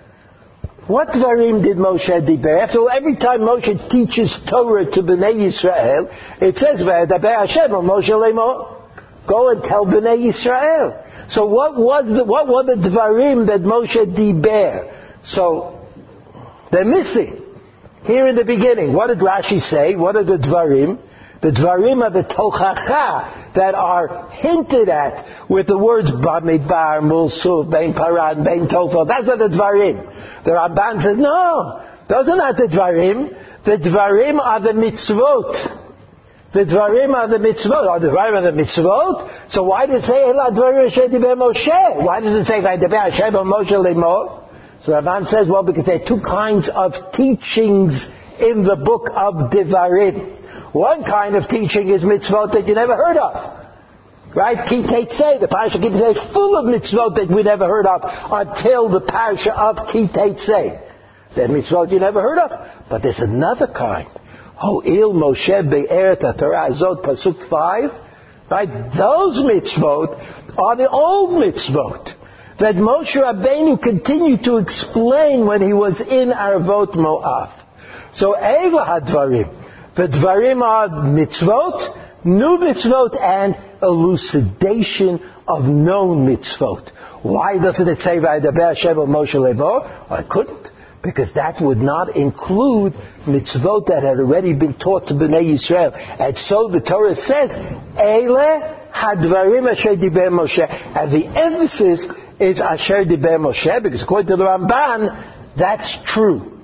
What 0.87 1.09
Dvarim 1.09 1.63
did 1.63 1.77
Moshe 1.77 2.07
Diber? 2.07 2.61
After 2.61 2.79
all, 2.79 2.89
every 2.89 3.15
time 3.15 3.41
Moshe 3.41 3.89
teaches 3.89 4.37
Torah 4.49 4.85
to 4.85 5.01
Bnei 5.01 5.35
Yisrael, 5.35 6.11
it 6.41 6.57
says, 6.57 6.81
V'edaber 6.81 7.47
Hashem 7.47 7.71
Moshe 7.71 8.09
Lemo. 8.09 8.81
Go 9.27 9.51
and 9.51 9.63
tell 9.63 9.85
Bnei 9.85 10.31
Yisrael. 10.31 11.31
So 11.31 11.47
what 11.47 11.75
was 11.75 12.05
the, 12.05 12.23
what 12.23 12.47
were 12.47 12.63
the 12.63 12.89
Dvarim 12.89 13.47
that 13.47 13.61
Moshe 13.61 14.15
Diber? 14.15 15.04
So, 15.27 15.87
they're 16.71 16.85
missing. 16.85 17.41
Here 18.03 18.27
in 18.27 18.35
the 18.35 18.45
beginning, 18.45 18.93
what 18.93 19.07
did 19.07 19.19
Rashi 19.19 19.59
say? 19.59 19.95
What 19.95 20.15
are 20.15 20.23
the 20.23 20.37
Dvarim? 20.37 20.99
The 21.41 21.51
Dvarim 21.51 22.03
are 22.03 22.11
the 22.11 22.23
Tochacha 22.23 23.53
that 23.55 23.75
are 23.75 24.29
hinted 24.31 24.89
at 24.89 25.49
with 25.49 25.67
the 25.67 25.77
words 25.77 26.11
Bamidbar, 26.11 27.01
Mulsuf, 27.01 27.69
Ben 27.69 27.93
Paran, 27.93 28.43
Ben 28.43 28.67
Tofel. 28.67 29.07
That's 29.07 29.27
are 29.27 29.37
the 29.37 29.55
Dvarim. 29.55 30.43
The 30.43 30.51
Ramban 30.51 31.01
says, 31.01 31.17
no, 31.17 31.83
those 32.07 32.27
are 32.29 32.37
not 32.37 32.57
the 32.57 32.67
Dvarim. 32.67 33.63
The 33.65 33.77
Dvarim 33.77 34.39
are 34.39 34.59
the 34.59 34.73
mitzvot. 34.73 35.81
The 36.53 36.65
Dvarim 36.65 37.13
are 37.13 37.27
the 37.27 37.37
mitzvot. 37.37 37.87
Are 37.89 37.99
the 37.99 38.07
Dvarim 38.09 38.37
are 38.37 38.51
the 38.51 38.63
mitzvot? 38.63 39.51
So 39.51 39.63
why 39.63 39.87
does 39.87 40.03
it 40.03 40.07
say 40.07 40.23
Ela 40.23 40.51
Dvarim 40.51 40.89
Moshe? 41.37 42.05
Why 42.05 42.21
does 42.21 42.41
it 42.41 42.45
say 42.45 42.61
Vaydeber 42.61 43.11
Hashem 43.11 43.33
Moshe 43.33 43.71
Lemor? 43.71 44.44
So 44.85 44.91
Ramban 44.91 45.27
says, 45.31 45.47
well, 45.47 45.63
because 45.63 45.85
there 45.85 45.99
are 45.99 46.07
two 46.07 46.21
kinds 46.21 46.69
of 46.69 46.93
teachings 47.13 48.05
in 48.39 48.63
the 48.63 48.75
book 48.75 49.09
of 49.09 49.49
Devarim. 49.49 50.73
One 50.75 51.03
kind 51.03 51.35
of 51.35 51.49
teaching 51.49 51.89
is 51.89 52.03
mitzvot 52.03 52.53
that 52.53 52.67
you 52.67 52.75
never 52.75 52.95
heard 52.95 53.17
of. 53.17 53.65
Right? 54.35 54.69
Ki 54.69 54.83
say 54.83 55.39
the 55.39 55.47
parasha 55.47 55.79
Ki 55.79 55.87
is 55.87 56.33
full 56.33 56.55
of 56.55 56.65
mitzvot 56.65 57.15
that 57.15 57.33
we 57.33 57.41
never 57.41 57.65
heard 57.65 57.87
of 57.87 58.01
until 58.03 58.89
the 58.89 59.01
parasha 59.01 59.57
of 59.57 59.91
Ki 59.91 60.07
say. 60.45 60.79
That 61.35 61.49
mitzvot 61.49 61.91
you 61.91 61.99
never 61.99 62.21
heard 62.21 62.37
of. 62.37 62.51
But 62.87 63.01
there's 63.01 63.17
another 63.17 63.67
kind. 63.67 64.07
Ho'il 64.55 65.13
Moshe 65.13 65.67
be'er 65.67 66.15
Torah 66.15 66.69
azot 66.69 67.03
pasuk 67.03 67.49
5. 67.49 67.91
Right? 68.51 68.69
Those 68.95 69.39
mitzvot 69.39 70.59
are 70.59 70.75
the 70.75 70.89
old 70.89 71.31
mitzvot 71.41 72.21
that 72.59 72.75
Moshe 72.75 73.15
Rabbeinu 73.15 73.81
continued 73.81 74.43
to 74.43 74.57
explain 74.57 75.45
when 75.45 75.61
he 75.61 75.73
was 75.73 75.99
in 75.99 76.31
Arvot 76.31 76.93
Moav. 76.93 77.51
So 78.13 78.35
Eva 78.35 78.77
hadvarim. 78.77 79.95
The 79.95 80.07
dvarim 80.07 80.61
are 80.61 80.89
mitzvot, 80.89 82.25
new 82.25 82.57
mitzvot, 82.57 83.21
and 83.21 83.57
elucidation 83.81 85.19
of 85.47 85.63
known 85.65 86.27
mitzvot. 86.27 86.91
Why 87.23 87.57
doesn't 87.57 87.87
it 87.87 87.99
say 87.99 88.17
Vaydaber 88.17 88.75
Hashem 88.75 88.95
Moshe 88.97 89.35
Levo? 89.35 89.85
I 90.09 90.23
couldn't. 90.23 90.67
Because 91.03 91.33
that 91.33 91.61
would 91.61 91.77
not 91.77 92.15
include 92.15 92.93
mitzvot 93.25 93.87
that 93.87 94.03
had 94.03 94.17
already 94.19 94.53
been 94.53 94.73
taught 94.73 95.07
to 95.07 95.13
Bnei 95.13 95.53
Yisrael. 95.53 95.93
And 95.93 96.37
so 96.37 96.69
the 96.69 96.81
Torah 96.81 97.15
says, 97.15 97.51
Eile 97.51 98.91
hadvarim 98.91 99.71
asher 99.71 99.95
diber 99.95 100.29
Moshe. 100.29 100.67
And 100.67 101.11
the 101.11 101.27
emphasis 101.27 102.07
is 102.39 102.59
asher 102.59 103.05
diber 103.05 103.37
Moshe, 103.39 103.83
because 103.83 104.03
according 104.03 104.27
to 104.27 104.35
the 104.35 104.43
Ramban, 104.43 105.55
that's 105.57 105.97
true. 106.05 106.59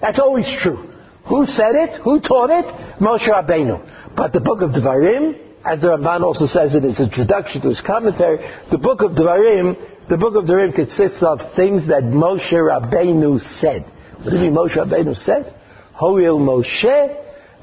That's 0.00 0.18
always 0.18 0.50
true. 0.60 0.90
Who 1.28 1.46
said 1.46 1.74
it? 1.74 2.00
Who 2.02 2.20
taught 2.20 2.50
it? 2.50 2.66
Moshe 3.00 3.28
Rabbeinu. 3.28 4.16
But 4.16 4.32
the 4.32 4.40
book 4.40 4.60
of 4.60 4.70
Devarim, 4.70 5.38
as 5.64 5.80
the 5.80 5.88
Ramban 5.88 6.22
also 6.22 6.46
says 6.46 6.74
in 6.74 6.82
his 6.82 6.98
introduction 6.98 7.62
to 7.62 7.68
his 7.68 7.80
commentary, 7.80 8.38
the 8.70 8.78
book 8.78 9.02
of 9.02 9.12
Devarim, 9.12 10.08
the 10.08 10.16
book 10.16 10.34
of 10.34 10.44
Devarim 10.44 10.74
consists 10.74 11.22
of 11.22 11.54
things 11.54 11.86
that 11.86 12.02
Moshe 12.02 12.52
Rabbeinu 12.52 13.40
said. 13.60 13.84
What 14.16 14.30
do 14.30 14.36
you 14.36 14.50
mean 14.50 14.54
Moshe 14.54 14.76
Rabbeinu 14.76 15.16
said? 15.16 15.54
Hoil 15.92 16.38
Moshe 16.40 17.16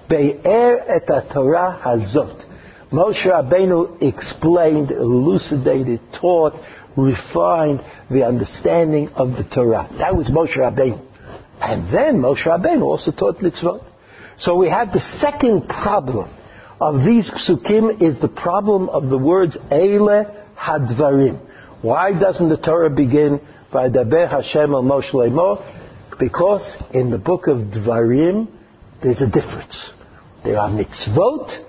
be'er 0.08 0.80
et 0.88 1.06
Torah 1.34 1.80
hazot. 1.84 2.46
Moshe 2.92 3.26
Rabbeinu 3.26 4.02
explained, 4.02 4.92
elucidated, 4.92 6.00
taught, 6.20 6.54
refined 6.96 7.82
the 8.10 8.26
understanding 8.26 9.10
of 9.10 9.32
the 9.32 9.44
Torah. 9.44 9.88
That 9.98 10.16
was 10.16 10.28
Moshe 10.30 10.58
Rabbeinu. 10.58 11.06
And 11.62 11.94
then 11.94 12.22
Moshe 12.22 12.44
Rabbeinu 12.44 12.84
also 12.84 13.12
taught 13.12 13.38
mitzvot. 13.38 13.86
So 14.38 14.56
we 14.56 14.70
have 14.70 14.94
the 14.94 15.02
second 15.20 15.68
problem 15.68 16.30
of 16.80 17.04
these 17.04 17.30
psukim 17.30 18.02
is 18.02 18.20
the 18.20 18.30
problem 18.30 18.88
of 18.90 19.10
the 19.10 19.18
words 19.18 19.58
Eile 19.70 20.46
Hadvarim. 20.56 21.46
Why 21.82 22.18
doesn't 22.18 22.48
the 22.48 22.58
Torah 22.58 22.90
begin 22.90 23.42
by 23.72 23.90
Daber 23.90 24.30
Hashem 24.30 24.74
al 24.74 24.84
Moshe 24.84 25.12
Lemor? 25.12 26.18
Because 26.18 26.66
in 26.94 27.10
the 27.10 27.18
book 27.18 27.48
of 27.48 27.58
Dvarim, 27.58 28.48
there's 29.02 29.22
a 29.22 29.28
difference. 29.28 29.90
There 30.44 30.58
are 30.58 30.70
mitzvot, 30.70 31.66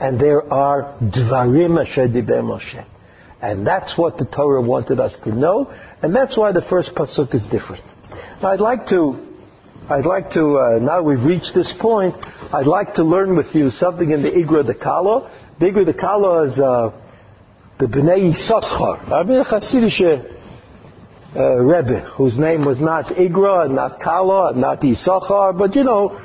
and 0.00 0.18
there 0.18 0.52
are 0.52 0.98
Dvarim 1.00 1.80
Asher 1.80 2.08
Diber 2.08 2.42
Moshe. 2.42 2.84
And 3.44 3.66
that's 3.66 3.98
what 3.98 4.16
the 4.16 4.24
Torah 4.24 4.62
wanted 4.62 4.98
us 5.00 5.18
to 5.24 5.30
know, 5.30 5.70
and 6.02 6.16
that's 6.16 6.34
why 6.34 6.52
the 6.52 6.62
first 6.62 6.94
pasuk 6.94 7.34
is 7.34 7.42
different. 7.50 7.84
Now 8.40 8.48
I'd 8.52 8.60
like 8.60 8.86
to, 8.88 9.20
I'd 9.90 10.06
like 10.06 10.30
to, 10.30 10.56
uh, 10.56 10.78
now 10.80 11.02
we've 11.02 11.22
reached 11.22 11.52
this 11.54 11.70
point, 11.78 12.14
I'd 12.54 12.66
like 12.66 12.94
to 12.94 13.04
learn 13.04 13.36
with 13.36 13.54
you 13.54 13.68
something 13.68 14.10
in 14.10 14.22
the 14.22 14.30
Igra 14.30 14.66
de 14.66 14.74
Kalo. 14.74 15.28
The 15.60 15.66
Igra 15.66 15.84
de 15.84 15.92
Kalo 15.92 16.44
is 16.44 16.58
uh, 16.58 16.90
the 17.78 17.84
Bnei 17.84 18.32
Yisachar. 18.32 19.12
I 19.12 19.22
mean, 19.24 19.40
a 19.40 19.44
Hasidic 19.44 20.40
uh, 21.36 21.56
Rebbe, 21.56 22.00
whose 22.16 22.38
name 22.38 22.64
was 22.64 22.80
not 22.80 23.06
Igra, 23.06 23.70
not 23.70 24.00
Kalo, 24.00 24.48
and 24.48 24.60
not 24.62 24.80
Yisachar, 24.80 25.58
but 25.58 25.76
you 25.76 25.84
know, 25.84 26.18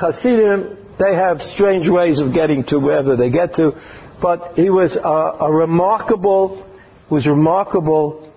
Hasidim, 0.00 0.78
they 0.98 1.14
have 1.14 1.42
strange 1.42 1.90
ways 1.90 2.20
of 2.20 2.32
getting 2.32 2.64
to 2.64 2.78
wherever 2.78 3.16
they 3.16 3.28
get 3.28 3.54
to. 3.56 3.72
But 4.20 4.54
he 4.56 4.70
was 4.70 4.96
a, 4.96 5.44
a 5.44 5.52
remarkable, 5.52 6.70
was 7.10 7.26
remarkable 7.26 8.32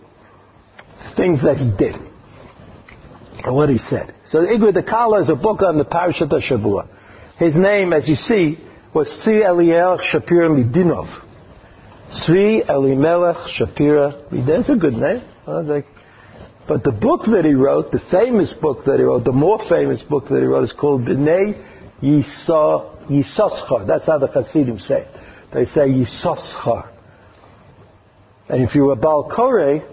things 1.16 1.44
that 1.44 1.58
he 1.58 1.72
did. 1.78 1.96
And 3.44 3.56
what 3.56 3.70
he 3.70 3.78
said. 3.78 4.14
So 4.30 4.42
the 4.42 4.48
Igra 4.48 4.74
de 4.74 4.84
Kala 4.84 5.22
is 5.22 5.30
a 5.30 5.36
book 5.36 5.62
on 5.62 5.78
the 5.78 5.86
Parashat 5.86 6.30
Shavua. 6.30 6.88
His 7.38 7.56
name, 7.56 7.94
as 7.94 8.08
you 8.10 8.16
see, 8.16 8.58
was 8.94 9.08
Tzvi 9.24 9.44
Eliel 9.46 10.00
Shapira 10.00 10.50
Midinov. 10.50 11.24
Tzvi 12.12 12.68
Elimelech 12.68 13.38
Shapira 13.58 14.30
Midinov. 14.32 14.48
That's 14.48 14.70
a 14.70 14.76
good 14.76 14.94
name. 14.94 15.22
Like, 15.46 15.86
But 16.68 16.84
the 16.84 16.92
book 16.92 17.22
that 17.28 17.46
he 17.46 17.54
wrote, 17.54 17.92
the 17.92 18.02
famous 18.12 18.54
book 18.54 18.86
that 18.86 18.98
he 18.98 19.04
wrote, 19.04 19.24
the 19.24 19.32
more 19.32 19.60
famous 19.70 20.02
book 20.02 20.28
that 20.30 20.40
he 20.40 20.46
wrote 20.46 20.66
is 20.66 20.74
called 20.74 21.06
B'nai 21.06 21.64
Yisachar. 22.02 23.88
That's 23.88 24.06
how 24.06 24.18
the 24.18 24.28
Hasidim 24.28 24.80
say. 24.80 25.08
They 25.54 25.66
say 25.66 25.88
Yisachar. 25.88 26.90
And 28.50 28.64
if 28.64 28.76
you 28.76 28.84
were 28.84 28.96
Baal 28.96 29.30
Koreh, 29.30 29.86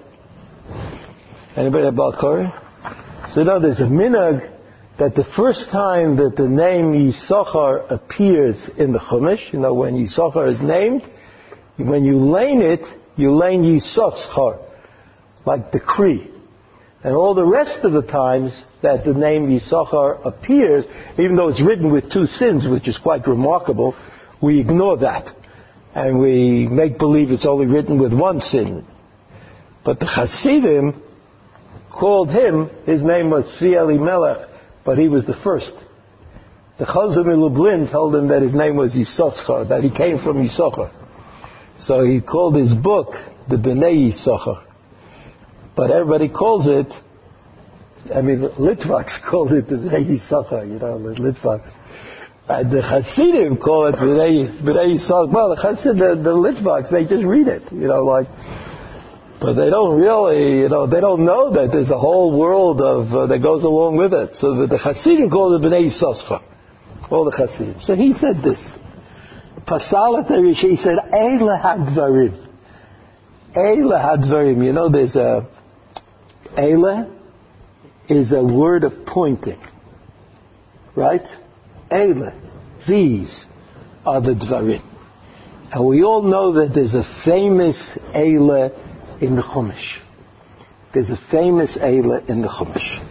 anybody 1.57 1.87
a 1.87 1.93
Baal 1.93 2.13
Koreh? 2.13 3.35
So 3.35 3.43
know 3.43 3.61
there's 3.61 3.81
a 3.81 3.85
minhag 3.85 4.53
that 4.99 5.15
the 5.15 5.25
first 5.25 5.71
time 5.71 6.17
that 6.17 6.37
the 6.37 6.49
name 6.49 6.93
Yisachar 6.93 7.91
appears 7.91 8.71
in 8.79 8.93
the 8.93 8.99
Chumash, 8.99 9.53
you 9.53 9.59
know, 9.59 9.75
when 9.75 9.95
Yisachar 9.95 10.53
is 10.53 10.61
named, 10.61 11.03
when 11.77 12.05
you 12.05 12.19
lane 12.19 12.61
it, 12.61 12.85
you 13.17 13.35
lane 13.35 13.63
Yisachar, 13.63 14.61
like 15.45 15.73
decree. 15.73 16.31
And 17.03 17.15
all 17.15 17.35
the 17.35 17.45
rest 17.45 17.85
of 17.85 17.93
the 17.93 18.03
times 18.03 18.53
that 18.83 19.05
the 19.05 19.15
name 19.15 19.49
Yisachar 19.49 20.25
appears, 20.25 20.85
even 21.19 21.37
though 21.37 21.49
it's 21.49 21.61
written 21.61 21.93
with 21.93 22.11
two 22.11 22.27
sins, 22.27 22.67
which 22.67 22.89
is 22.89 22.97
quite 22.99 23.27
remarkable, 23.27 23.97
we 24.41 24.61
ignore 24.61 24.99
that. 24.99 25.35
And 25.95 26.19
we 26.19 26.67
make 26.67 26.99
believe 26.99 27.31
it's 27.31 27.47
only 27.47 27.67
written 27.67 28.01
with 28.01 28.13
one 28.13 28.41
sin. 28.41 28.85
But 29.85 30.01
the 30.01 30.07
Hasidim 30.07 31.03
called 31.93 32.31
him, 32.31 32.71
his 32.87 33.03
name 33.03 33.31
was 33.31 33.45
Tzvi 33.59 33.79
Elimelech, 33.79 34.49
but 34.85 34.99
he 34.99 35.09
was 35.09 35.25
the 35.25 35.35
first. 35.45 35.73
The 36.79 36.85
Chozeh 36.85 37.25
m'Lublin 37.25 37.91
told 37.93 38.17
him 38.17 38.29
that 38.29 38.43
his 38.43 38.55
name 38.55 38.77
was 38.77 38.95
Yisachar, 38.95 39.69
that 39.69 39.85
he 39.85 39.91
came 39.91 40.19
from 40.19 40.45
Yisachar. 40.45 40.91
So 41.81 42.03
he 42.05 42.21
called 42.21 42.57
his 42.57 42.75
book 42.75 43.15
the 43.49 43.57
Bnei 43.57 44.11
Yisachar. 44.11 44.65
But 45.77 45.91
everybody 45.91 46.29
calls 46.29 46.67
it, 46.67 46.93
I 48.13 48.23
mean, 48.23 48.41
Litvaks 48.41 49.23
called 49.31 49.53
it 49.53 49.69
the 49.69 49.77
Bnei 49.77 50.19
Yisachar, 50.19 50.67
you 50.67 50.81
know, 50.81 50.99
Litvaks. 50.99 51.73
And 52.47 52.71
the 52.71 52.83
Hasidim 52.83 53.57
call 53.57 53.87
it 53.87 53.95
Bnei, 53.95 54.61
Bnei 54.61 54.97
Yisachar. 54.97 55.33
Well, 55.33 55.55
the 55.55 55.63
Hasidim, 55.63 55.99
the, 55.99 56.15
the 56.17 56.37
Litvaks, 56.37 56.91
they 56.91 57.07
just 57.07 57.25
read 57.25 57.49
it, 57.49 57.73
you 57.73 57.89
know, 57.89 58.05
like, 58.05 58.27
but 59.41 59.55
they 59.55 59.71
don't 59.71 59.99
really, 59.99 60.61
you 60.61 60.69
know, 60.69 60.87
they 60.87 61.01
don't 61.01 61.25
know 61.25 61.53
that 61.53 61.73
there's 61.73 61.91
a 61.91 61.99
whole 61.99 62.39
world 62.39 62.83
of 62.83 63.13
uh, 63.15 63.27
that 63.27 63.39
goes 63.43 63.63
along 63.63 63.97
with 63.97 64.13
it. 64.13 64.37
So 64.37 64.57
the, 64.57 64.67
the 64.67 64.79
Hasidim 64.79 65.31
call 65.31 65.57
it 65.57 65.63
Bnei 65.67 65.89
Yisachar. 65.89 66.43
All 67.11 67.25
the 67.25 67.37
Hasidim. 67.37 67.81
So 67.81 67.95
he 67.95 68.13
said 68.13 68.43
this. 68.43 68.61
Pasalat 69.67 70.29
he 70.57 70.77
said, 70.77 70.99
Eile 70.99 71.61
hadvarim. 71.61 72.47
Eile 73.55 73.99
hadvarim. 73.99 74.65
You 74.65 74.73
know, 74.73 74.91
there's 74.91 75.17
a, 75.17 75.51
Eile 76.59 77.11
is 78.11 78.33
a 78.33 78.43
word 78.43 78.85
of 78.85 79.07
pointing. 79.07 79.59
Right? 80.95 81.27
Eile. 81.91 82.41
These 82.87 83.47
are 84.05 84.21
the 84.21 84.35
dvarim. 84.35 84.83
And 85.73 85.87
we 85.87 86.05
all 86.05 86.23
know 86.23 86.53
that 86.61 86.75
there's 86.75 86.95
a 86.95 87.05
famous 87.25 87.99
Eile 88.15 89.21
in 89.21 89.37
the 89.37 89.43
Chumash. 89.43 90.01
There's 90.93 91.11
a 91.11 91.19
famous 91.31 91.77
Eila 91.77 92.29
in 92.29 92.43
the 92.43 92.49
Chumash. 92.49 93.05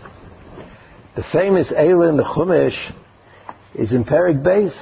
The 1.16 1.24
famous 1.32 1.72
Eila 1.72 2.10
in 2.10 2.18
the 2.18 2.24
Chumash 2.24 2.94
is 3.76 3.92
in 3.92 4.06
Perik 4.06 4.42
Beis. 4.42 4.74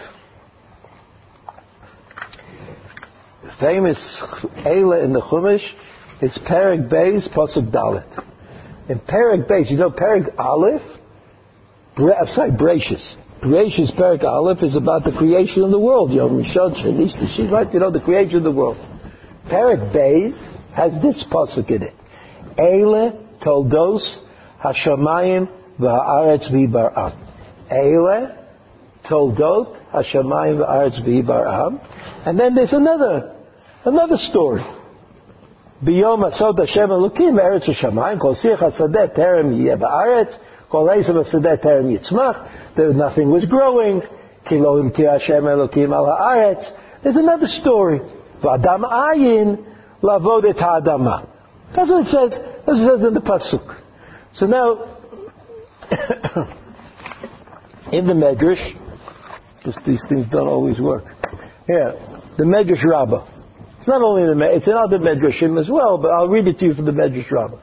The 3.43 3.51
famous 3.59 3.97
Eila 4.57 5.03
in 5.03 5.13
the 5.13 5.21
Chumash 5.21 5.67
is 6.21 6.37
Perik 6.37 6.87
Beis, 6.89 7.27
Pasuk 7.27 7.71
Dalit. 7.71 8.23
In 8.87 8.99
Perik 8.99 9.47
Beis, 9.47 9.71
you 9.71 9.77
know 9.77 9.89
Perik 9.89 10.37
Aleph? 10.37 10.83
I'm 11.97 12.27
sorry, 12.27 12.51
Bereishis. 12.51 13.15
Bereishis 13.41 13.91
Perik 13.95 14.23
Aleph 14.23 14.61
is 14.61 14.75
about 14.75 15.03
the 15.03 15.11
creation 15.11 15.63
of 15.63 15.71
the 15.71 15.79
world. 15.79 16.11
Know, 16.11 16.29
Rishon, 16.29 16.75
Shanish, 16.75 17.51
right? 17.51 17.73
You 17.73 17.79
know, 17.79 17.89
the 17.89 17.99
creation 17.99 18.37
of 18.37 18.43
the 18.43 18.51
world. 18.51 18.77
Perik 19.47 19.91
Beis 19.93 20.35
has 20.73 20.93
this 21.01 21.23
pasuk 21.23 21.69
in 21.71 21.83
it. 21.83 21.95
Eile 22.57 23.25
toldos 23.43 24.19
hashamayim 24.63 25.49
v'haaretz 25.79 26.51
v'bar'am. 26.51 27.17
Eile, 27.71 28.37
Toldot, 29.05 29.77
Hashemayim 29.91 30.59
v'aretz 30.59 31.03
v'ibar'am. 31.03 31.79
And 32.25 32.39
then 32.39 32.53
there's 32.53 32.73
another, 32.73 33.35
another 33.83 34.17
story. 34.17 34.61
Biyom 35.83 36.31
asod 36.31 36.59
Hashem 36.59 36.89
Elokim 36.89 37.39
eretz 37.41 37.67
v'shamayim, 37.67 38.19
kol 38.19 38.35
sich 38.35 38.59
hasadeh 38.59 39.15
terem 39.17 39.65
yeh 39.65 39.75
ba'aretz, 39.75 40.37
kol 40.72 40.86
there 42.76 42.93
nothing 42.93 43.30
was 43.30 43.45
growing, 43.45 44.01
Elokim. 44.45 45.91
There's 47.03 47.15
another 47.15 47.47
story. 47.47 47.99
V'adam 48.41 48.84
ayin 48.84 49.65
lavod 50.01 50.49
et 50.49 50.57
ha'adama. 50.57 51.28
That's 51.76 51.89
what 51.89 52.07
it 52.07 52.09
says, 52.09 52.39
that's 52.65 52.67
what 52.67 52.78
it 52.78 52.97
says 52.97 53.07
in 53.07 53.13
the 53.13 53.22
Pasuk. 53.22 53.82
So 54.34 54.45
now, 54.45 54.97
in 57.91 58.07
the 58.07 58.13
Medrash, 58.13 58.78
because 59.57 59.82
these 59.86 60.03
things 60.09 60.28
don't 60.30 60.47
always 60.47 60.80
work. 60.80 61.03
Yeah, 61.67 61.91
the 62.38 62.43
Medrash 62.43 62.84
Rabbah. 62.84 63.28
It's 63.78 63.88
not 63.88 64.01
only 64.03 64.28
the 64.28 64.36
med 64.36 64.53
it's 64.53 64.67
in 64.67 64.74
other 64.74 64.99
Medrashim 64.99 65.59
as 65.59 65.69
well, 65.69 65.97
but 65.97 66.11
I'll 66.11 66.30
read 66.30 66.47
it 66.47 66.59
to 66.59 66.65
you 66.65 66.74
from 66.74 66.86
the 66.86 66.91
Medrash 66.91 67.32
Rabbah. 67.32 67.59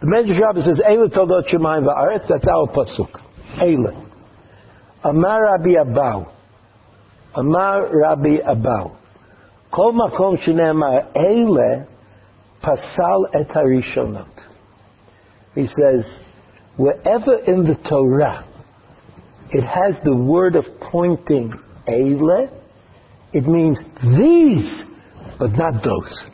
The 0.00 0.06
Medrash 0.06 0.40
Rabbah 0.40 0.62
says, 0.62 0.80
Eila 0.80 1.12
toldot 1.12 1.48
shemayim 1.48 1.84
va'aretz, 1.84 2.26
that's 2.26 2.46
our 2.46 2.68
pasuk. 2.68 3.20
Eila. 3.58 4.10
Amar 5.04 5.44
Rabbi 5.44 5.74
Abahu. 5.74 6.32
Amar 7.34 7.94
Rabbi 7.94 8.36
Abahu. 8.38 8.96
Kol 9.70 9.92
makom 9.92 10.38
shenemar 10.38 11.12
Eile 11.14 11.86
pasal 12.62 13.26
et 13.34 13.48
harishonot. 13.48 14.30
He 15.54 15.66
says, 15.66 16.20
wherever 16.76 17.34
in 17.34 17.64
the 17.64 17.74
Torah 17.86 18.46
it 19.50 19.64
has 19.64 20.00
the 20.02 20.16
word 20.16 20.56
of 20.56 20.64
pointing 20.80 21.52
Eile, 21.86 22.50
it 23.34 23.46
means 23.46 23.78
these, 24.02 24.82
but 25.38 25.52
not 25.52 25.84
those. 25.84 26.24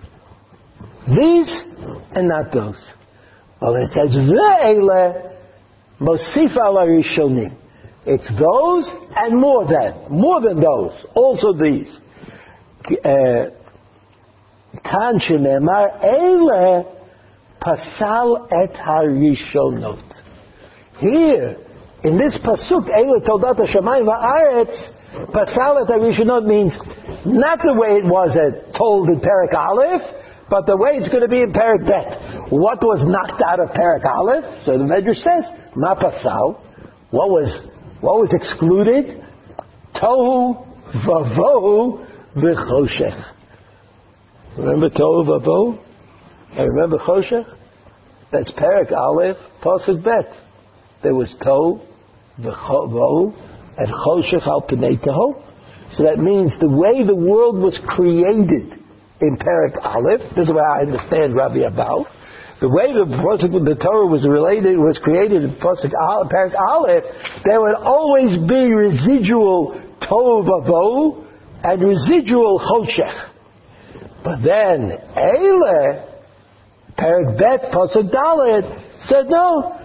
These 1.09 1.63
and 2.13 2.29
not 2.29 2.53
those. 2.53 2.93
Well, 3.61 3.75
it 3.77 3.91
says 3.91 4.15
Ve'ele 4.15 5.37
Mosif 6.01 6.57
al 6.57 6.77
Rishonim. 6.77 7.57
It's 8.05 8.29
those 8.39 8.89
and 9.17 9.41
more 9.41 9.67
than, 9.67 10.11
more 10.11 10.41
than 10.41 10.61
those. 10.61 11.05
Also 11.15 11.53
these. 11.53 12.01
Uh, 13.05 13.51
Kan 14.85 15.19
shenemar 15.19 16.01
Eile 16.03 16.87
Pasal 17.61 18.47
et 18.53 18.75
Harishonot. 18.75 20.23
Here, 20.99 21.57
in 22.05 22.19
this 22.19 22.39
pasuk, 22.39 22.89
Eile 22.89 23.25
Todat 23.25 23.57
Hashemayim 23.57 24.07
Va'aretz, 24.07 25.33
Pasal 25.33 25.83
et 25.83 25.89
Harishonot 25.91 26.47
means 26.47 26.75
not 27.25 27.59
the 27.59 27.75
way 27.75 27.97
it 27.99 28.05
was 28.05 28.37
told 28.77 29.09
in 29.09 29.21
Perak 29.21 29.55
Aleph, 29.55 30.03
but 30.49 30.67
the 30.67 30.77
way 30.77 30.93
it's 30.97 31.09
going 31.09 31.23
to 31.23 31.29
be 31.29 31.41
in 31.41 31.53
Perak 31.53 31.85
Bet. 31.87 32.26
What 32.51 32.83
was 32.83 33.03
knocked 33.05 33.43
out 33.43 33.61
of 33.61 33.73
Perak 33.75 34.05
Aleph? 34.05 34.63
So 34.65 34.79
the 34.79 34.85
Medrash 34.85 35.23
says, 35.23 35.45
Ma 35.75 35.97
Pasal. 35.97 36.61
What 37.11 37.31
was, 37.31 37.61
what 38.01 38.21
was 38.21 38.33
excluded? 38.33 39.25
Tohu 39.95 40.65
Vavohu 41.05 42.07
V'choshech. 42.37 43.35
Remember 44.59 44.91
Tohu 44.91 45.27
Vavohu? 45.27 45.83
And 46.53 46.73
remember 46.73 46.99
Choshech? 46.99 47.53
That's 48.31 48.51
Perak 48.53 48.93
Aleph, 48.93 49.37
Pasuk 49.63 50.05
Bet. 50.05 50.33
There 51.03 51.15
was 51.15 51.37
Tohu 51.41 51.85
V'chovu 52.41 53.35
and 53.77 53.89
Choshech 53.89 54.47
Al 54.47 54.63
Pnei 54.63 54.99
Teho. 54.99 55.43
So 55.93 56.05
that 56.05 56.19
means 56.19 56.59
the 56.59 56.69
way 56.69 57.05
the 57.05 57.15
world 57.15 57.59
was 57.59 57.79
created 57.87 58.83
in 59.21 59.37
Perak 59.39 59.77
Aleph, 59.83 60.21
this 60.35 60.49
is 60.49 60.55
way 60.55 60.61
I 60.61 60.81
understand 60.81 61.35
Rabbi 61.35 61.61
Abahu, 61.61 62.07
the 62.61 62.69
way 62.69 62.89
the, 62.89 63.05
the 63.05 63.75
Torah 63.77 64.07
was 64.07 64.27
related, 64.27 64.79
was 64.79 64.99
created 64.99 65.45
in 65.45 65.51
Pasuk 65.57 65.93
Perak 66.31 66.55
Aleph, 66.57 67.05
there 67.45 67.61
would 67.61 67.77
always 67.77 68.37
be 68.37 68.73
residual 68.73 69.81
Tov 70.01 70.49
Avo 70.49 71.27
and 71.63 71.83
residual 71.83 72.59
Choshech. 72.59 73.31
But 74.25 74.43
then 74.43 74.91
Eile, 75.15 76.09
Perak 76.97 77.39
Bet, 77.39 77.73
Pasuk 77.73 78.11
Dalet, 78.11 78.65
said 79.03 79.29
no, 79.29 79.79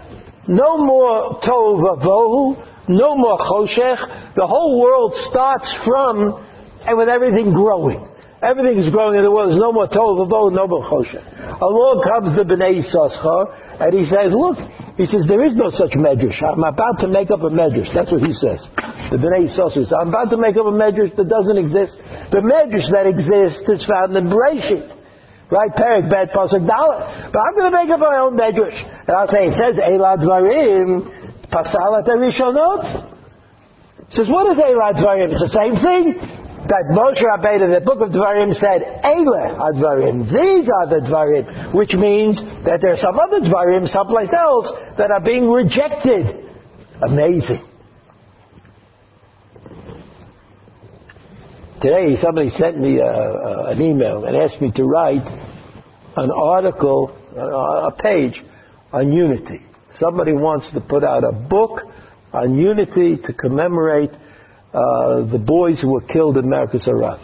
no 0.48 0.78
more 0.78 1.42
Tohu 1.42 1.82
Vavohu, 1.82 2.88
no 2.88 3.16
more 3.16 3.38
Choshech. 3.38 4.34
The 4.34 4.48
whole 4.48 4.82
world 4.82 5.14
starts 5.16 5.74
from 5.84 6.48
and 6.88 6.98
with 6.98 7.10
everything 7.10 7.54
growing. 7.54 8.08
Everything 8.42 8.82
is 8.82 8.90
growing 8.90 9.18
in 9.18 9.24
the 9.24 9.30
world. 9.30 9.54
There's 9.54 9.62
no 9.62 9.72
more 9.72 9.86
Tohu 9.86 10.26
Vavohu, 10.26 10.50
no 10.50 10.66
more 10.66 10.82
Choshech. 10.82 11.22
Along 11.62 12.02
comes 12.02 12.34
the 12.34 12.42
Bnei 12.42 12.82
Yissaschar, 12.82 13.54
and 13.78 13.94
he 13.94 14.10
says, 14.10 14.34
look, 14.34 14.58
he 14.98 15.06
says, 15.06 15.30
there 15.30 15.46
is 15.46 15.54
no 15.54 15.70
such 15.70 15.94
medrash. 15.94 16.42
I'm 16.42 16.66
about 16.66 16.98
to 17.06 17.08
make 17.08 17.30
up 17.30 17.46
a 17.46 17.54
medrash. 17.54 17.94
That's 17.94 18.10
what 18.10 18.26
he 18.26 18.34
says. 18.34 18.66
The 19.14 19.22
Bnei 19.22 19.46
Yissaschar 19.46 19.86
says, 19.86 19.94
I'm 19.94 20.10
about 20.10 20.34
to 20.34 20.42
make 20.42 20.58
up 20.58 20.66
a 20.66 20.74
medrash 20.74 21.14
that 21.22 21.30
doesn't 21.30 21.54
exist. 21.54 22.02
The 22.34 22.42
medrash 22.42 22.90
that 22.90 23.06
exists 23.06 23.70
is 23.70 23.86
found 23.86 24.18
in 24.18 24.26
Bereshit. 24.26 24.90
Right, 25.54 25.70
Perik, 25.70 26.10
Bet, 26.10 26.34
Pasuk, 26.34 26.66
Dalet. 26.66 27.30
But 27.30 27.46
I'm 27.46 27.54
going 27.54 27.70
to 27.70 27.78
make 27.78 27.90
up 27.94 28.00
my 28.00 28.18
own 28.26 28.40
medrash. 28.40 28.82
And 29.06 29.12
I'll 29.12 29.30
say, 29.30 29.54
it 29.54 29.60
says, 29.60 29.78
Elad 29.78 30.26
Varim, 30.26 31.14
Pasalat 31.46 32.10
Rishonot. 32.10 33.06
Says, 34.10 34.28
what 34.28 34.50
is 34.50 34.58
Elad 34.58 34.98
Varim? 34.98 35.30
It's 35.30 35.46
the 35.46 35.54
same 35.54 35.76
thing 35.78 36.18
that 36.68 36.86
Moshe 36.92 37.22
Rabbeinu 37.22 37.74
the 37.74 37.82
book 37.82 38.02
of 38.02 38.10
Dvarim 38.10 38.54
said, 38.54 38.82
Eile 39.04 39.58
Advarim, 39.58 40.26
these 40.26 40.70
are 40.70 40.88
the 40.88 41.02
Dvarim, 41.08 41.74
which 41.74 41.94
means 41.94 42.42
that 42.66 42.80
there 42.82 42.94
are 42.94 42.98
some 42.98 43.18
other 43.20 43.40
Dvarim 43.40 43.90
someplace 43.90 44.34
else 44.34 44.68
that 44.98 45.12
are 45.12 45.22
being 45.22 45.50
rejected. 45.50 46.50
Amazing. 47.02 47.66
Today, 51.82 52.16
somebody 52.18 52.50
sent 52.50 52.80
me 52.80 53.00
a, 53.00 53.06
a, 53.06 53.66
an 53.72 53.82
email 53.82 54.26
and 54.26 54.38
asked 54.38 54.62
me 54.62 54.72
to 54.74 54.84
write 54.84 55.26
an 56.16 56.30
article, 56.30 57.18
uh, 57.36 57.88
a 57.88 57.92
page 57.92 58.40
on 58.94 59.12
unity. 59.12 59.66
Somebody 59.98 60.34
wants 60.34 60.72
to 60.74 60.82
put 60.82 61.04
out 61.04 61.24
a 61.24 61.32
book 61.32 61.82
on 62.34 62.56
unity 62.56 63.18
to 63.18 63.34
commemorate 63.34 64.12
uh, 64.74 65.22
the 65.24 65.40
boys 65.40 65.82
who 65.82 65.92
were 65.94 66.02
killed 66.02 66.38
in 66.38 66.46
Merkaz 66.46 66.88
Harav. 66.88 67.20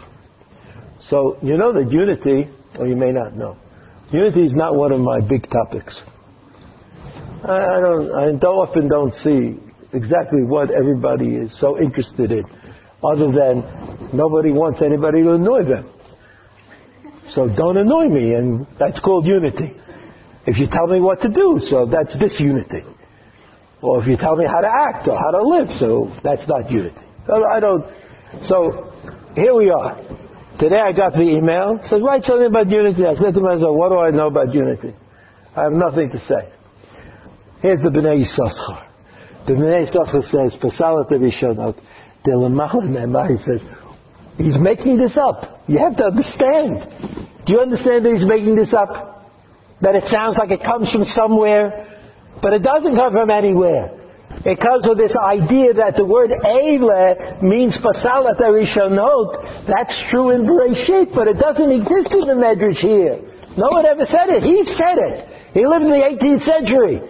So 1.02 1.38
you 1.42 1.56
know 1.56 1.72
that 1.72 1.90
unity, 1.90 2.48
or 2.78 2.86
you 2.86 2.96
may 2.96 3.12
not 3.12 3.34
know, 3.34 3.56
unity 4.12 4.44
is 4.44 4.54
not 4.54 4.74
one 4.74 4.92
of 4.92 5.00
my 5.00 5.20
big 5.20 5.48
topics. 5.48 6.02
I, 7.44 7.58
I 7.58 7.80
don't, 7.80 8.12
I 8.12 8.24
don't 8.32 8.44
often 8.44 8.88
don't 8.88 9.14
see 9.14 9.58
exactly 9.92 10.42
what 10.42 10.70
everybody 10.70 11.36
is 11.36 11.58
so 11.58 11.80
interested 11.80 12.30
in, 12.32 12.44
other 13.02 13.32
than 13.32 13.88
Nobody 14.12 14.52
wants 14.52 14.80
anybody 14.80 15.22
to 15.22 15.34
annoy 15.34 15.64
them. 15.64 15.90
So 17.32 17.46
don't 17.46 17.76
annoy 17.76 18.06
me, 18.08 18.32
and 18.32 18.66
that's 18.78 19.00
called 19.00 19.26
unity. 19.26 19.76
If 20.46 20.58
you 20.58 20.66
tell 20.66 20.86
me 20.86 21.00
what 21.00 21.20
to 21.22 21.28
do, 21.28 21.58
so 21.62 21.84
that's 21.84 22.16
disunity. 22.16 22.84
Or 23.82 24.00
if 24.00 24.08
you 24.08 24.16
tell 24.16 24.34
me 24.34 24.46
how 24.46 24.62
to 24.62 24.68
act 24.68 25.06
or 25.08 25.16
how 25.18 25.38
to 25.38 25.42
live, 25.42 25.76
so 25.76 26.10
that's 26.24 26.48
not 26.48 26.70
unity. 26.70 27.02
I 27.30 27.60
don't. 27.60 27.84
So 28.42 28.92
here 29.34 29.54
we 29.54 29.70
are. 29.70 29.96
Today 30.58 30.80
I 30.80 30.92
got 30.92 31.12
the 31.12 31.22
email. 31.22 31.80
Says 31.84 32.00
write 32.02 32.24
something 32.24 32.46
about 32.46 32.68
unity. 32.68 33.06
I 33.06 33.14
said 33.14 33.34
to 33.34 33.40
myself, 33.40 33.76
what 33.76 33.90
do 33.90 33.98
I 33.98 34.10
know 34.10 34.26
about 34.26 34.54
unity? 34.54 34.94
I 35.54 35.64
have 35.64 35.72
nothing 35.72 36.10
to 36.10 36.18
say. 36.20 36.52
Here's 37.60 37.80
the 37.80 37.90
Bnei 37.90 38.22
Yissaschar. 38.22 38.86
The 39.46 39.54
Bnei 39.54 39.86
Yissaschar 39.86 40.22
says, 40.30 40.56
"Pasalat 40.60 41.10
Rishonot." 41.10 41.78
He 42.24 43.36
says, 43.38 43.60
He's 44.36 44.58
making 44.58 44.98
this 44.98 45.16
up. 45.16 45.62
You 45.66 45.78
have 45.78 45.96
to 45.96 46.04
understand. 46.06 46.80
Do 47.46 47.52
you 47.52 47.60
understand 47.60 48.04
that 48.04 48.12
he's 48.12 48.26
making 48.26 48.56
this 48.56 48.74
up? 48.74 49.30
That 49.80 49.94
it 49.94 50.04
sounds 50.04 50.36
like 50.36 50.50
it 50.50 50.62
comes 50.62 50.90
from 50.90 51.04
somewhere, 51.04 51.96
but 52.42 52.52
it 52.52 52.62
doesn't 52.62 52.94
come 52.94 53.12
from 53.12 53.30
anywhere. 53.30 53.97
Comes 54.28 54.86
with 54.88 54.98
this 54.98 55.16
idea 55.16 55.74
that 55.74 55.96
the 55.96 56.04
word 56.04 56.30
Eile 56.30 57.42
means 57.42 57.76
Pasalat 57.76 58.38
Rishonot. 58.38 59.66
That's 59.66 59.98
true 60.10 60.30
in 60.30 60.46
Bereshit, 60.46 61.14
but 61.14 61.28
it 61.28 61.38
doesn't 61.38 61.70
exist 61.70 62.12
in 62.12 62.28
the 62.28 62.36
Medrash 62.38 62.78
here. 62.78 63.20
No 63.56 63.68
one 63.70 63.84
ever 63.84 64.06
said 64.06 64.28
it. 64.30 64.42
He 64.42 64.64
said 64.64 64.98
it. 64.98 65.28
He 65.54 65.66
lived 65.66 65.84
in 65.84 65.90
the 65.90 66.04
18th 66.04 66.42
century. 66.44 67.02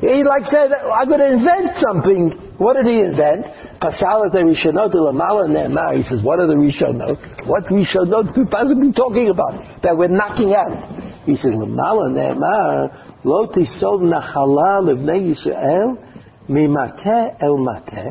He 0.00 0.24
like 0.24 0.46
said, 0.46 0.72
I'm 0.72 1.08
going 1.08 1.20
to 1.20 1.32
invent 1.32 1.76
something. 1.76 2.30
What 2.58 2.74
did 2.76 2.86
he 2.86 3.00
invent? 3.00 3.46
Pasalat 3.80 4.32
Rishonot 4.32 4.92
Lamala 4.94 5.48
Ne'emar. 5.48 5.96
He 5.96 6.02
says, 6.04 6.22
what 6.22 6.38
are 6.40 6.46
the 6.46 6.54
Rishonot? 6.54 7.46
What 7.46 7.64
Rishonot 7.66 8.34
could 8.34 8.50
possibly 8.50 8.88
be 8.88 8.92
talking 8.92 9.28
about? 9.28 9.82
That 9.82 9.96
we're 9.96 10.08
knocking 10.08 10.54
out. 10.54 11.24
He 11.24 11.36
says, 11.36 11.52
Lamala 11.52 12.10
Ne'emar, 12.10 13.24
Lo 13.24 13.46
Tisov 13.48 14.00
Nachala 14.00 14.80
Levnei 14.80 15.34
Yisrael, 15.34 16.05
ממטה 16.48 17.20
אל 17.42 17.52
מטה, 17.72 18.10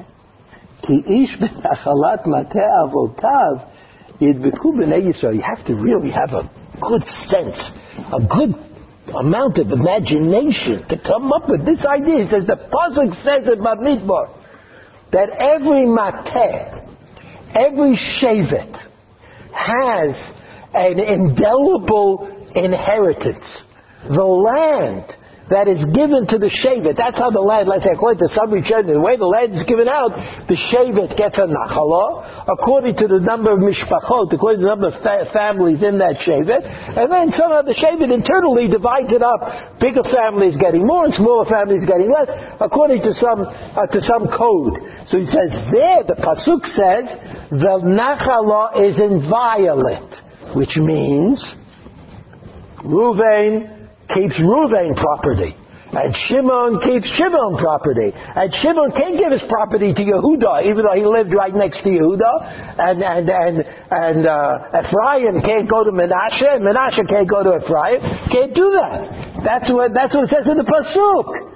כי 0.81 1.01
איש 1.05 1.38
בנחלת 1.41 2.27
מטה 2.27 2.65
אבותיו 2.83 3.55
ידבקו 4.21 4.71
בני 4.71 4.95
You 4.95 5.41
have 5.41 5.65
to 5.65 5.75
really 5.75 6.11
have 6.11 6.33
a 6.33 6.49
good 6.81 7.05
sense, 7.07 7.71
a 8.11 8.21
good 8.38 8.55
amount 9.13 9.57
of 9.57 9.71
imagination 9.71 10.88
to 10.89 10.97
come 10.97 11.31
up 11.31 11.49
with 11.49 11.65
this 11.65 11.86
idea. 11.86 12.23
He 12.23 12.29
says, 12.29 12.45
the 12.45 12.57
Pasuk 12.57 13.23
says 13.23 13.47
in 13.47 13.59
Bamidbar 13.63 14.29
that 15.11 15.29
every 15.29 15.86
mateh, 15.86 16.81
every 17.55 17.95
shevet, 17.95 18.73
has 19.53 20.11
an 20.73 20.99
indelible 20.99 22.27
inheritance. 22.55 23.45
The 24.09 24.23
land 24.23 25.05
that 25.49 25.69
is 25.69 25.77
given 25.93 26.25
to 26.25 26.41
the 26.41 26.49
Shevet. 26.49 26.97
That's 26.97 27.21
how 27.21 27.29
the 27.29 27.41
land, 27.41 27.69
let's 27.69 27.85
say, 27.85 27.93
according 27.93 28.25
to 28.25 28.29
some 28.33 28.49
Rishonim, 28.49 28.97
the 28.97 29.01
way 29.01 29.13
the 29.13 29.29
land 29.29 29.53
is 29.53 29.61
given 29.61 29.85
out, 29.85 30.17
the 30.49 30.57
Shevet 30.57 31.13
gets 31.13 31.37
a 31.37 31.45
Nachala, 31.45 32.49
according 32.49 32.97
to 32.97 33.05
the 33.05 33.21
number 33.21 33.53
of 33.53 33.61
Mishpachot, 33.61 34.33
according 34.33 34.61
to 34.61 34.65
the 34.65 34.71
number 34.73 34.89
of 34.89 34.97
fa- 35.05 35.29
families 35.29 35.85
in 35.85 36.01
that 36.01 36.17
Shevet, 36.25 36.65
and 36.65 37.11
then 37.13 37.29
somehow 37.29 37.61
the 37.61 37.77
Shevet 37.77 38.09
internally 38.09 38.65
divides 38.65 39.13
it 39.13 39.21
up. 39.21 39.77
Bigger 39.77 40.01
families 40.01 40.57
getting 40.57 40.81
more 40.81 41.05
and 41.05 41.13
smaller 41.13 41.45
families 41.45 41.85
getting 41.85 42.09
less, 42.09 42.29
according 42.57 43.05
to 43.05 43.13
some, 43.13 43.45
uh, 43.45 43.85
to 43.85 44.01
some 44.01 44.25
code. 44.25 44.81
So 45.05 45.21
he 45.21 45.29
says 45.29 45.53
there, 45.69 46.01
the 46.09 46.17
Pasuk 46.17 46.65
says, 46.73 47.05
the 47.53 47.85
Nachala 47.85 48.81
is 48.81 48.97
inviolate, 48.97 50.57
which 50.57 50.77
means, 50.81 51.37
Ruvain, 52.81 53.74
keeps 54.14 54.38
Ruvain 54.38 54.95
property. 54.95 55.56
And 55.91 56.16
Shimon 56.16 56.82
keeps 56.82 57.08
Shimon 57.08 57.58
property. 57.58 58.12
And 58.14 58.53
Shimon 58.53 58.91
can't 58.91 59.18
give 59.18 59.32
his 59.32 59.43
property 59.47 59.93
to 59.93 60.01
Yehuda, 60.01 60.66
even 60.66 60.84
though 60.84 60.95
he 60.95 61.06
lived 61.06 61.34
right 61.34 61.53
next 61.53 61.84
to 61.84 61.89
Yehuda. 61.89 62.80
And, 62.80 63.03
and, 63.03 63.30
and, 63.30 63.56
and 63.91 64.28
uh, 64.28 64.84
Ephraim 64.84 65.41
can't 65.41 65.70
go 65.70 65.84
to 65.86 65.91
Menashe, 65.91 66.43
and 66.43 66.66
Menashe 66.66 67.08
can't 67.08 67.30
go 67.30 67.43
to 67.43 67.64
Ephraim. 67.64 68.01
Can't 68.30 68.53
do 68.53 68.72
that. 68.76 69.41
That's 69.43 69.72
what, 69.72 69.93
that's 69.93 70.14
what 70.14 70.26
it 70.26 70.30
says 70.32 70.47
in 70.47 70.58
the 70.58 70.66
Pasuk. 70.68 71.56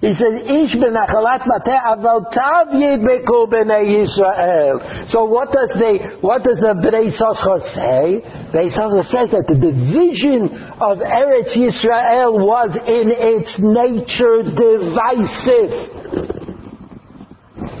He 0.00 0.14
says, 0.14 0.42
Ish 0.46 0.74
benachalat 0.74 1.44
mate 1.44 1.74
avaltav 1.74 2.70
yidbeku 2.70 3.50
b'nei 3.50 3.98
Yisrael. 3.98 5.08
So 5.10 5.24
what 5.24 5.50
does 5.50 5.74
they, 5.76 5.98
what 6.20 6.44
does 6.44 6.58
the 6.58 6.74
Bnei 6.78 7.10
Yissaschar 7.10 7.60
say? 7.74 8.22
Bnei 8.52 8.70
Yissaschar 8.70 9.04
says 9.04 9.30
that 9.32 9.46
the 9.48 9.58
division 9.58 10.54
of 10.80 10.98
Eretz 10.98 11.56
Yisrael 11.56 12.38
was 12.38 12.76
in 12.76 13.10
its 13.10 13.58
nature 13.58 14.42
divisive. 14.54 15.74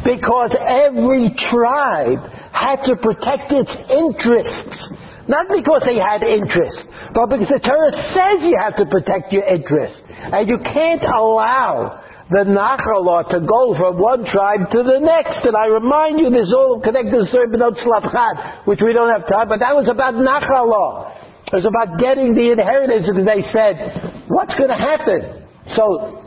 Because 0.02 0.56
every 0.58 1.30
tribe 1.38 2.18
had 2.50 2.82
to 2.86 2.96
protect 2.96 3.52
its 3.52 3.76
interests. 3.92 4.90
Not 5.28 5.48
because 5.52 5.84
they 5.84 6.00
had 6.00 6.22
interest, 6.24 6.88
but 7.12 7.28
because 7.28 7.48
the 7.48 7.60
Torah 7.60 7.92
says 7.92 8.48
you 8.48 8.56
have 8.56 8.76
to 8.76 8.86
protect 8.86 9.30
your 9.30 9.44
interests. 9.44 10.02
And 10.08 10.48
you 10.48 10.56
can't 10.56 11.04
allow 11.04 12.00
the 12.30 12.48
Nachala 12.48 13.28
to 13.28 13.40
go 13.44 13.76
from 13.76 14.00
one 14.00 14.24
tribe 14.24 14.70
to 14.72 14.82
the 14.82 15.00
next. 15.00 15.44
And 15.44 15.54
I 15.54 15.66
remind 15.66 16.18
you, 16.18 16.30
this 16.30 16.48
is 16.48 16.54
all 16.54 16.80
connected 16.80 17.12
to 17.12 17.18
the 17.18 17.26
story 17.26 17.44
of 17.44 17.74
Tzelofchad, 17.76 18.66
which 18.66 18.80
we 18.80 18.94
don't 18.94 19.12
have 19.12 19.28
time, 19.28 19.48
but 19.48 19.60
that 19.60 19.76
was 19.76 19.88
about 19.88 20.14
Nachala. 20.14 21.12
It 21.46 21.52
was 21.52 21.64
about 21.64 21.98
getting 21.98 22.34
the 22.34 22.52
inheritance 22.52 23.06
because 23.06 23.24
they 23.24 23.42
said, 23.42 24.24
what's 24.28 24.54
going 24.56 24.68
to 24.68 24.76
happen? 24.76 25.44
So, 25.76 26.24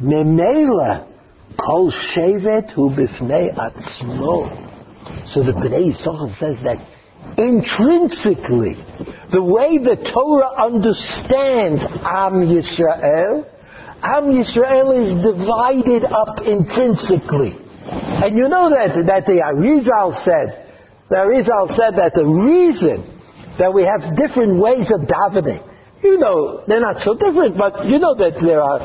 Memela, 0.00 1.08
Kol 1.56 1.90
Shevet 1.90 2.72
Hu 2.72 2.90
Atzmo. 2.90 4.68
So 5.32 5.42
the 5.42 5.52
Bnei 5.52 5.92
Yisrael 5.92 6.36
says 6.38 6.56
that 6.64 6.78
intrinsically, 7.38 8.76
the 9.32 9.42
way 9.42 9.78
the 9.78 9.96
Torah 9.96 10.52
understands 10.58 11.82
Am 12.02 12.42
Yisrael, 12.44 13.46
Am 14.02 14.24
Yisrael 14.32 14.96
is 14.96 15.12
divided 15.22 16.04
up 16.04 16.40
intrinsically. 16.46 17.56
And 17.90 18.36
you 18.36 18.48
know 18.48 18.70
that, 18.70 18.96
that 19.06 19.26
the 19.26 19.40
Arizal 19.40 20.24
said, 20.24 20.72
the 21.08 21.16
Arizal 21.16 21.74
said 21.74 21.96
that 21.96 22.12
the 22.14 22.24
reason 22.24 23.02
that 23.58 23.72
we 23.74 23.82
have 23.84 24.16
different 24.16 24.60
ways 24.60 24.90
of 24.90 25.02
davening, 25.08 25.66
you 26.02 26.18
know, 26.18 26.64
they're 26.66 26.80
not 26.80 27.00
so 27.00 27.14
different, 27.14 27.56
but 27.58 27.84
you 27.86 27.98
know 27.98 28.14
that 28.14 28.40
there 28.40 28.62
are, 28.62 28.80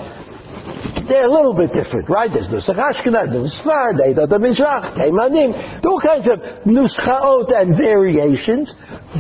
they're 1.08 1.28
a 1.28 1.32
little 1.32 1.54
bit 1.54 1.74
different, 1.74 2.10
right? 2.10 2.32
There's 2.32 2.48
Nusach 2.48 2.78
Ashkenaz, 2.78 3.32
there's 3.32 3.60
Sfarad, 3.60 4.16
the 4.16 4.40
Mizrach, 4.40 4.96
Teimanim, 4.98 5.86
all 5.86 6.00
kinds 6.02 6.28
of 6.28 6.40
Nuschaot 6.66 7.52
and 7.54 7.78
variations, 7.78 8.74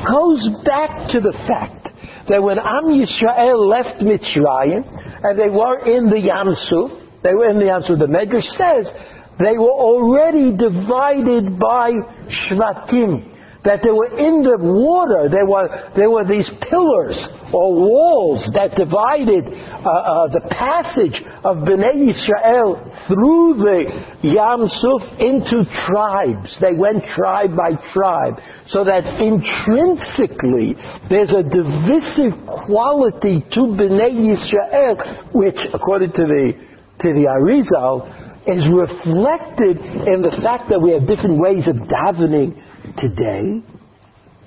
goes 0.09 0.49
back 0.63 1.11
to 1.11 1.19
the 1.19 1.33
fact 1.47 1.89
that 2.27 2.41
when 2.41 2.59
Am 2.59 2.85
Yisrael 2.95 3.67
left 3.67 4.01
Mitzrayim, 4.01 4.83
and 5.23 5.39
they 5.39 5.49
were 5.49 5.79
in 5.79 6.09
the 6.09 6.19
Yam 6.19 6.53
Suf, 6.53 6.91
they 7.23 7.33
were 7.33 7.49
in 7.49 7.59
the 7.59 7.65
Yam 7.65 7.81
Suf, 7.83 7.99
the 7.99 8.07
Medrash 8.07 8.43
says, 8.43 8.91
they 9.37 9.57
were 9.57 9.71
already 9.71 10.55
divided 10.55 11.59
by 11.59 11.91
Shvatim, 12.29 13.34
that 13.65 13.81
they 13.81 13.89
were 13.91 14.13
in 14.13 14.43
the 14.45 14.57
water. 14.61 15.27
There 15.27 15.45
were, 15.45 15.91
there 15.97 16.09
were 16.09 16.23
these 16.23 16.49
pillars 16.61 17.17
or 17.51 17.73
walls 17.73 18.45
that 18.53 18.75
divided 18.77 19.49
uh, 19.49 19.89
uh, 19.89 20.27
the 20.29 20.45
passage 20.53 21.25
of 21.43 21.65
Bnei 21.65 22.13
Yisrael 22.13 22.77
through 23.09 23.57
the 23.57 23.89
Yam 24.21 24.69
Suf 24.69 25.01
into 25.19 25.65
tribes. 25.65 26.59
They 26.61 26.73
went 26.73 27.05
tribe 27.05 27.57
by 27.57 27.73
tribe. 27.91 28.39
So 28.67 28.85
that 28.85 29.17
intrinsically 29.17 30.77
there's 31.09 31.33
a 31.33 31.41
divisive 31.41 32.37
quality 32.45 33.41
to 33.41 33.61
Bnei 33.73 34.13
Yisrael, 34.13 35.33
which 35.33 35.65
according 35.73 36.13
to 36.13 36.23
the, 36.23 36.53
to 37.01 37.13
the 37.13 37.25
Arizal, 37.33 38.25
is 38.45 38.69
reflected 38.69 39.81
in 40.05 40.21
the 40.21 40.29
fact 40.43 40.69
that 40.69 40.79
we 40.79 40.93
have 40.93 41.07
different 41.07 41.39
ways 41.39 41.67
of 41.67 41.75
davening 41.89 42.61
today, 42.97 43.61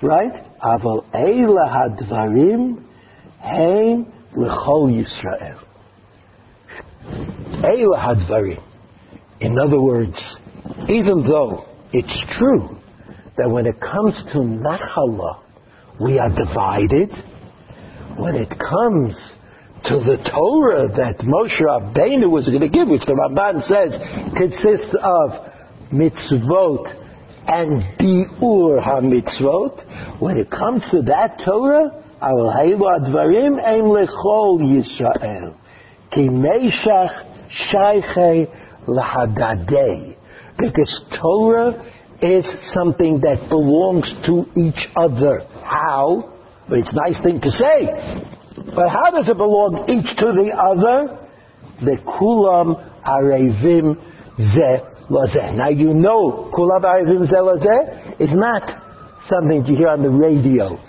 right? 0.01 0.45
Aval 0.61 1.05
eila 1.13 1.97
hadvarim 1.99 2.83
hein 3.39 4.11
lechol 4.35 4.91
Yisrael. 4.91 5.63
Eila 7.63 7.99
hadvarim. 7.99 8.63
In 9.39 9.57
other 9.57 9.81
words, 9.81 10.37
even 10.87 11.23
though 11.23 11.65
it's 11.93 12.23
true 12.37 12.77
that 13.37 13.49
when 13.49 13.65
it 13.65 13.79
comes 13.79 14.15
to 14.33 14.39
nachala, 14.39 15.41
we 15.99 16.19
are 16.19 16.29
divided, 16.29 17.11
when 18.17 18.35
it 18.35 18.49
comes 18.49 19.17
to 19.85 19.95
the 19.95 20.17
Torah 20.29 20.89
that 20.89 21.19
Moshe 21.19 21.61
Rabbeinu 21.61 22.29
was 22.29 22.49
going 22.49 22.61
to 22.61 22.69
give, 22.69 22.89
which 22.89 23.05
the 23.05 23.13
Ramban 23.13 23.63
says 23.63 23.97
consists 24.35 24.93
of 24.93 25.31
mitzvot 25.91 27.08
and 27.49 27.81
biur 27.97 28.79
ha-mitzvot. 28.79 30.19
When 30.21 30.37
it 30.37 30.49
comes 30.51 30.87
to 30.91 31.01
that 31.03 31.41
Torah, 31.43 32.03
Aval 32.21 32.55
heilu 32.55 32.85
advarim 32.99 33.59
ein 33.65 33.83
lechol 33.83 34.59
Yisrael. 34.61 35.55
Ki 36.11 36.27
meishach 36.27 37.15
shaychei 37.49 38.53
lahadadei. 38.85 40.15
Because 40.57 41.01
Torah 41.19 41.85
is 42.21 42.45
something 42.73 43.21
that 43.21 43.47
belongs 43.49 44.13
to 44.25 44.45
each 44.55 44.89
other. 44.95 45.39
How? 45.63 46.33
It's 46.69 46.91
a 46.91 46.95
nice 46.95 47.19
thing 47.23 47.39
to 47.41 47.49
say. 47.49 47.85
But 48.75 48.89
how 48.89 49.09
does 49.11 49.29
it 49.29 49.37
belong 49.37 49.89
each 49.89 50.15
to 50.17 50.33
the 50.33 50.53
other? 50.55 51.17
The 51.81 51.95
kulam 52.05 52.75
arevim 53.03 54.08
ze 54.39 54.81
lazeh. 55.09 55.53
Now 55.53 55.69
you 55.69 55.93
know 55.93 56.49
kulam 56.53 56.83
arevim 56.83 57.25
ze 57.27 57.37
lazeh 57.37 58.19
is 58.19 58.33
not 58.33 58.63
something 59.27 59.65
you 59.65 59.75
hear 59.75 59.89
on 59.89 60.01
the 60.01 60.09
radio 60.09 60.79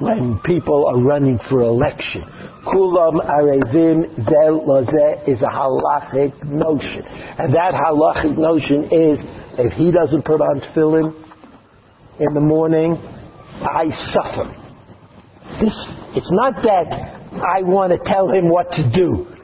when 0.00 0.38
people 0.40 0.86
are 0.88 1.00
running 1.00 1.38
for 1.38 1.62
election. 1.62 2.22
Kulam 2.66 3.20
arevim 3.24 4.12
ze 4.16 4.50
lazeh 4.50 5.28
is 5.28 5.42
a 5.42 5.46
halachic 5.46 6.42
notion. 6.44 7.06
And 7.38 7.54
that 7.54 7.72
halachic 7.72 8.36
notion 8.36 8.84
is 8.90 9.24
if 9.58 9.72
he 9.72 9.92
doesn't 9.92 10.24
put 10.24 10.40
on 10.40 10.60
tefillin 10.60 11.14
in 12.18 12.34
the 12.34 12.40
morning, 12.40 12.96
I 13.60 13.88
suffer. 13.88 14.52
This, 15.60 15.86
it's 16.16 16.30
not 16.32 16.62
that 16.62 17.22
I 17.34 17.62
want 17.62 17.92
to 17.92 17.98
tell 17.98 18.28
him 18.28 18.48
what 18.48 18.72
to 18.72 18.90
do. 18.90 19.35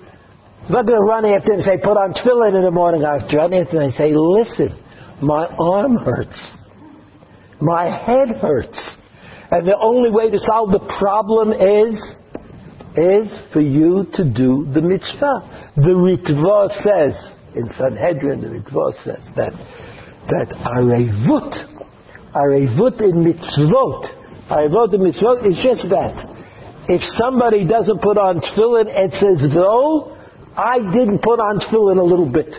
Not 0.70 0.86
going 0.86 1.00
to 1.00 1.06
run 1.06 1.24
after 1.24 1.52
and 1.52 1.62
say, 1.62 1.76
put 1.76 1.96
on 1.96 2.14
tefillin 2.14 2.54
in 2.54 2.62
the 2.62 2.70
morning. 2.70 3.04
I 3.04 3.18
have 3.18 3.28
to 3.28 3.36
run 3.36 3.52
after 3.52 3.80
and 3.80 3.92
say, 3.92 4.12
listen, 4.14 4.78
my 5.20 5.46
arm 5.58 5.96
hurts. 5.96 6.54
My 7.60 7.90
head 7.90 8.30
hurts. 8.40 8.96
And 9.50 9.66
the 9.66 9.76
only 9.76 10.10
way 10.10 10.30
to 10.30 10.38
solve 10.38 10.70
the 10.70 10.80
problem 10.98 11.52
is, 11.52 11.98
is 12.96 13.38
for 13.52 13.60
you 13.60 14.06
to 14.14 14.24
do 14.24 14.66
the 14.72 14.82
mitzvah. 14.82 15.72
The 15.76 15.92
Ritva 15.92 16.70
says, 16.70 17.18
in 17.54 17.68
Sanhedrin, 17.70 18.40
the 18.40 18.48
Mikvah 18.48 18.94
says 19.04 19.24
that, 19.36 19.52
that 20.28 20.48
arevut, 20.72 21.52
arevut 22.34 23.00
in 23.02 23.24
mitzvot, 23.24 24.48
arevut 24.48 24.94
in 24.94 25.00
mitzvot 25.00 25.46
is 25.46 25.62
just 25.62 25.88
that. 25.90 26.38
If 26.88 27.02
somebody 27.02 27.66
doesn't 27.66 28.00
put 28.00 28.16
on 28.16 28.40
tefillin, 28.40 28.86
it 28.88 29.12
says, 29.14 29.52
though 29.52 30.16
I 30.56 30.78
didn't 30.78 31.22
put 31.22 31.40
on 31.40 31.60
tefillin 31.60 31.98
a 31.98 32.02
little 32.02 32.30
bit. 32.30 32.54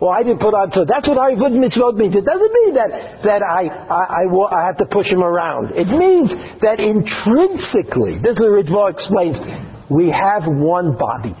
Well, 0.00 0.10
I 0.10 0.22
didn't 0.22 0.40
put 0.40 0.54
on 0.54 0.70
tefillin. 0.70 0.88
That's 0.88 1.08
what 1.08 1.18
arevut 1.18 1.52
mitzvot 1.52 1.96
means. 1.96 2.16
It 2.16 2.24
doesn't 2.24 2.52
mean 2.52 2.74
that, 2.74 3.22
that 3.22 3.42
I, 3.42 3.66
I, 3.68 4.24
I, 4.24 4.62
I 4.62 4.66
have 4.66 4.78
to 4.78 4.86
push 4.86 5.10
him 5.10 5.22
around. 5.22 5.72
It 5.72 5.88
means 5.88 6.30
that 6.62 6.80
intrinsically, 6.80 8.18
this 8.18 8.36
is 8.36 8.40
what 8.40 8.64
Ritva 8.64 8.90
explains, 8.90 9.38
we 9.90 10.10
have 10.10 10.46
one 10.46 10.96
body. 10.96 11.34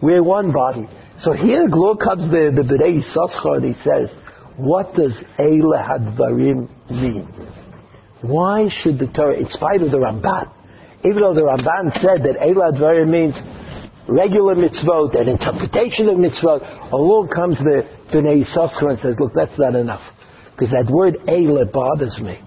We're 0.00 0.22
one 0.22 0.52
body. 0.52 0.88
So 1.20 1.32
here 1.32 1.68
Glor 1.68 1.98
comes 1.98 2.28
the, 2.28 2.52
the 2.54 2.62
B'nai 2.62 2.98
Yisachar 2.98 3.56
and 3.56 3.64
he 3.64 3.74
says, 3.82 4.10
what 4.56 4.94
does 4.94 5.22
Eile 5.38 5.74
Hadvarim 5.80 6.68
mean? 6.90 7.28
Why 8.22 8.68
should 8.68 8.98
the 8.98 9.06
Torah, 9.06 9.38
in 9.38 9.48
spite 9.48 9.82
of 9.82 9.90
the 9.90 9.98
Ramban, 9.98 10.50
even 11.04 11.20
though 11.20 11.34
the 11.34 11.42
Ramban 11.42 11.92
said 12.00 12.22
that 12.24 12.40
Eile 12.40 12.72
Hadvarim 12.72 13.10
means 13.10 13.36
regular 14.08 14.54
mitzvot 14.54 15.18
and 15.18 15.28
interpretation 15.28 16.08
of 16.08 16.16
mitzvot, 16.16 16.92
along 16.92 17.28
comes 17.34 17.58
the 17.58 17.88
B'nai 18.12 18.44
Yisachar 18.44 18.90
and 18.90 18.98
says, 18.98 19.16
look, 19.18 19.32
that's 19.34 19.58
not 19.58 19.74
enough. 19.74 20.02
Because 20.52 20.70
that 20.70 20.86
word 20.90 21.16
Eile 21.26 21.70
bothers 21.72 22.20
me. 22.20 22.38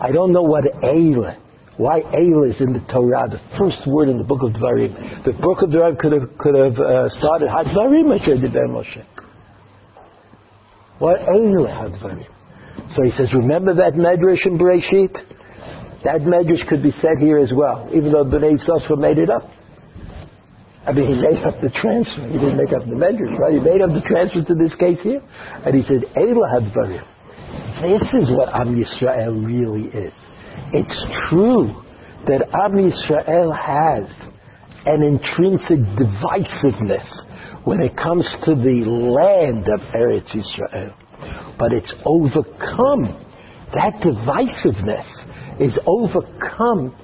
I 0.00 0.10
don't 0.12 0.32
know 0.32 0.42
what 0.42 0.64
Eile 0.64 1.36
why 1.80 2.02
Eila 2.02 2.50
is 2.50 2.60
in 2.60 2.74
the 2.74 2.80
Torah, 2.92 3.26
the 3.26 3.40
first 3.56 3.86
word 3.86 4.10
in 4.10 4.18
the 4.18 4.24
book 4.24 4.42
of 4.42 4.52
Dvarim. 4.52 5.24
The 5.24 5.32
book 5.32 5.62
of 5.62 5.70
Dvarim 5.70 5.98
could 5.98 6.12
have, 6.12 6.36
could 6.36 6.54
have 6.54 6.78
uh, 6.78 7.08
started 7.08 7.48
Hadvarim 7.48 8.12
Asher 8.20 8.36
Diber 8.36 8.68
Moshe. 8.68 9.02
Why 10.98 11.14
Eila 11.14 11.72
Hadvarim? 11.72 12.28
So 12.94 13.02
he 13.02 13.10
says, 13.10 13.32
remember 13.32 13.72
that 13.76 13.94
Medrash 13.94 14.44
in 14.44 14.58
Bereshit? 14.58 15.14
That 16.04 16.20
Medrash 16.20 16.68
could 16.68 16.82
be 16.82 16.90
said 16.90 17.16
here 17.18 17.38
as 17.38 17.50
well, 17.50 17.88
even 17.94 18.12
though 18.12 18.24
Bnei 18.24 18.60
Yisrael 18.60 18.98
made 18.98 19.16
it 19.16 19.30
up. 19.30 19.48
I 20.86 20.92
mean, 20.92 21.06
he 21.06 21.14
made 21.20 21.44
up 21.44 21.60
the 21.60 21.70
transfer. 21.70 22.26
He 22.26 22.38
didn't 22.38 22.56
make 22.56 22.72
up 22.72 22.86
the 22.86 22.94
Medrash, 22.94 23.38
right? 23.38 23.52
He 23.52 23.60
made 23.60 23.82
up 23.82 23.90
the 23.90 24.00
transfer 24.00 24.42
to 24.42 24.54
this 24.54 24.74
case 24.74 25.00
here. 25.02 25.20
And 25.64 25.74
he 25.74 25.82
said. 25.82 26.04
This 27.82 28.14
is 28.14 28.30
what 28.30 28.48
Am 28.54 28.74
Yisrael 28.74 29.44
really 29.44 29.88
is. 29.88 30.12
It's 30.72 31.06
true 31.28 31.82
that 32.26 32.48
Am 32.54 32.72
Yisrael 32.72 33.52
has 33.56 34.08
an 34.86 35.02
intrinsic 35.02 35.80
divisiveness 36.00 37.26
when 37.64 37.80
it 37.80 37.96
comes 37.96 38.36
to 38.44 38.54
the 38.54 38.84
land 38.86 39.68
of 39.68 39.80
Eretz 39.94 40.34
Yisrael. 40.34 40.94
But 41.58 41.74
it's 41.74 41.94
overcome. 42.04 43.26
That 43.74 44.00
divisiveness 44.00 45.60
is 45.60 45.78
overcome, 45.86 46.96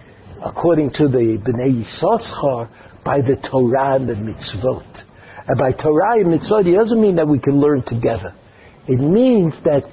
according 0.43 0.91
to 0.95 1.09
the 1.09 1.39
Bnei 1.39 1.85
Yisachar, 1.85 2.71
by 3.07 3.21
the 3.21 3.37
Torah 3.37 3.95
and 3.95 4.09
the 4.09 4.15
mitzvot. 4.15 5.05
And 5.47 5.57
by 5.57 5.71
Torah 5.71 6.19
and 6.19 6.27
mitzvot, 6.27 6.67
it 6.67 6.75
doesn't 6.75 7.01
mean 7.01 7.15
that 7.17 7.29
we 7.29 7.39
can 7.39 7.61
learn 7.61 7.83
together. 7.83 8.35
It 8.89 8.99
means 8.99 9.55
that 9.63 9.85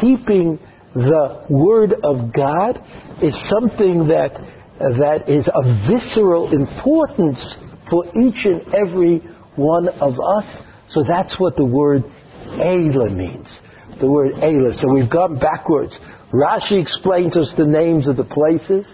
keeping 0.00 0.58
the 0.94 1.46
Word 1.48 1.94
of 2.04 2.30
God 2.32 2.76
is 3.22 3.34
something 3.48 4.08
that, 4.08 4.34
that 4.78 5.28
is 5.28 5.48
of 5.48 5.64
visceral 5.88 6.52
importance 6.52 7.56
for 7.88 8.04
each 8.08 8.44
and 8.44 8.62
every 8.74 9.18
one 9.56 9.88
of 9.88 10.18
us. 10.20 10.62
So 10.90 11.02
that's 11.02 11.40
what 11.40 11.56
the 11.56 11.64
word 11.64 12.04
Eila 12.44 13.14
means. 13.14 13.60
The 13.98 14.10
word 14.10 14.34
Eila. 14.34 14.74
So 14.74 14.92
we've 14.92 15.10
gone 15.10 15.38
backwards. 15.38 15.98
Rashi 16.32 16.80
explained 16.80 17.32
to 17.32 17.40
us 17.40 17.54
the 17.56 17.66
names 17.66 18.06
of 18.08 18.16
the 18.16 18.24
places, 18.24 18.86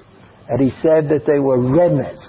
and 0.49 0.61
he 0.61 0.70
said 0.70 1.09
that 1.09 1.27
they 1.27 1.41
were 1.41 1.59
Remez. 1.59 2.20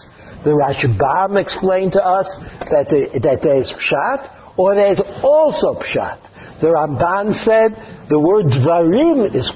The 0.46 0.54
Rashbam 0.54 1.42
explained 1.42 1.94
to 1.94 2.06
us 2.06 2.30
that, 2.70 2.86
the, 2.88 3.20
that 3.20 3.42
there's 3.42 3.74
Pshat, 3.74 4.54
or 4.58 4.76
there's 4.76 5.02
also 5.24 5.74
Pshat. 5.82 6.22
The 6.62 6.68
Ramban 6.68 7.34
said 7.44 7.74
the 8.08 8.20
word 8.20 8.46
dvarim 8.54 9.34
is 9.34 9.50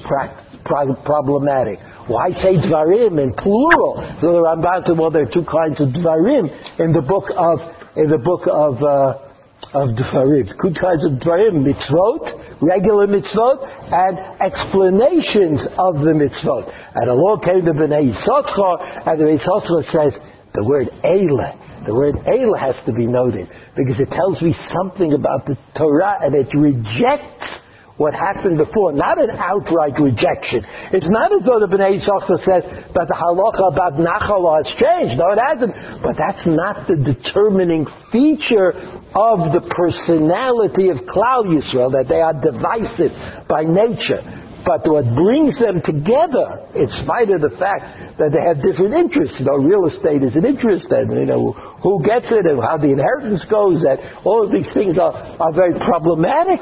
problematic. 0.64 1.78
Why 2.10 2.32
say 2.32 2.56
dvarim 2.56 3.22
in 3.22 3.32
plural? 3.34 4.02
So 4.20 4.32
the 4.32 4.42
Ramban 4.42 4.84
said, 4.84 4.98
well, 4.98 5.10
there 5.10 5.22
are 5.22 5.30
two 5.30 5.46
kinds 5.46 5.80
of 5.80 5.94
dvarim 5.94 6.50
in 6.80 6.92
the 6.92 7.00
book 7.00 7.30
of 7.36 7.60
in 7.96 8.10
the 8.10 8.18
book 8.18 8.46
of 8.50 8.82
uh, 8.82 9.30
of 9.72 9.94
dvarim. 9.94 10.50
Two 10.60 10.74
kinds 10.74 11.06
of 11.06 11.22
dvarim: 11.22 11.62
mitzvot, 11.62 12.60
regular 12.60 13.06
mitzvot, 13.06 13.62
and 13.94 14.18
explanations 14.42 15.62
of 15.78 16.02
the 16.02 16.12
mitzvot. 16.12 16.66
And 16.94 17.08
along 17.08 17.40
came 17.46 17.64
the 17.64 17.72
Bnei 17.72 18.12
Yisachar, 18.12 19.06
and 19.06 19.20
the 19.20 19.38
Yisachar 19.38 19.84
says 19.86 20.18
the 20.52 20.64
word 20.64 20.88
elah 21.04 21.58
the 21.86 21.94
word 21.94 22.16
El 22.28 22.52
has 22.54 22.76
to 22.84 22.92
be 22.92 23.06
noted 23.06 23.48
because 23.74 24.00
it 24.00 24.10
tells 24.10 24.42
me 24.42 24.52
something 24.52 25.14
about 25.14 25.46
the 25.46 25.56
Torah 25.74 26.18
and 26.20 26.34
it 26.34 26.52
rejects 26.52 27.48
what 27.96 28.12
happened 28.12 28.58
before. 28.58 28.92
Not 28.92 29.20
an 29.20 29.30
outright 29.32 29.96
rejection. 29.98 30.64
It's 30.92 31.08
not 31.08 31.32
as 31.32 31.42
though 31.42 31.60
the 31.60 31.68
Bnei 31.68 31.96
Yisachar 31.96 32.36
says 32.44 32.64
that 32.92 33.08
the 33.08 33.16
halacha 33.16 33.72
about 33.72 33.96
Nachal 33.96 34.44
has 34.56 34.68
changed. 34.72 35.16
No, 35.16 35.32
it 35.32 35.40
hasn't. 35.40 35.72
But 36.02 36.16
that's 36.16 36.46
not 36.46 36.86
the 36.86 36.96
determining 36.96 37.86
feature 38.12 38.72
of 39.16 39.52
the 39.52 39.64
personality 39.68 40.88
of 40.88 41.08
Klal 41.08 41.48
Yisrael, 41.48 41.92
that 41.92 42.08
they 42.08 42.20
are 42.20 42.32
divisive 42.32 43.12
by 43.48 43.64
nature. 43.64 44.20
But 44.64 44.86
what 44.86 45.04
brings 45.14 45.58
them 45.58 45.80
together, 45.80 46.66
in 46.74 46.88
spite 46.88 47.30
of 47.30 47.40
the 47.40 47.54
fact 47.56 48.18
that 48.18 48.32
they 48.32 48.40
have 48.40 48.60
different 48.60 48.94
interests, 48.94 49.40
you 49.40 49.46
know, 49.46 49.56
real 49.56 49.86
estate 49.86 50.22
is 50.22 50.36
an 50.36 50.44
interest, 50.44 50.90
and 50.90 51.16
you 51.16 51.26
know 51.26 51.52
who 51.52 52.02
gets 52.04 52.30
it, 52.30 52.44
and 52.44 52.60
how 52.60 52.76
the 52.76 52.92
inheritance 52.92 53.44
goes, 53.44 53.82
that 53.82 54.00
all 54.24 54.44
of 54.44 54.52
these 54.52 54.72
things 54.72 54.98
are, 54.98 55.12
are 55.14 55.52
very 55.52 55.74
problematic 55.80 56.60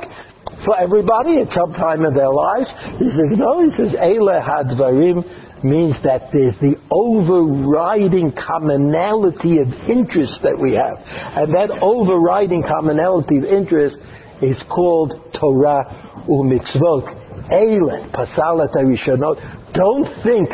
for 0.64 0.78
everybody 0.78 1.40
at 1.40 1.50
some 1.50 1.72
time 1.72 2.04
in 2.04 2.14
their 2.14 2.30
lives. 2.30 2.72
He 2.98 3.10
says, 3.10 3.30
no, 3.34 3.62
he 3.62 3.70
says, 3.70 3.94
Eile 3.94 4.38
Hadvarim 4.38 5.26
means 5.64 6.00
that 6.02 6.30
there's 6.32 6.58
the 6.58 6.78
overriding 6.90 8.32
commonality 8.32 9.58
of 9.58 9.68
interest 9.90 10.42
that 10.42 10.58
we 10.58 10.74
have. 10.74 11.02
And 11.34 11.54
that 11.54 11.82
overriding 11.82 12.62
commonality 12.62 13.38
of 13.38 13.44
interest 13.44 13.98
is 14.42 14.62
called 14.70 15.34
Torah 15.34 16.24
u'mitzvot. 16.28 17.27
Eilet, 17.50 18.10
Pasalat 18.12 18.74
Rishonot. 18.74 19.72
Don't 19.72 20.06
think 20.22 20.50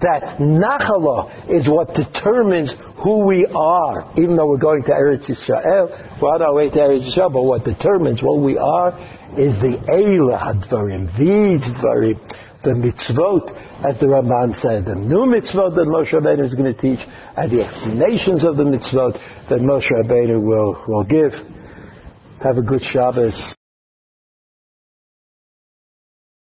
that 0.00 0.38
Nachala 0.38 1.50
is 1.52 1.68
what 1.68 1.94
determines 1.94 2.74
who 3.02 3.26
we 3.26 3.46
are, 3.46 4.12
even 4.16 4.36
though 4.36 4.46
we're 4.46 4.58
going 4.58 4.82
to 4.84 4.90
Eretz 4.90 5.26
Yisrael. 5.26 6.20
We're 6.22 6.28
on 6.28 6.42
our 6.42 6.54
way 6.54 6.70
to 6.70 6.76
Eretz 6.76 7.08
Yisrael, 7.08 7.32
but 7.32 7.42
what 7.42 7.64
determines 7.64 8.22
what 8.22 8.40
we 8.40 8.56
are 8.56 8.96
is 9.36 9.54
the 9.60 9.76
Eila 9.90 10.38
Hadvarim, 10.38 11.06
these 11.18 11.62
Dvarim, 11.78 12.18
the 12.62 12.70
mitzvot, 12.70 13.88
as 13.88 13.98
the 14.00 14.06
Ramban 14.06 14.60
said, 14.60 14.84
the 14.84 14.94
new 14.94 15.26
mitzvot 15.26 15.74
that 15.74 15.86
Moshe 15.86 16.12
Rabbeinu 16.12 16.44
is 16.44 16.54
going 16.54 16.72
to 16.72 16.80
teach, 16.80 17.00
and 17.36 17.50
the 17.50 17.64
explanations 17.64 18.44
of 18.44 18.56
the 18.56 18.64
mitzvot 18.64 19.14
that 19.48 19.58
Moshe 19.60 19.90
Rabbeinu 19.90 20.40
will, 20.42 20.84
will 20.86 21.04
give. 21.04 21.32
Have 22.40 22.58
a 22.58 22.62
good 22.62 22.82
Shabbos. 22.82 23.57